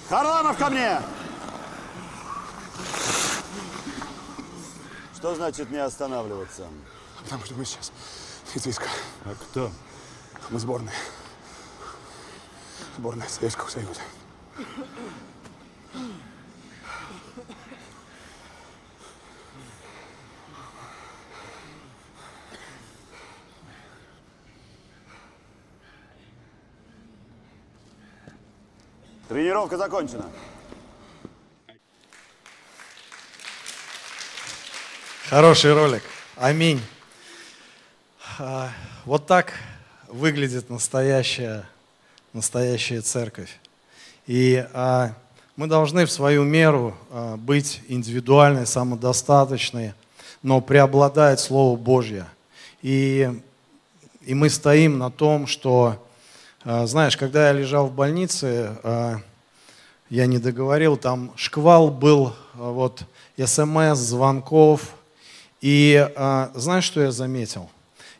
Харламов 0.07 0.57
ко 0.57 0.69
мне! 0.69 1.01
Что 5.15 5.35
значит 5.35 5.69
не 5.71 5.77
останавливаться? 5.77 6.67
Потому 7.23 7.43
что 7.43 7.55
мы 7.55 7.65
сейчас 7.65 7.91
из 8.53 8.61
ЦСКА. 8.61 8.87
А 9.25 9.33
кто? 9.35 9.71
Мы 10.51 10.59
сборная. 10.59 10.93
Сборная 12.97 13.27
Советского 13.27 13.67
Союза. 13.67 14.01
Тренировка 29.27 29.75
закончена. 29.75 30.25
Хороший 35.27 35.73
ролик. 35.73 36.03
Аминь. 36.35 36.79
А, 38.37 38.69
вот 39.03 39.25
так 39.25 39.53
выглядит 40.07 40.69
настоящая, 40.69 41.67
настоящая 42.33 43.01
церковь. 43.01 43.57
И 44.27 44.63
а, 44.73 45.15
мы 45.55 45.65
должны 45.65 46.05
в 46.05 46.11
свою 46.11 46.43
меру 46.43 46.95
а, 47.09 47.35
быть 47.35 47.81
индивидуальны, 47.87 48.67
самодостаточны, 48.67 49.95
но 50.43 50.61
преобладает 50.61 51.39
Слово 51.39 51.75
Божье. 51.75 52.27
И, 52.83 53.31
и 54.21 54.35
мы 54.35 54.51
стоим 54.51 54.99
на 54.99 55.09
том, 55.09 55.47
что 55.47 56.04
знаешь, 56.65 57.15
когда 57.15 57.49
я 57.49 57.53
лежал 57.53 57.85
в 57.85 57.93
больнице, 57.93 58.75
а, 58.81 59.19
я 60.09 60.25
не 60.25 60.39
договорил, 60.39 60.97
там 60.97 61.31
шквал 61.35 61.91
был 61.91 62.33
а, 62.55 62.71
вот 62.71 63.03
смс, 63.37 63.99
звонков. 63.99 64.95
И 65.61 66.09
а, 66.15 66.51
знаешь, 66.55 66.83
что 66.83 67.01
я 67.01 67.11
заметил? 67.11 67.69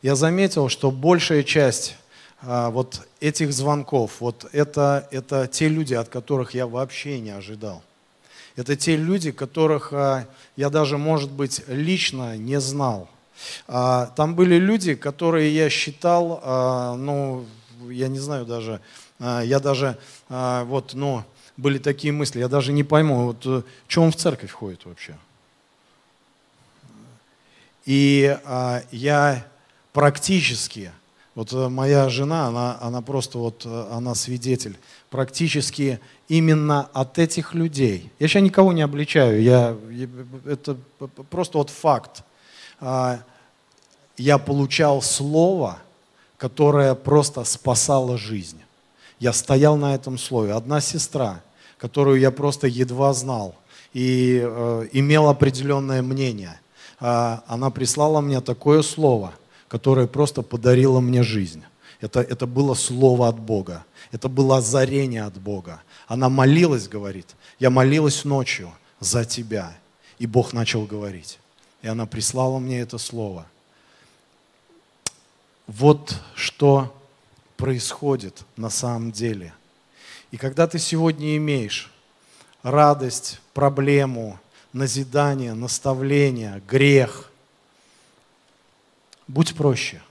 Я 0.04 0.14
заметил, 0.14 0.70
что 0.70 0.92
большая 0.92 1.42
часть 1.42 1.96
а, 2.44 2.70
вот 2.70 3.02
этих 3.20 3.52
звонков, 3.52 4.18
вот 4.20 4.46
это, 4.52 5.08
это 5.10 5.48
те 5.48 5.68
люди, 5.68 5.96
от 5.96 6.10
которых 6.10 6.54
я 6.54 6.68
вообще 6.68 7.20
не 7.20 7.32
ожидал. 7.32 7.82
Это 8.56 8.76
те 8.76 8.96
люди, 8.96 9.32
которых 9.32 9.92
а, 9.92 10.28
я 10.56 10.70
даже, 10.70 11.00
может 11.00 11.32
быть, 11.32 11.64
лично 11.68 12.38
не 12.38 12.60
знал. 12.60 13.10
А, 13.68 14.06
Там 14.16 14.36
были 14.36 14.58
люди, 14.58 14.94
которые 14.94 15.52
я 15.56 15.68
считал, 15.72 16.42
а, 16.44 16.96
ну, 16.96 17.46
я 17.90 18.08
не 18.08 18.20
знаю 18.20 18.46
даже, 18.46 18.82
а, 19.20 19.42
я 19.42 19.60
даже, 19.60 19.98
а, 20.30 20.64
вот, 20.66 20.94
ну, 20.94 21.24
были 21.58 21.78
такие 21.78 22.12
мысли, 22.12 22.40
я 22.40 22.48
даже 22.48 22.74
не 22.74 22.84
пойму, 22.84 23.28
вот, 23.28 23.46
э, 23.46 23.62
что 23.88 24.02
он 24.02 24.12
в 24.12 24.16
церковь 24.16 24.52
ходит 24.52 24.86
вообще. 24.86 25.16
И 27.86 28.38
а, 28.44 28.84
я 28.92 29.46
практически, 29.94 30.92
вот 31.34 31.54
э, 31.54 31.70
моя 31.70 32.10
жена, 32.10 32.48
она, 32.48 32.78
она 32.82 33.02
просто 33.02 33.38
вот, 33.38 33.66
э, 33.66 33.88
она 33.92 34.16
свидетель, 34.16 34.78
практически 35.10 36.00
именно 36.28 36.90
от 36.94 37.20
этих 37.20 37.54
людей. 37.54 38.12
Я 38.20 38.28
сейчас 38.28 38.42
никого 38.42 38.74
не 38.74 38.82
обличаю, 38.82 39.42
я, 39.42 39.78
это 40.46 40.78
просто 41.30 41.58
вот 41.60 41.70
факт. 41.70 42.24
Я 44.18 44.38
получал 44.38 45.02
слово, 45.02 45.80
которое 46.38 46.96
просто 46.96 47.44
спасало 47.44 48.18
жизнь. 48.18 48.60
Я 49.20 49.34
стоял 49.34 49.78
на 49.78 49.96
этом 49.96 50.18
слове. 50.18 50.54
Одна 50.54 50.82
сестра, 50.82 51.42
которую 51.78 52.20
я 52.20 52.32
просто 52.32 52.68
едва 52.68 53.14
знал 53.14 53.56
и 53.94 54.42
э, 54.44 54.88
имел 54.92 55.30
определенное 55.30 56.02
мнение, 56.02 56.60
а, 57.00 57.44
она 57.48 57.70
прислала 57.70 58.22
мне 58.22 58.42
такое 58.42 58.82
слово, 58.82 59.34
которое 59.68 60.08
просто 60.08 60.42
подарило 60.42 61.00
мне 61.00 61.24
жизнь. 61.24 61.64
Это, 62.02 62.22
это 62.22 62.46
было 62.46 62.74
слово 62.74 63.28
от 63.28 63.40
Бога. 63.40 63.86
Это 64.12 64.30
было 64.30 64.58
озарение 64.58 65.24
от 65.24 65.38
Бога. 65.38 65.82
Она 66.08 66.30
молилась, 66.30 66.88
говорит, 66.88 67.36
я 67.60 67.70
молилась 67.70 68.26
ночью 68.26 68.72
за 69.00 69.26
тебя. 69.26 69.76
И 70.20 70.28
Бог 70.28 70.54
начал 70.54 70.86
говорить. 70.86 71.40
И 71.82 71.88
она 71.88 72.06
прислала 72.06 72.60
мне 72.60 72.80
это 72.80 72.98
слово. 72.98 73.46
Вот 75.68 76.16
что 76.36 76.96
происходит 77.58 78.44
на 78.56 78.70
самом 78.70 79.12
деле. 79.12 79.54
И 80.32 80.38
когда 80.38 80.68
ты 80.68 80.80
сегодня 80.80 81.38
имеешь 81.38 81.92
радость, 82.62 83.40
проблему, 83.54 84.40
назидание, 84.74 85.54
наставление, 85.54 86.62
грех, 86.68 87.32
будь 89.28 89.56
проще. 89.56 90.02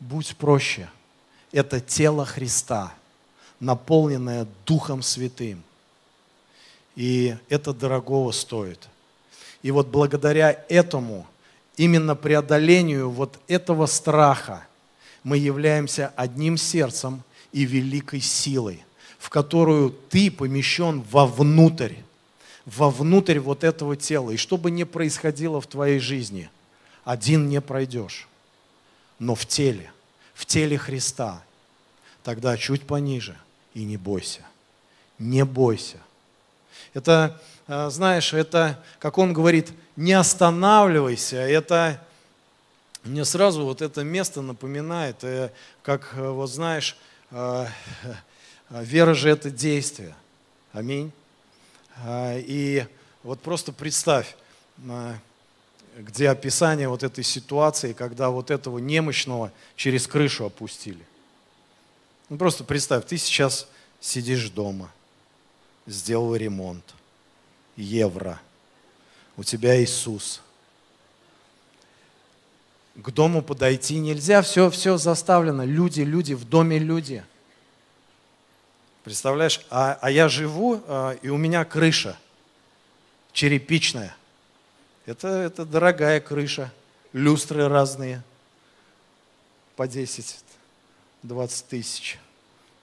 Будь 0.00 0.36
проще. 0.36 0.90
Это 1.52 1.80
тело 1.80 2.24
Христа, 2.24 2.92
наполненное 3.60 4.46
Духом 4.66 5.02
Святым. 5.02 5.62
И 6.96 7.36
это 7.48 7.72
дорогого 7.72 8.32
стоит. 8.32 8.88
И 9.62 9.70
вот 9.70 9.88
благодаря 9.88 10.64
этому, 10.68 11.26
именно 11.80 12.14
преодолению 12.14 13.08
вот 13.08 13.40
этого 13.48 13.86
страха, 13.86 14.66
мы 15.24 15.38
являемся 15.38 16.12
одним 16.14 16.58
сердцем 16.58 17.22
и 17.52 17.64
великой 17.64 18.20
силой, 18.20 18.84
в 19.18 19.30
которую 19.30 19.88
ты 20.10 20.30
помещен 20.30 21.00
вовнутрь, 21.00 21.94
вовнутрь 22.66 23.38
вот 23.38 23.64
этого 23.64 23.96
тела. 23.96 24.30
И 24.30 24.36
что 24.36 24.58
бы 24.58 24.70
ни 24.70 24.84
происходило 24.84 25.58
в 25.62 25.66
твоей 25.66 26.00
жизни, 26.00 26.50
один 27.02 27.48
не 27.48 27.62
пройдешь, 27.62 28.28
но 29.18 29.34
в 29.34 29.46
теле, 29.46 29.90
в 30.34 30.44
теле 30.44 30.76
Христа, 30.76 31.42
тогда 32.22 32.58
чуть 32.58 32.82
пониже 32.82 33.38
и 33.72 33.84
не 33.84 33.96
бойся, 33.96 34.42
не 35.18 35.46
бойся. 35.46 35.96
Это, 36.92 37.40
знаешь, 37.90 38.34
это, 38.34 38.82
как 38.98 39.18
он 39.18 39.32
говорит, 39.32 39.70
не 39.96 40.12
останавливайся, 40.12 41.36
это 41.36 42.00
мне 43.04 43.24
сразу 43.24 43.64
вот 43.64 43.80
это 43.80 44.02
место 44.02 44.42
напоминает, 44.42 45.24
э, 45.24 45.50
как, 45.82 46.12
э, 46.14 46.28
вот 46.28 46.50
знаешь, 46.50 46.96
э, 47.30 47.66
э, 48.70 48.84
вера 48.84 49.14
же 49.14 49.30
это 49.30 49.50
действие. 49.50 50.14
Аминь. 50.72 51.10
И 52.06 52.86
вот 53.22 53.40
просто 53.40 53.72
представь, 53.72 54.36
э, 54.86 55.14
где 55.98 56.28
описание 56.28 56.88
вот 56.88 57.02
этой 57.02 57.24
ситуации, 57.24 57.92
когда 57.92 58.30
вот 58.30 58.50
этого 58.50 58.78
немощного 58.78 59.52
через 59.76 60.06
крышу 60.06 60.44
опустили. 60.44 61.04
Ну 62.28 62.36
просто 62.36 62.64
представь, 62.64 63.06
ты 63.06 63.16
сейчас 63.18 63.66
сидишь 64.00 64.50
дома, 64.50 64.90
сделал 65.86 66.36
ремонт, 66.36 66.84
евро, 67.80 68.40
у 69.36 69.44
тебя 69.44 69.82
Иисус. 69.82 70.40
К 72.96 73.10
дому 73.10 73.42
подойти 73.42 73.98
нельзя, 73.98 74.42
все, 74.42 74.68
все 74.70 74.96
заставлено, 74.98 75.64
люди, 75.64 76.02
люди, 76.02 76.34
в 76.34 76.48
доме 76.48 76.78
люди. 76.78 77.24
Представляешь, 79.04 79.60
а, 79.70 79.98
а 80.00 80.10
я 80.10 80.28
живу, 80.28 80.82
а, 80.86 81.12
и 81.22 81.28
у 81.28 81.36
меня 81.36 81.64
крыша 81.64 82.18
черепичная. 83.32 84.14
Это, 85.06 85.28
это 85.28 85.64
дорогая 85.64 86.20
крыша, 86.20 86.72
люстры 87.12 87.68
разные, 87.68 88.22
по 89.76 89.86
10-20 89.86 91.64
тысяч. 91.68 92.18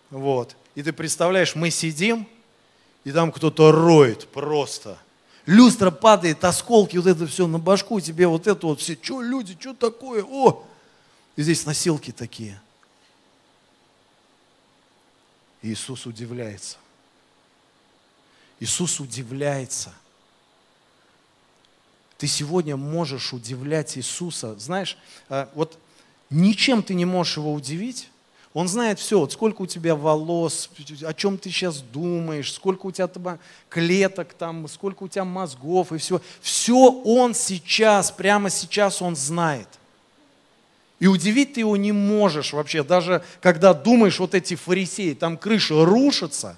Вот. 0.10 0.56
И 0.74 0.84
ты 0.84 0.94
представляешь, 0.94 1.56
мы 1.56 1.70
сидим, 1.70 2.28
и 3.08 3.12
там 3.14 3.32
кто-то 3.32 3.72
роет 3.72 4.28
просто. 4.28 5.00
Люстра 5.46 5.92
падает, 5.92 6.44
осколки, 6.44 6.98
вот 6.98 7.08
это 7.08 7.26
все 7.26 7.48
на 7.48 7.58
башку, 7.58 8.02
тебе 8.02 8.28
вот 8.28 8.48
это 8.48 8.68
вот 8.68 8.82
все, 8.82 9.00
что 9.02 9.22
люди, 9.22 9.56
что 9.58 9.74
такое, 9.74 10.26
о! 10.26 10.68
И 11.38 11.42
здесь 11.42 11.66
носилки 11.66 12.12
такие. 12.12 12.62
Иисус 15.62 16.06
удивляется. 16.06 16.76
Иисус 18.60 19.00
удивляется. 19.00 19.94
Ты 22.18 22.28
сегодня 22.28 22.76
можешь 22.76 23.32
удивлять 23.32 23.98
Иисуса. 23.98 24.60
Знаешь, 24.60 24.98
э, 25.30 25.48
вот 25.56 25.80
ничем 26.30 26.84
ты 26.84 26.94
не 26.94 27.06
можешь 27.06 27.38
его 27.38 27.54
удивить. 27.54 28.10
Он 28.58 28.68
знает 28.68 28.98
все, 28.98 29.20
вот 29.20 29.32
сколько 29.32 29.62
у 29.62 29.66
тебя 29.68 29.96
волос, 29.96 30.72
о 31.04 31.14
чем 31.14 31.38
ты 31.38 31.52
сейчас 31.52 31.80
думаешь, 31.80 32.52
сколько 32.52 32.88
у 32.88 32.92
тебя 32.92 33.38
клеток 33.70 34.34
там, 34.34 34.68
сколько 34.68 35.04
у 35.04 35.08
тебя 35.08 35.26
мозгов 35.26 35.92
и 35.94 36.00
все. 36.00 36.22
Все 36.42 36.90
он 36.90 37.36
сейчас, 37.36 38.10
прямо 38.10 38.50
сейчас 38.50 39.00
он 39.00 39.16
знает. 39.16 39.68
И 41.00 41.06
удивить 41.06 41.54
ты 41.54 41.60
его 41.60 41.78
не 41.78 41.92
можешь 41.92 42.52
вообще, 42.52 42.82
даже 42.82 43.24
когда 43.42 43.76
думаешь, 43.76 44.18
вот 44.18 44.34
эти 44.34 44.56
фарисеи, 44.56 45.14
там 45.14 45.38
крыша 45.38 45.86
рушится, 45.86 46.58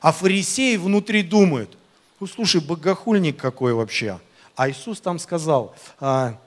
а 0.00 0.10
фарисеи 0.10 0.76
внутри 0.76 1.22
думают, 1.22 1.76
ну 2.18 2.26
слушай, 2.26 2.62
богохульник 2.62 3.36
какой 3.36 3.74
вообще. 3.74 4.18
А 4.56 4.70
Иисус 4.70 5.02
там 5.02 5.18
сказал, 5.18 5.74
«А, 6.00 6.28
а, 6.28 6.38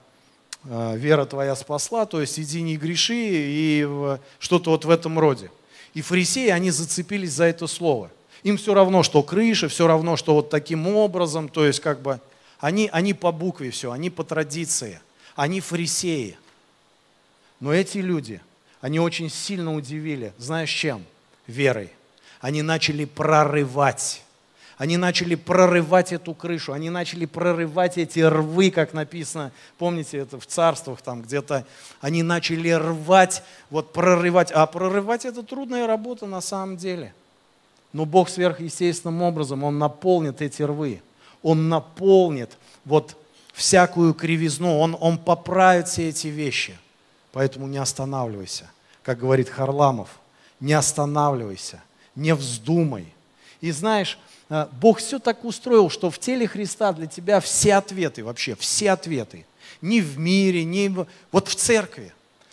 вера 0.64 1.24
твоя 1.24 1.54
спасла, 1.56 2.06
то 2.06 2.20
есть 2.20 2.38
иди 2.38 2.62
не 2.62 2.76
греши 2.76 3.14
и 3.16 3.88
что-то 4.38 4.70
вот 4.70 4.84
в 4.84 4.90
этом 4.90 5.18
роде. 5.18 5.50
И 5.94 6.02
фарисеи, 6.02 6.48
они 6.48 6.70
зацепились 6.70 7.32
за 7.32 7.44
это 7.44 7.66
слово. 7.66 8.10
Им 8.42 8.56
все 8.56 8.74
равно, 8.74 9.02
что 9.02 9.22
крыша, 9.22 9.68
все 9.68 9.86
равно, 9.86 10.16
что 10.16 10.34
вот 10.34 10.50
таким 10.50 10.86
образом, 10.86 11.48
то 11.48 11.66
есть 11.66 11.80
как 11.80 12.02
бы 12.02 12.20
они, 12.60 12.88
они 12.92 13.14
по 13.14 13.32
букве 13.32 13.70
все, 13.70 13.92
они 13.92 14.10
по 14.10 14.24
традиции, 14.24 15.00
они 15.34 15.60
фарисеи. 15.60 16.36
Но 17.60 17.72
эти 17.72 17.98
люди, 17.98 18.40
они 18.80 19.00
очень 19.00 19.30
сильно 19.30 19.74
удивили, 19.74 20.32
знаешь 20.38 20.70
чем? 20.70 21.04
Верой. 21.46 21.90
Они 22.40 22.62
начали 22.62 23.04
прорывать. 23.04 24.22
Они 24.78 24.96
начали 24.96 25.34
прорывать 25.34 26.12
эту 26.12 26.34
крышу, 26.34 26.72
они 26.72 26.88
начали 26.88 27.26
прорывать 27.26 27.98
эти 27.98 28.20
рвы, 28.20 28.70
как 28.70 28.94
написано, 28.94 29.50
помните, 29.76 30.18
это 30.18 30.38
в 30.38 30.46
царствах 30.46 31.02
там 31.02 31.22
где-то, 31.22 31.66
они 32.00 32.22
начали 32.22 32.70
рвать, 32.70 33.42
вот 33.70 33.92
прорывать, 33.92 34.52
а 34.52 34.64
прорывать 34.66 35.24
это 35.24 35.42
трудная 35.42 35.88
работа 35.88 36.26
на 36.26 36.40
самом 36.40 36.76
деле. 36.76 37.12
Но 37.92 38.04
Бог 38.04 38.28
сверхъестественным 38.28 39.20
образом, 39.22 39.64
Он 39.64 39.80
наполнит 39.80 40.40
эти 40.40 40.62
рвы, 40.62 41.02
Он 41.42 41.68
наполнит 41.68 42.56
вот 42.84 43.16
всякую 43.52 44.14
кривизну, 44.14 44.78
Он, 44.78 44.96
он 45.00 45.18
поправит 45.18 45.88
все 45.88 46.08
эти 46.08 46.28
вещи. 46.28 46.78
Поэтому 47.32 47.66
не 47.66 47.78
останавливайся. 47.78 48.70
Как 49.02 49.18
говорит 49.18 49.48
Харламов, 49.48 50.20
не 50.60 50.72
останавливайся, 50.72 51.82
не 52.14 52.32
вздумай. 52.32 53.12
И 53.60 53.72
знаешь, 53.72 54.18
Бог 54.80 54.98
все 54.98 55.18
так 55.18 55.44
устроил, 55.44 55.90
что 55.90 56.10
в 56.10 56.18
теле 56.18 56.46
Христа 56.48 56.92
для 56.92 57.06
тебя 57.06 57.40
все 57.40 57.74
ответы 57.74 58.24
вообще, 58.24 58.54
все 58.56 58.90
ответы. 58.90 59.46
Ни 59.82 60.00
в 60.00 60.18
мире, 60.18 60.64
ни 60.64 60.88
в... 60.88 61.06
Вот 61.30 61.48
в 61.48 61.54
церкви. 61.54 62.12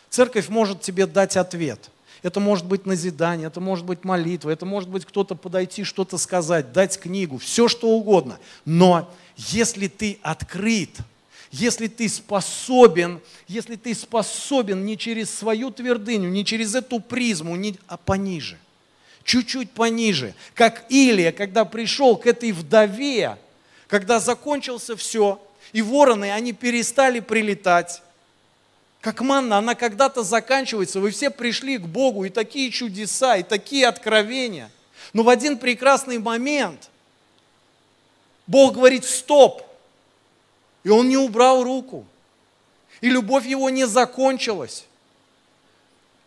Церковь 0.10 0.50
может 0.50 0.82
тебе 0.82 1.06
дать 1.06 1.38
ответ. 1.38 1.89
Это 2.22 2.39
может 2.39 2.66
быть 2.66 2.86
назидание, 2.86 3.48
это 3.48 3.62
может 3.62 3.86
быть 3.86 4.04
молитва, 4.04 4.50
это 4.50 4.66
может 4.66 4.89
быть 4.89 5.06
кто-то 5.06 5.36
подойти, 5.36 5.84
что-то 5.84 6.18
сказать, 6.18 6.74
дать 6.74 7.00
книгу, 7.00 7.38
все 7.38 7.68
что 7.68 7.89
угодно. 7.89 8.39
Но 8.66 9.14
если 9.38 9.88
ты 9.88 10.18
открыт, 10.24 10.89
если 11.52 11.88
ты 11.88 12.10
способен, 12.10 13.22
если 13.48 13.76
ты 13.76 13.93
способен 13.93 14.86
не 14.86 14.98
через 14.98 15.30
свою 15.30 15.70
твердыню, 15.70 16.30
не 16.30 16.43
через 16.43 16.74
эту 16.74 17.00
призму, 17.00 17.56
не, 17.56 17.78
а 17.88 17.98
пониже, 17.98 18.58
чуть-чуть 19.26 19.72
пониже, 19.72 20.34
как 20.54 20.86
Илия, 20.90 21.34
когда 21.34 21.66
пришел 21.66 22.16
к 22.16 22.28
этой 22.28 22.54
вдове, 22.54 23.38
когда 23.88 24.20
закончился 24.20 24.96
все, 24.96 25.42
и 25.74 25.82
вороны, 25.82 26.32
они 26.32 26.54
перестали 26.54 27.20
прилетать, 27.20 28.02
как 29.02 29.22
манна, 29.22 29.58
она 29.58 29.76
когда-то 29.76 30.24
заканчивается, 30.24 31.00
вы 31.00 31.12
все 31.12 31.30
пришли 31.30 31.78
к 31.78 31.86
Богу, 31.86 32.26
и 32.26 32.30
такие 32.30 32.72
чудеса, 32.72 33.36
и 33.36 33.44
такие 33.44 33.88
откровения. 33.88 34.72
Но 35.14 35.24
в 35.24 35.30
один 35.30 35.58
прекрасный 35.58 36.18
момент 36.18 36.90
Бог 38.48 38.74
говорит, 38.74 39.06
стоп, 39.06 39.64
и 40.84 40.90
он 40.90 41.10
не 41.10 41.18
убрал 41.18 41.64
руку, 41.64 42.06
и 43.02 43.10
любовь 43.10 43.46
его 43.46 43.70
не 43.70 43.86
закончилась. 43.86 44.86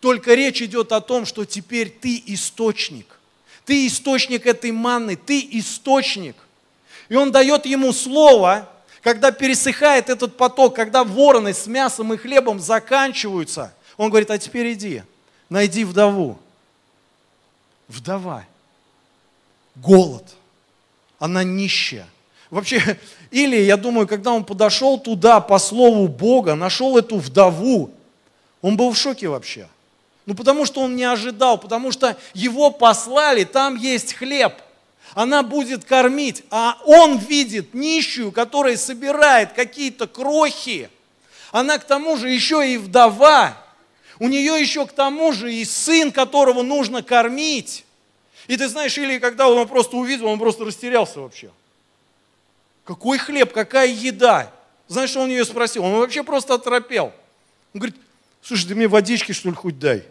Только 0.00 0.34
речь 0.34 0.62
идет 0.62 0.92
о 0.92 1.00
том, 1.00 1.26
что 1.26 1.44
теперь 1.44 1.90
ты 1.90 2.22
источник. 2.26 3.18
Ты 3.64 3.86
источник 3.86 4.46
этой 4.46 4.70
манны, 4.70 5.16
ты 5.16 5.46
источник. 5.52 6.36
И 7.08 7.16
он 7.16 7.32
дает 7.32 7.66
ему 7.66 7.92
слово, 7.92 8.68
когда 9.02 9.32
пересыхает 9.32 10.08
этот 10.08 10.36
поток, 10.36 10.76
когда 10.76 11.04
вороны 11.04 11.52
с 11.52 11.66
мясом 11.66 12.12
и 12.12 12.16
хлебом 12.16 12.60
заканчиваются. 12.60 13.74
Он 13.96 14.10
говорит, 14.10 14.30
а 14.30 14.38
теперь 14.38 14.72
иди, 14.72 15.02
найди 15.48 15.84
вдову. 15.84 16.38
Вдова. 17.88 18.44
Голод. 19.74 20.24
Она 21.18 21.42
нищая. 21.42 22.06
Вообще, 22.50 22.98
или, 23.30 23.56
я 23.56 23.76
думаю, 23.76 24.06
когда 24.06 24.32
он 24.32 24.44
подошел 24.44 24.98
туда 24.98 25.40
по 25.40 25.58
слову 25.58 26.08
Бога, 26.08 26.54
нашел 26.54 26.96
эту 26.96 27.18
вдову, 27.18 27.90
он 28.62 28.76
был 28.76 28.92
в 28.92 28.96
шоке 28.96 29.28
вообще. 29.28 29.68
Ну, 30.28 30.34
потому 30.34 30.66
что 30.66 30.82
он 30.82 30.94
не 30.94 31.04
ожидал, 31.04 31.56
потому 31.56 31.90
что 31.90 32.14
его 32.34 32.70
послали, 32.70 33.44
там 33.44 33.76
есть 33.76 34.12
хлеб, 34.12 34.52
она 35.14 35.42
будет 35.42 35.86
кормить, 35.86 36.44
а 36.50 36.76
он 36.84 37.16
видит 37.16 37.72
нищую, 37.72 38.30
которая 38.30 38.76
собирает 38.76 39.54
какие-то 39.54 40.06
крохи. 40.06 40.90
Она 41.50 41.78
к 41.78 41.84
тому 41.84 42.18
же 42.18 42.28
еще 42.28 42.70
и 42.70 42.76
вдова, 42.76 43.56
у 44.18 44.28
нее 44.28 44.60
еще 44.60 44.86
к 44.86 44.92
тому 44.92 45.32
же 45.32 45.50
и 45.50 45.64
сын, 45.64 46.12
которого 46.12 46.60
нужно 46.60 47.02
кормить. 47.02 47.86
И 48.48 48.58
ты 48.58 48.68
знаешь, 48.68 48.98
или 48.98 49.18
когда 49.18 49.48
он 49.48 49.66
просто 49.66 49.96
увидел, 49.96 50.26
он 50.26 50.38
просто 50.38 50.66
растерялся 50.66 51.20
вообще. 51.20 51.50
Какой 52.84 53.16
хлеб, 53.16 53.54
какая 53.54 53.88
еда? 53.88 54.52
Знаешь, 54.88 55.08
что 55.08 55.20
он 55.20 55.30
ее 55.30 55.46
спросил? 55.46 55.86
Он 55.86 55.94
вообще 55.94 56.22
просто 56.22 56.52
оторопел. 56.52 57.14
Он 57.72 57.80
говорит, 57.80 57.96
слушай, 58.42 58.68
ты 58.68 58.74
мне 58.74 58.88
водички, 58.88 59.32
что 59.32 59.48
ли, 59.48 59.54
хоть 59.54 59.78
дай? 59.78 60.04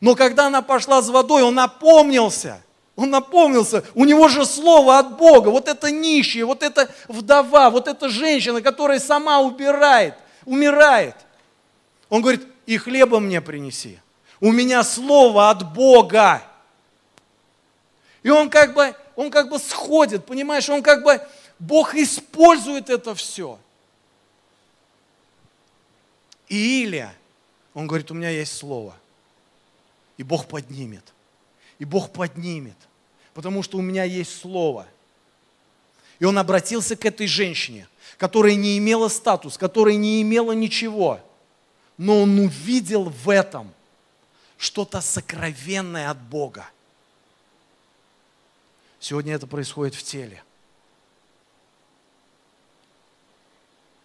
Но 0.00 0.14
когда 0.14 0.46
она 0.46 0.62
пошла 0.62 1.02
с 1.02 1.08
водой, 1.08 1.42
он 1.42 1.54
напомнился. 1.54 2.60
Он 2.96 3.10
напомнился, 3.10 3.84
у 3.94 4.04
него 4.04 4.28
же 4.28 4.46
слово 4.46 4.98
от 4.98 5.16
Бога, 5.16 5.48
вот 5.48 5.66
это 5.66 5.90
нищая, 5.90 6.46
вот 6.46 6.62
эта 6.62 6.88
вдова, 7.08 7.70
вот 7.70 7.88
эта 7.88 8.08
женщина, 8.08 8.62
которая 8.62 9.00
сама 9.00 9.40
убирает, 9.40 10.14
умирает. 10.44 11.16
Он 12.08 12.22
говорит, 12.22 12.46
и 12.66 12.76
хлеба 12.76 13.18
мне 13.18 13.40
принеси. 13.40 13.98
У 14.40 14.52
меня 14.52 14.84
слово 14.84 15.50
от 15.50 15.74
Бога. 15.74 16.42
И 18.22 18.30
он 18.30 18.48
как 18.48 18.74
бы, 18.74 18.94
он 19.16 19.30
как 19.30 19.48
бы 19.48 19.58
сходит, 19.58 20.24
понимаешь, 20.24 20.68
он 20.68 20.82
как 20.82 21.02
бы, 21.02 21.20
Бог 21.58 21.96
использует 21.96 22.90
это 22.90 23.14
все. 23.16 23.58
И 26.48 26.84
Илия, 26.84 27.12
он 27.74 27.88
говорит, 27.88 28.10
у 28.12 28.14
меня 28.14 28.30
есть 28.30 28.56
слово. 28.56 28.94
И 30.16 30.22
Бог 30.22 30.46
поднимет. 30.46 31.12
И 31.78 31.84
Бог 31.84 32.12
поднимет. 32.12 32.76
Потому 33.32 33.62
что 33.62 33.78
у 33.78 33.82
меня 33.82 34.04
есть 34.04 34.38
слово. 34.38 34.86
И 36.18 36.24
он 36.24 36.38
обратился 36.38 36.96
к 36.96 37.04
этой 37.04 37.26
женщине, 37.26 37.88
которая 38.18 38.54
не 38.54 38.78
имела 38.78 39.08
статус, 39.08 39.58
которая 39.58 39.96
не 39.96 40.22
имела 40.22 40.52
ничего. 40.52 41.20
Но 41.98 42.22
он 42.22 42.38
увидел 42.38 43.04
в 43.04 43.28
этом 43.28 43.72
что-то 44.56 45.00
сокровенное 45.00 46.10
от 46.10 46.20
Бога. 46.20 46.68
Сегодня 49.00 49.34
это 49.34 49.46
происходит 49.46 49.94
в 49.94 50.02
теле. 50.02 50.42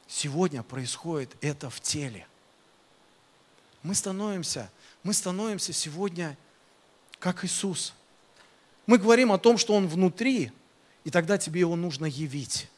Сегодня 0.07 0.63
происходит 0.63 1.35
это 1.39 1.69
в 1.69 1.79
теле. 1.79 2.27
Мы 3.83 3.95
становимся 3.95 4.69
мы 5.03 5.13
становимся 5.13 5.73
сегодня 5.73 6.37
как 7.19 7.45
Иисус. 7.45 7.93
Мы 8.85 8.97
говорим 8.97 9.31
о 9.31 9.37
том, 9.37 9.57
что 9.57 9.75
Он 9.75 9.87
внутри, 9.87 10.51
и 11.03 11.11
тогда 11.11 11.37
тебе 11.37 11.61
Его 11.61 11.75
нужно 11.75 12.05
явить. 12.05 12.69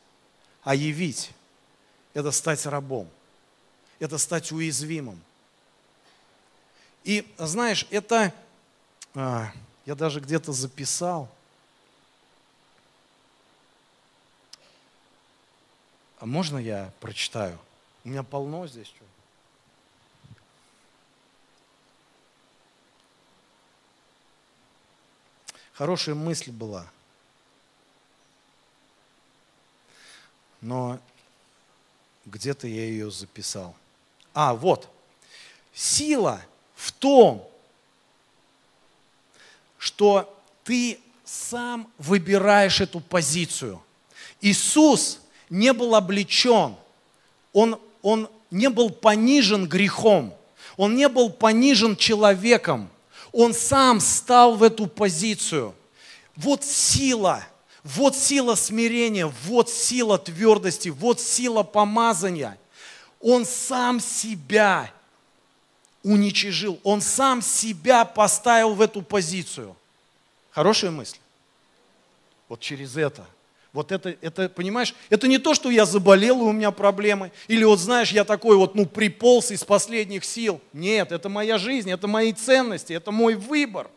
А 0.64 0.76
явить– 0.76 1.32
это 2.14 2.32
стать 2.32 2.66
рабом, 2.66 3.10
это 4.00 4.18
стать 4.18 4.52
уязвимым. 4.52 5.20
И 7.04 7.28
знаешь, 7.38 7.88
это, 7.90 8.34
а, 9.16 9.52
я 9.86 9.96
даже 9.96 10.20
где-то 10.20 10.52
записал, 10.52 11.30
а 16.20 16.26
можно 16.28 16.60
я 16.60 16.94
прочитаю? 17.00 17.58
У 18.04 18.10
меня 18.10 18.22
полно 18.22 18.68
здесь 18.68 18.88
чего. 18.88 19.08
Хорошая 25.82 26.14
мысль 26.14 26.52
была. 26.52 26.86
Но 30.62 31.00
где-то 32.28 32.68
я 32.68 32.84
ее 32.84 33.10
записал. 33.10 33.76
А, 34.36 34.54
вот. 34.54 34.88
Сила 35.74 36.40
в 36.76 36.92
том, 36.92 37.50
что 39.80 40.32
ты 40.64 41.00
сам 41.26 41.92
выбираешь 41.98 42.80
эту 42.80 43.00
позицию. 43.00 43.82
Иисус 44.40 45.20
не 45.50 45.74
был 45.74 45.96
облечен, 45.96 46.76
он, 47.54 47.82
он 48.04 48.30
не 48.52 48.70
был 48.70 48.92
понижен 48.92 49.68
грехом, 49.68 50.38
он 50.78 50.96
не 50.96 51.10
был 51.10 51.32
понижен 51.32 51.96
человеком, 51.96 52.88
он 53.32 53.54
сам 53.54 54.00
стал 54.00 54.56
в 54.56 54.64
эту 54.64 54.88
позицию. 54.88 55.74
Вот 56.36 56.64
сила, 56.64 57.44
вот 57.84 58.16
сила 58.16 58.56
смирения, 58.56 59.28
вот 59.46 59.70
сила 59.70 60.18
твердости, 60.18 60.90
вот 60.90 61.20
сила 61.20 61.64
помазания. 61.64 62.58
Он 63.20 63.46
сам 63.46 64.00
себя 64.00 64.92
уничижил, 66.04 66.80
он 66.84 67.02
сам 67.02 67.42
себя 67.42 68.06
поставил 68.06 68.74
в 68.74 68.82
эту 68.82 69.02
позицию. 69.02 69.76
Хорошая 70.50 70.92
мысль? 70.92 71.18
Вот 72.50 72.60
через 72.60 72.98
это– 72.98 73.26
вот 73.74 73.94
это, 73.94 74.16
это, 74.22 74.50
понимаешь, 74.50 74.94
это 75.10 75.28
не 75.28 75.38
то, 75.38 75.54
что 75.54 75.70
я 75.70 75.86
заболел, 75.86 76.42
и 76.42 76.44
у 76.44 76.52
меня 76.52 76.72
проблемы, 76.72 77.32
или 77.48 77.64
вот 77.64 77.80
знаешь, 77.80 78.12
я 78.12 78.26
такой 78.26 78.58
вот, 78.58 78.76
ну, 78.76 78.86
приполз 78.86 79.52
из 79.52 79.64
последних 79.64 80.26
сил. 80.26 80.60
Нет, 80.74 81.14
это 81.14 81.30
моя 81.30 81.58
жизнь, 81.58 81.90
это 81.90 82.08
мои 82.08 82.34
ценности, 82.34 82.92
это 82.92 83.12
мой 83.12 83.36
выбор. 83.36 83.90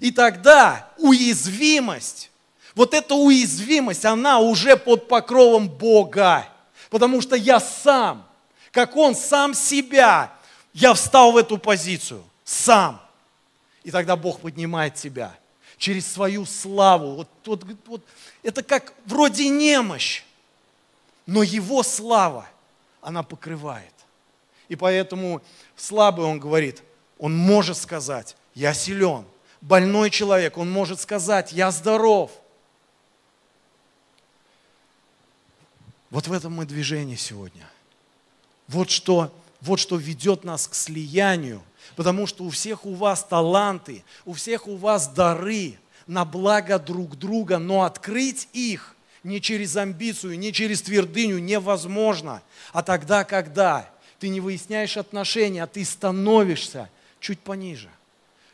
И 0.00 0.10
тогда 0.10 0.90
уязвимость 0.98 2.30
Вот 2.74 2.92
эта 2.92 3.14
уязвимость, 3.14 4.04
она 4.04 4.38
уже 4.38 4.76
под 4.76 5.08
покровом 5.08 5.66
Бога. 5.66 6.46
Потому 6.90 7.22
что 7.22 7.34
я 7.34 7.58
сам, 7.58 8.28
как 8.70 8.94
Он 8.96 9.14
сам 9.14 9.54
себя, 9.54 10.34
я 10.74 10.92
встал 10.92 11.32
в 11.32 11.38
эту 11.38 11.56
позицию. 11.56 12.22
Сам. 12.44 13.00
И 13.82 13.90
тогда 13.90 14.14
Бог 14.14 14.40
поднимает 14.40 14.94
тебя 14.94 15.34
через 15.78 16.10
свою 16.10 16.44
славу. 16.46 17.16
Вот, 17.16 17.28
вот, 17.44 17.64
вот, 17.86 18.02
это 18.42 18.62
как 18.62 18.94
вроде 19.04 19.48
немощь, 19.48 20.22
но 21.26 21.42
Его 21.42 21.82
слава, 21.82 22.48
она 23.00 23.22
покрывает. 23.22 23.92
И 24.68 24.76
поэтому 24.76 25.42
слабый, 25.76 26.26
он 26.26 26.40
говорит, 26.40 26.82
он 27.18 27.36
может 27.36 27.76
сказать, 27.76 28.36
я 28.54 28.74
силен. 28.74 29.24
Больной 29.60 30.10
человек, 30.10 30.58
он 30.58 30.70
может 30.70 31.00
сказать, 31.00 31.52
я 31.52 31.70
здоров. 31.70 32.30
Вот 36.10 36.28
в 36.28 36.32
этом 36.32 36.54
мы 36.54 36.66
движении 36.66 37.16
сегодня. 37.16 37.68
Вот 38.68 38.90
что, 38.90 39.32
вот 39.60 39.78
что 39.78 39.96
ведет 39.96 40.44
нас 40.44 40.66
к 40.68 40.74
слиянию. 40.74 41.62
Потому 41.94 42.26
что 42.26 42.44
у 42.44 42.50
всех 42.50 42.84
у 42.84 42.94
вас 42.94 43.24
таланты, 43.24 44.04
у 44.24 44.32
всех 44.32 44.66
у 44.66 44.76
вас 44.76 45.08
дары 45.08 45.78
на 46.06 46.24
благо 46.24 46.78
друг 46.78 47.16
друга, 47.16 47.58
но 47.58 47.82
открыть 47.82 48.48
их 48.52 48.96
не 49.22 49.40
через 49.40 49.76
амбицию, 49.76 50.38
не 50.38 50.52
через 50.52 50.82
твердыню 50.82 51.38
невозможно. 51.38 52.42
А 52.72 52.82
тогда, 52.82 53.24
когда 53.24 53.90
ты 54.18 54.28
не 54.28 54.40
выясняешь 54.40 54.96
отношения, 54.96 55.64
а 55.64 55.66
ты 55.66 55.84
становишься 55.84 56.88
чуть 57.20 57.40
пониже. 57.40 57.90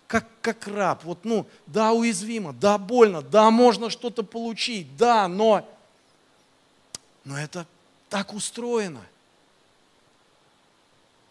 Как, 0.07 0.27
как 0.41 0.67
раб. 0.67 1.05
Вот, 1.05 1.25
ну, 1.25 1.47
да, 1.67 1.93
уязвимо, 1.93 2.53
да, 2.53 2.79
больно, 2.79 3.23
да, 3.23 3.51
можно 3.51 3.91
что-то 3.91 4.23
получить, 4.23 4.97
да, 4.97 5.29
но, 5.29 5.67
но 7.25 7.39
это 7.39 7.67
так 8.09 8.35
устроено. 8.35 9.01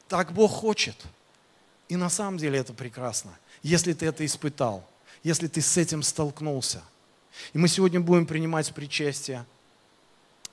Так 0.08 0.34
Бог 0.34 0.52
хочет. 0.52 0.96
И 1.92 1.98
на 1.98 2.10
самом 2.10 2.38
деле 2.38 2.58
это 2.58 2.72
прекрасно, 2.72 3.38
если 3.64 3.92
ты 3.92 4.06
это 4.06 4.26
испытал, 4.26 4.88
если 5.24 5.48
ты 5.48 5.60
с 5.60 5.76
этим 5.76 6.04
столкнулся. 6.04 6.82
И 7.52 7.58
мы 7.58 7.68
сегодня 7.68 8.00
будем 8.00 8.26
принимать 8.26 8.74
причастие. 8.74 9.46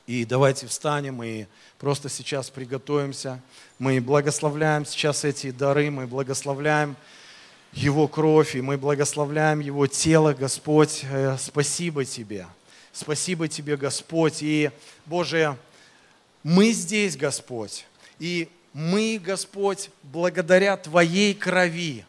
И 0.08 0.24
давайте 0.24 0.66
встанем 0.66 1.22
и 1.22 1.46
просто 1.78 2.08
сейчас 2.08 2.50
приготовимся. 2.50 3.40
Мы 3.78 4.00
благословляем 4.00 4.84
сейчас 4.84 5.24
эти 5.24 5.52
дары, 5.52 5.92
мы 5.92 6.08
благословляем 6.08 6.96
Его 7.72 8.08
кровь, 8.08 8.56
и 8.56 8.60
мы 8.60 8.76
благословляем 8.76 9.60
Его 9.60 9.86
тело, 9.86 10.34
Господь. 10.34 11.04
Э, 11.04 11.36
спасибо 11.38 12.04
Тебе. 12.04 12.48
Спасибо 12.92 13.46
Тебе, 13.46 13.76
Господь. 13.76 14.38
И, 14.42 14.72
Боже, 15.06 15.56
мы 16.42 16.72
здесь, 16.72 17.16
Господь. 17.16 17.86
И 18.18 18.48
мы, 18.78 19.20
Господь, 19.20 19.90
благодаря 20.04 20.76
Твоей 20.76 21.34
крови 21.34 22.06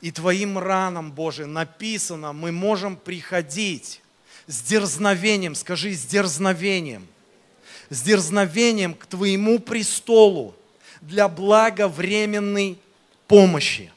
и 0.00 0.10
Твоим 0.10 0.56
ранам, 0.56 1.12
Боже, 1.12 1.44
написано, 1.44 2.32
мы 2.32 2.50
можем 2.50 2.96
приходить 2.96 4.00
с 4.46 4.62
дерзновением, 4.62 5.54
скажи, 5.54 5.92
с 5.92 6.06
дерзновением, 6.06 7.06
с 7.90 8.00
дерзновением 8.00 8.94
к 8.94 9.04
Твоему 9.04 9.58
престолу 9.58 10.54
для 11.02 11.28
благовременной 11.28 12.78
помощи, 13.28 13.92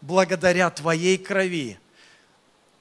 благодаря 0.00 0.70
Твоей 0.70 1.18
крови, 1.18 1.78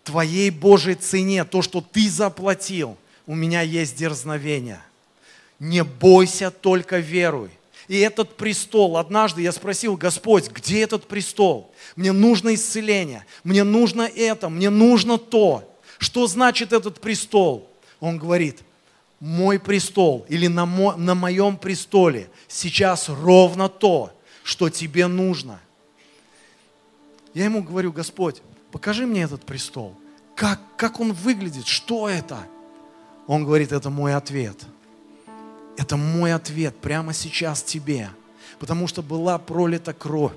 Твоей 0.06 0.52
Божьей 0.52 0.96
цене, 0.96 1.44
то, 1.44 1.62
что 1.62 1.82
Ты 1.82 2.10
заплатил, 2.10 2.98
у 3.28 3.36
меня 3.36 3.60
есть 3.62 3.98
дерзновение. 3.98 4.82
Не 5.60 5.84
бойся, 5.84 6.50
только 6.50 7.00
веруй. 7.00 7.52
И 7.92 8.00
этот 8.00 8.38
престол, 8.38 8.96
однажды 8.96 9.42
я 9.42 9.52
спросил, 9.52 9.98
Господь, 9.98 10.50
где 10.50 10.82
этот 10.82 11.10
престол? 11.10 11.74
Мне 11.98 12.14
нужно 12.14 12.54
исцеление, 12.54 13.26
мне 13.44 13.66
нужно 13.66 14.04
это, 14.04 14.48
мне 14.48 14.70
нужно 14.70 15.18
то. 15.18 15.70
Что 15.98 16.26
значит 16.26 16.72
этот 16.72 17.02
престол? 17.02 17.70
Он 18.00 18.18
говорит, 18.18 18.60
мой 19.20 19.60
престол 19.60 20.26
или 20.30 20.48
на, 20.48 20.66
мо, 20.66 20.96
на 20.96 21.16
моем 21.16 21.58
престоле 21.58 22.30
сейчас 22.48 23.10
ровно 23.10 23.68
то, 23.68 24.18
что 24.42 24.70
тебе 24.70 25.08
нужно. 25.08 25.60
Я 27.34 27.44
ему 27.44 27.62
говорю, 27.62 27.92
Господь, 27.92 28.42
покажи 28.72 29.06
мне 29.06 29.24
этот 29.24 29.46
престол. 29.46 29.98
Как, 30.38 30.62
как 30.78 31.02
он 31.02 31.12
выглядит? 31.12 31.68
Что 31.68 32.08
это? 32.08 32.38
Он 33.28 33.44
говорит, 33.44 33.74
это 33.74 33.90
мой 33.90 34.16
ответ. 34.16 34.56
Это 35.82 35.98
мой 35.98 36.32
ответ 36.32 36.78
прямо 36.78 37.12
сейчас 37.12 37.64
тебе. 37.64 38.12
Потому 38.60 38.86
что 38.86 39.02
была 39.02 39.40
пролита 39.40 39.94
кровь. 39.94 40.34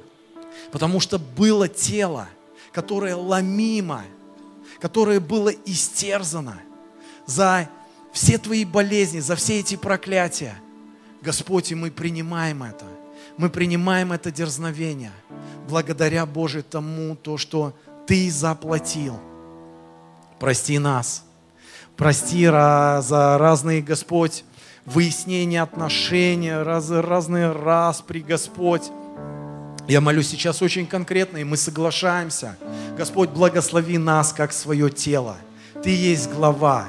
Потому 0.72 1.00
что 1.00 1.18
было 1.18 1.68
тело, 1.68 2.28
которое 2.72 3.14
ломимо, 3.14 4.04
которое 4.80 5.20
было 5.20 5.50
истерзано 5.50 6.58
за 7.26 7.68
все 8.10 8.38
твои 8.38 8.64
болезни, 8.64 9.20
за 9.20 9.36
все 9.36 9.60
эти 9.60 9.76
проклятия. 9.76 10.54
Господь, 11.20 11.72
и 11.72 11.74
мы 11.74 11.90
принимаем 11.90 12.62
это. 12.62 12.86
Мы 13.36 13.50
принимаем 13.50 14.12
это 14.12 14.30
дерзновение 14.30 15.12
благодаря 15.68 16.24
Боже 16.24 16.62
тому, 16.62 17.16
то, 17.16 17.36
что 17.36 17.74
Ты 18.06 18.30
заплатил. 18.30 19.20
Прости 20.40 20.78
нас. 20.78 21.22
Прости 21.96 22.46
за 22.46 23.36
разные, 23.38 23.82
Господь, 23.82 24.44
выяснения 24.86 25.62
отношений, 25.62 26.52
раз, 26.52 26.90
разные 26.90 27.52
распри, 27.52 28.20
Господь. 28.20 28.90
Я 29.86 30.00
молюсь 30.00 30.28
сейчас 30.28 30.62
очень 30.62 30.86
конкретно, 30.86 31.38
и 31.38 31.44
мы 31.44 31.56
соглашаемся. 31.56 32.56
Господь, 32.96 33.30
благослови 33.30 33.98
нас, 33.98 34.32
как 34.32 34.52
свое 34.52 34.90
тело. 34.90 35.36
Ты 35.82 35.90
есть 35.90 36.30
глава, 36.30 36.88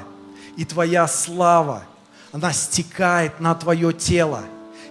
и 0.56 0.64
Твоя 0.64 1.06
слава, 1.06 1.84
она 2.32 2.52
стекает 2.52 3.40
на 3.40 3.54
Твое 3.54 3.92
тело. 3.92 4.42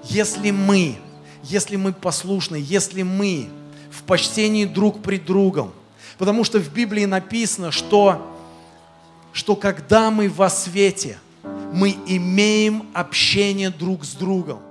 Если 0.03 0.51
мы, 0.51 0.97
если 1.43 1.75
мы 1.75 1.93
послушны, 1.93 2.57
если 2.57 3.01
мы 3.01 3.49
в 3.89 4.03
почтении 4.03 4.65
друг 4.65 5.01
пред 5.01 5.25
другом, 5.25 5.71
потому 6.17 6.43
что 6.43 6.59
в 6.59 6.71
Библии 6.71 7.05
написано, 7.05 7.71
что, 7.71 8.35
что 9.33 9.55
когда 9.55 10.11
мы 10.11 10.29
во 10.29 10.49
свете, 10.49 11.17
мы 11.75 11.93
имеем 12.07 12.87
общение 12.93 13.69
друг 13.69 14.05
с 14.05 14.13
другом. 14.13 14.64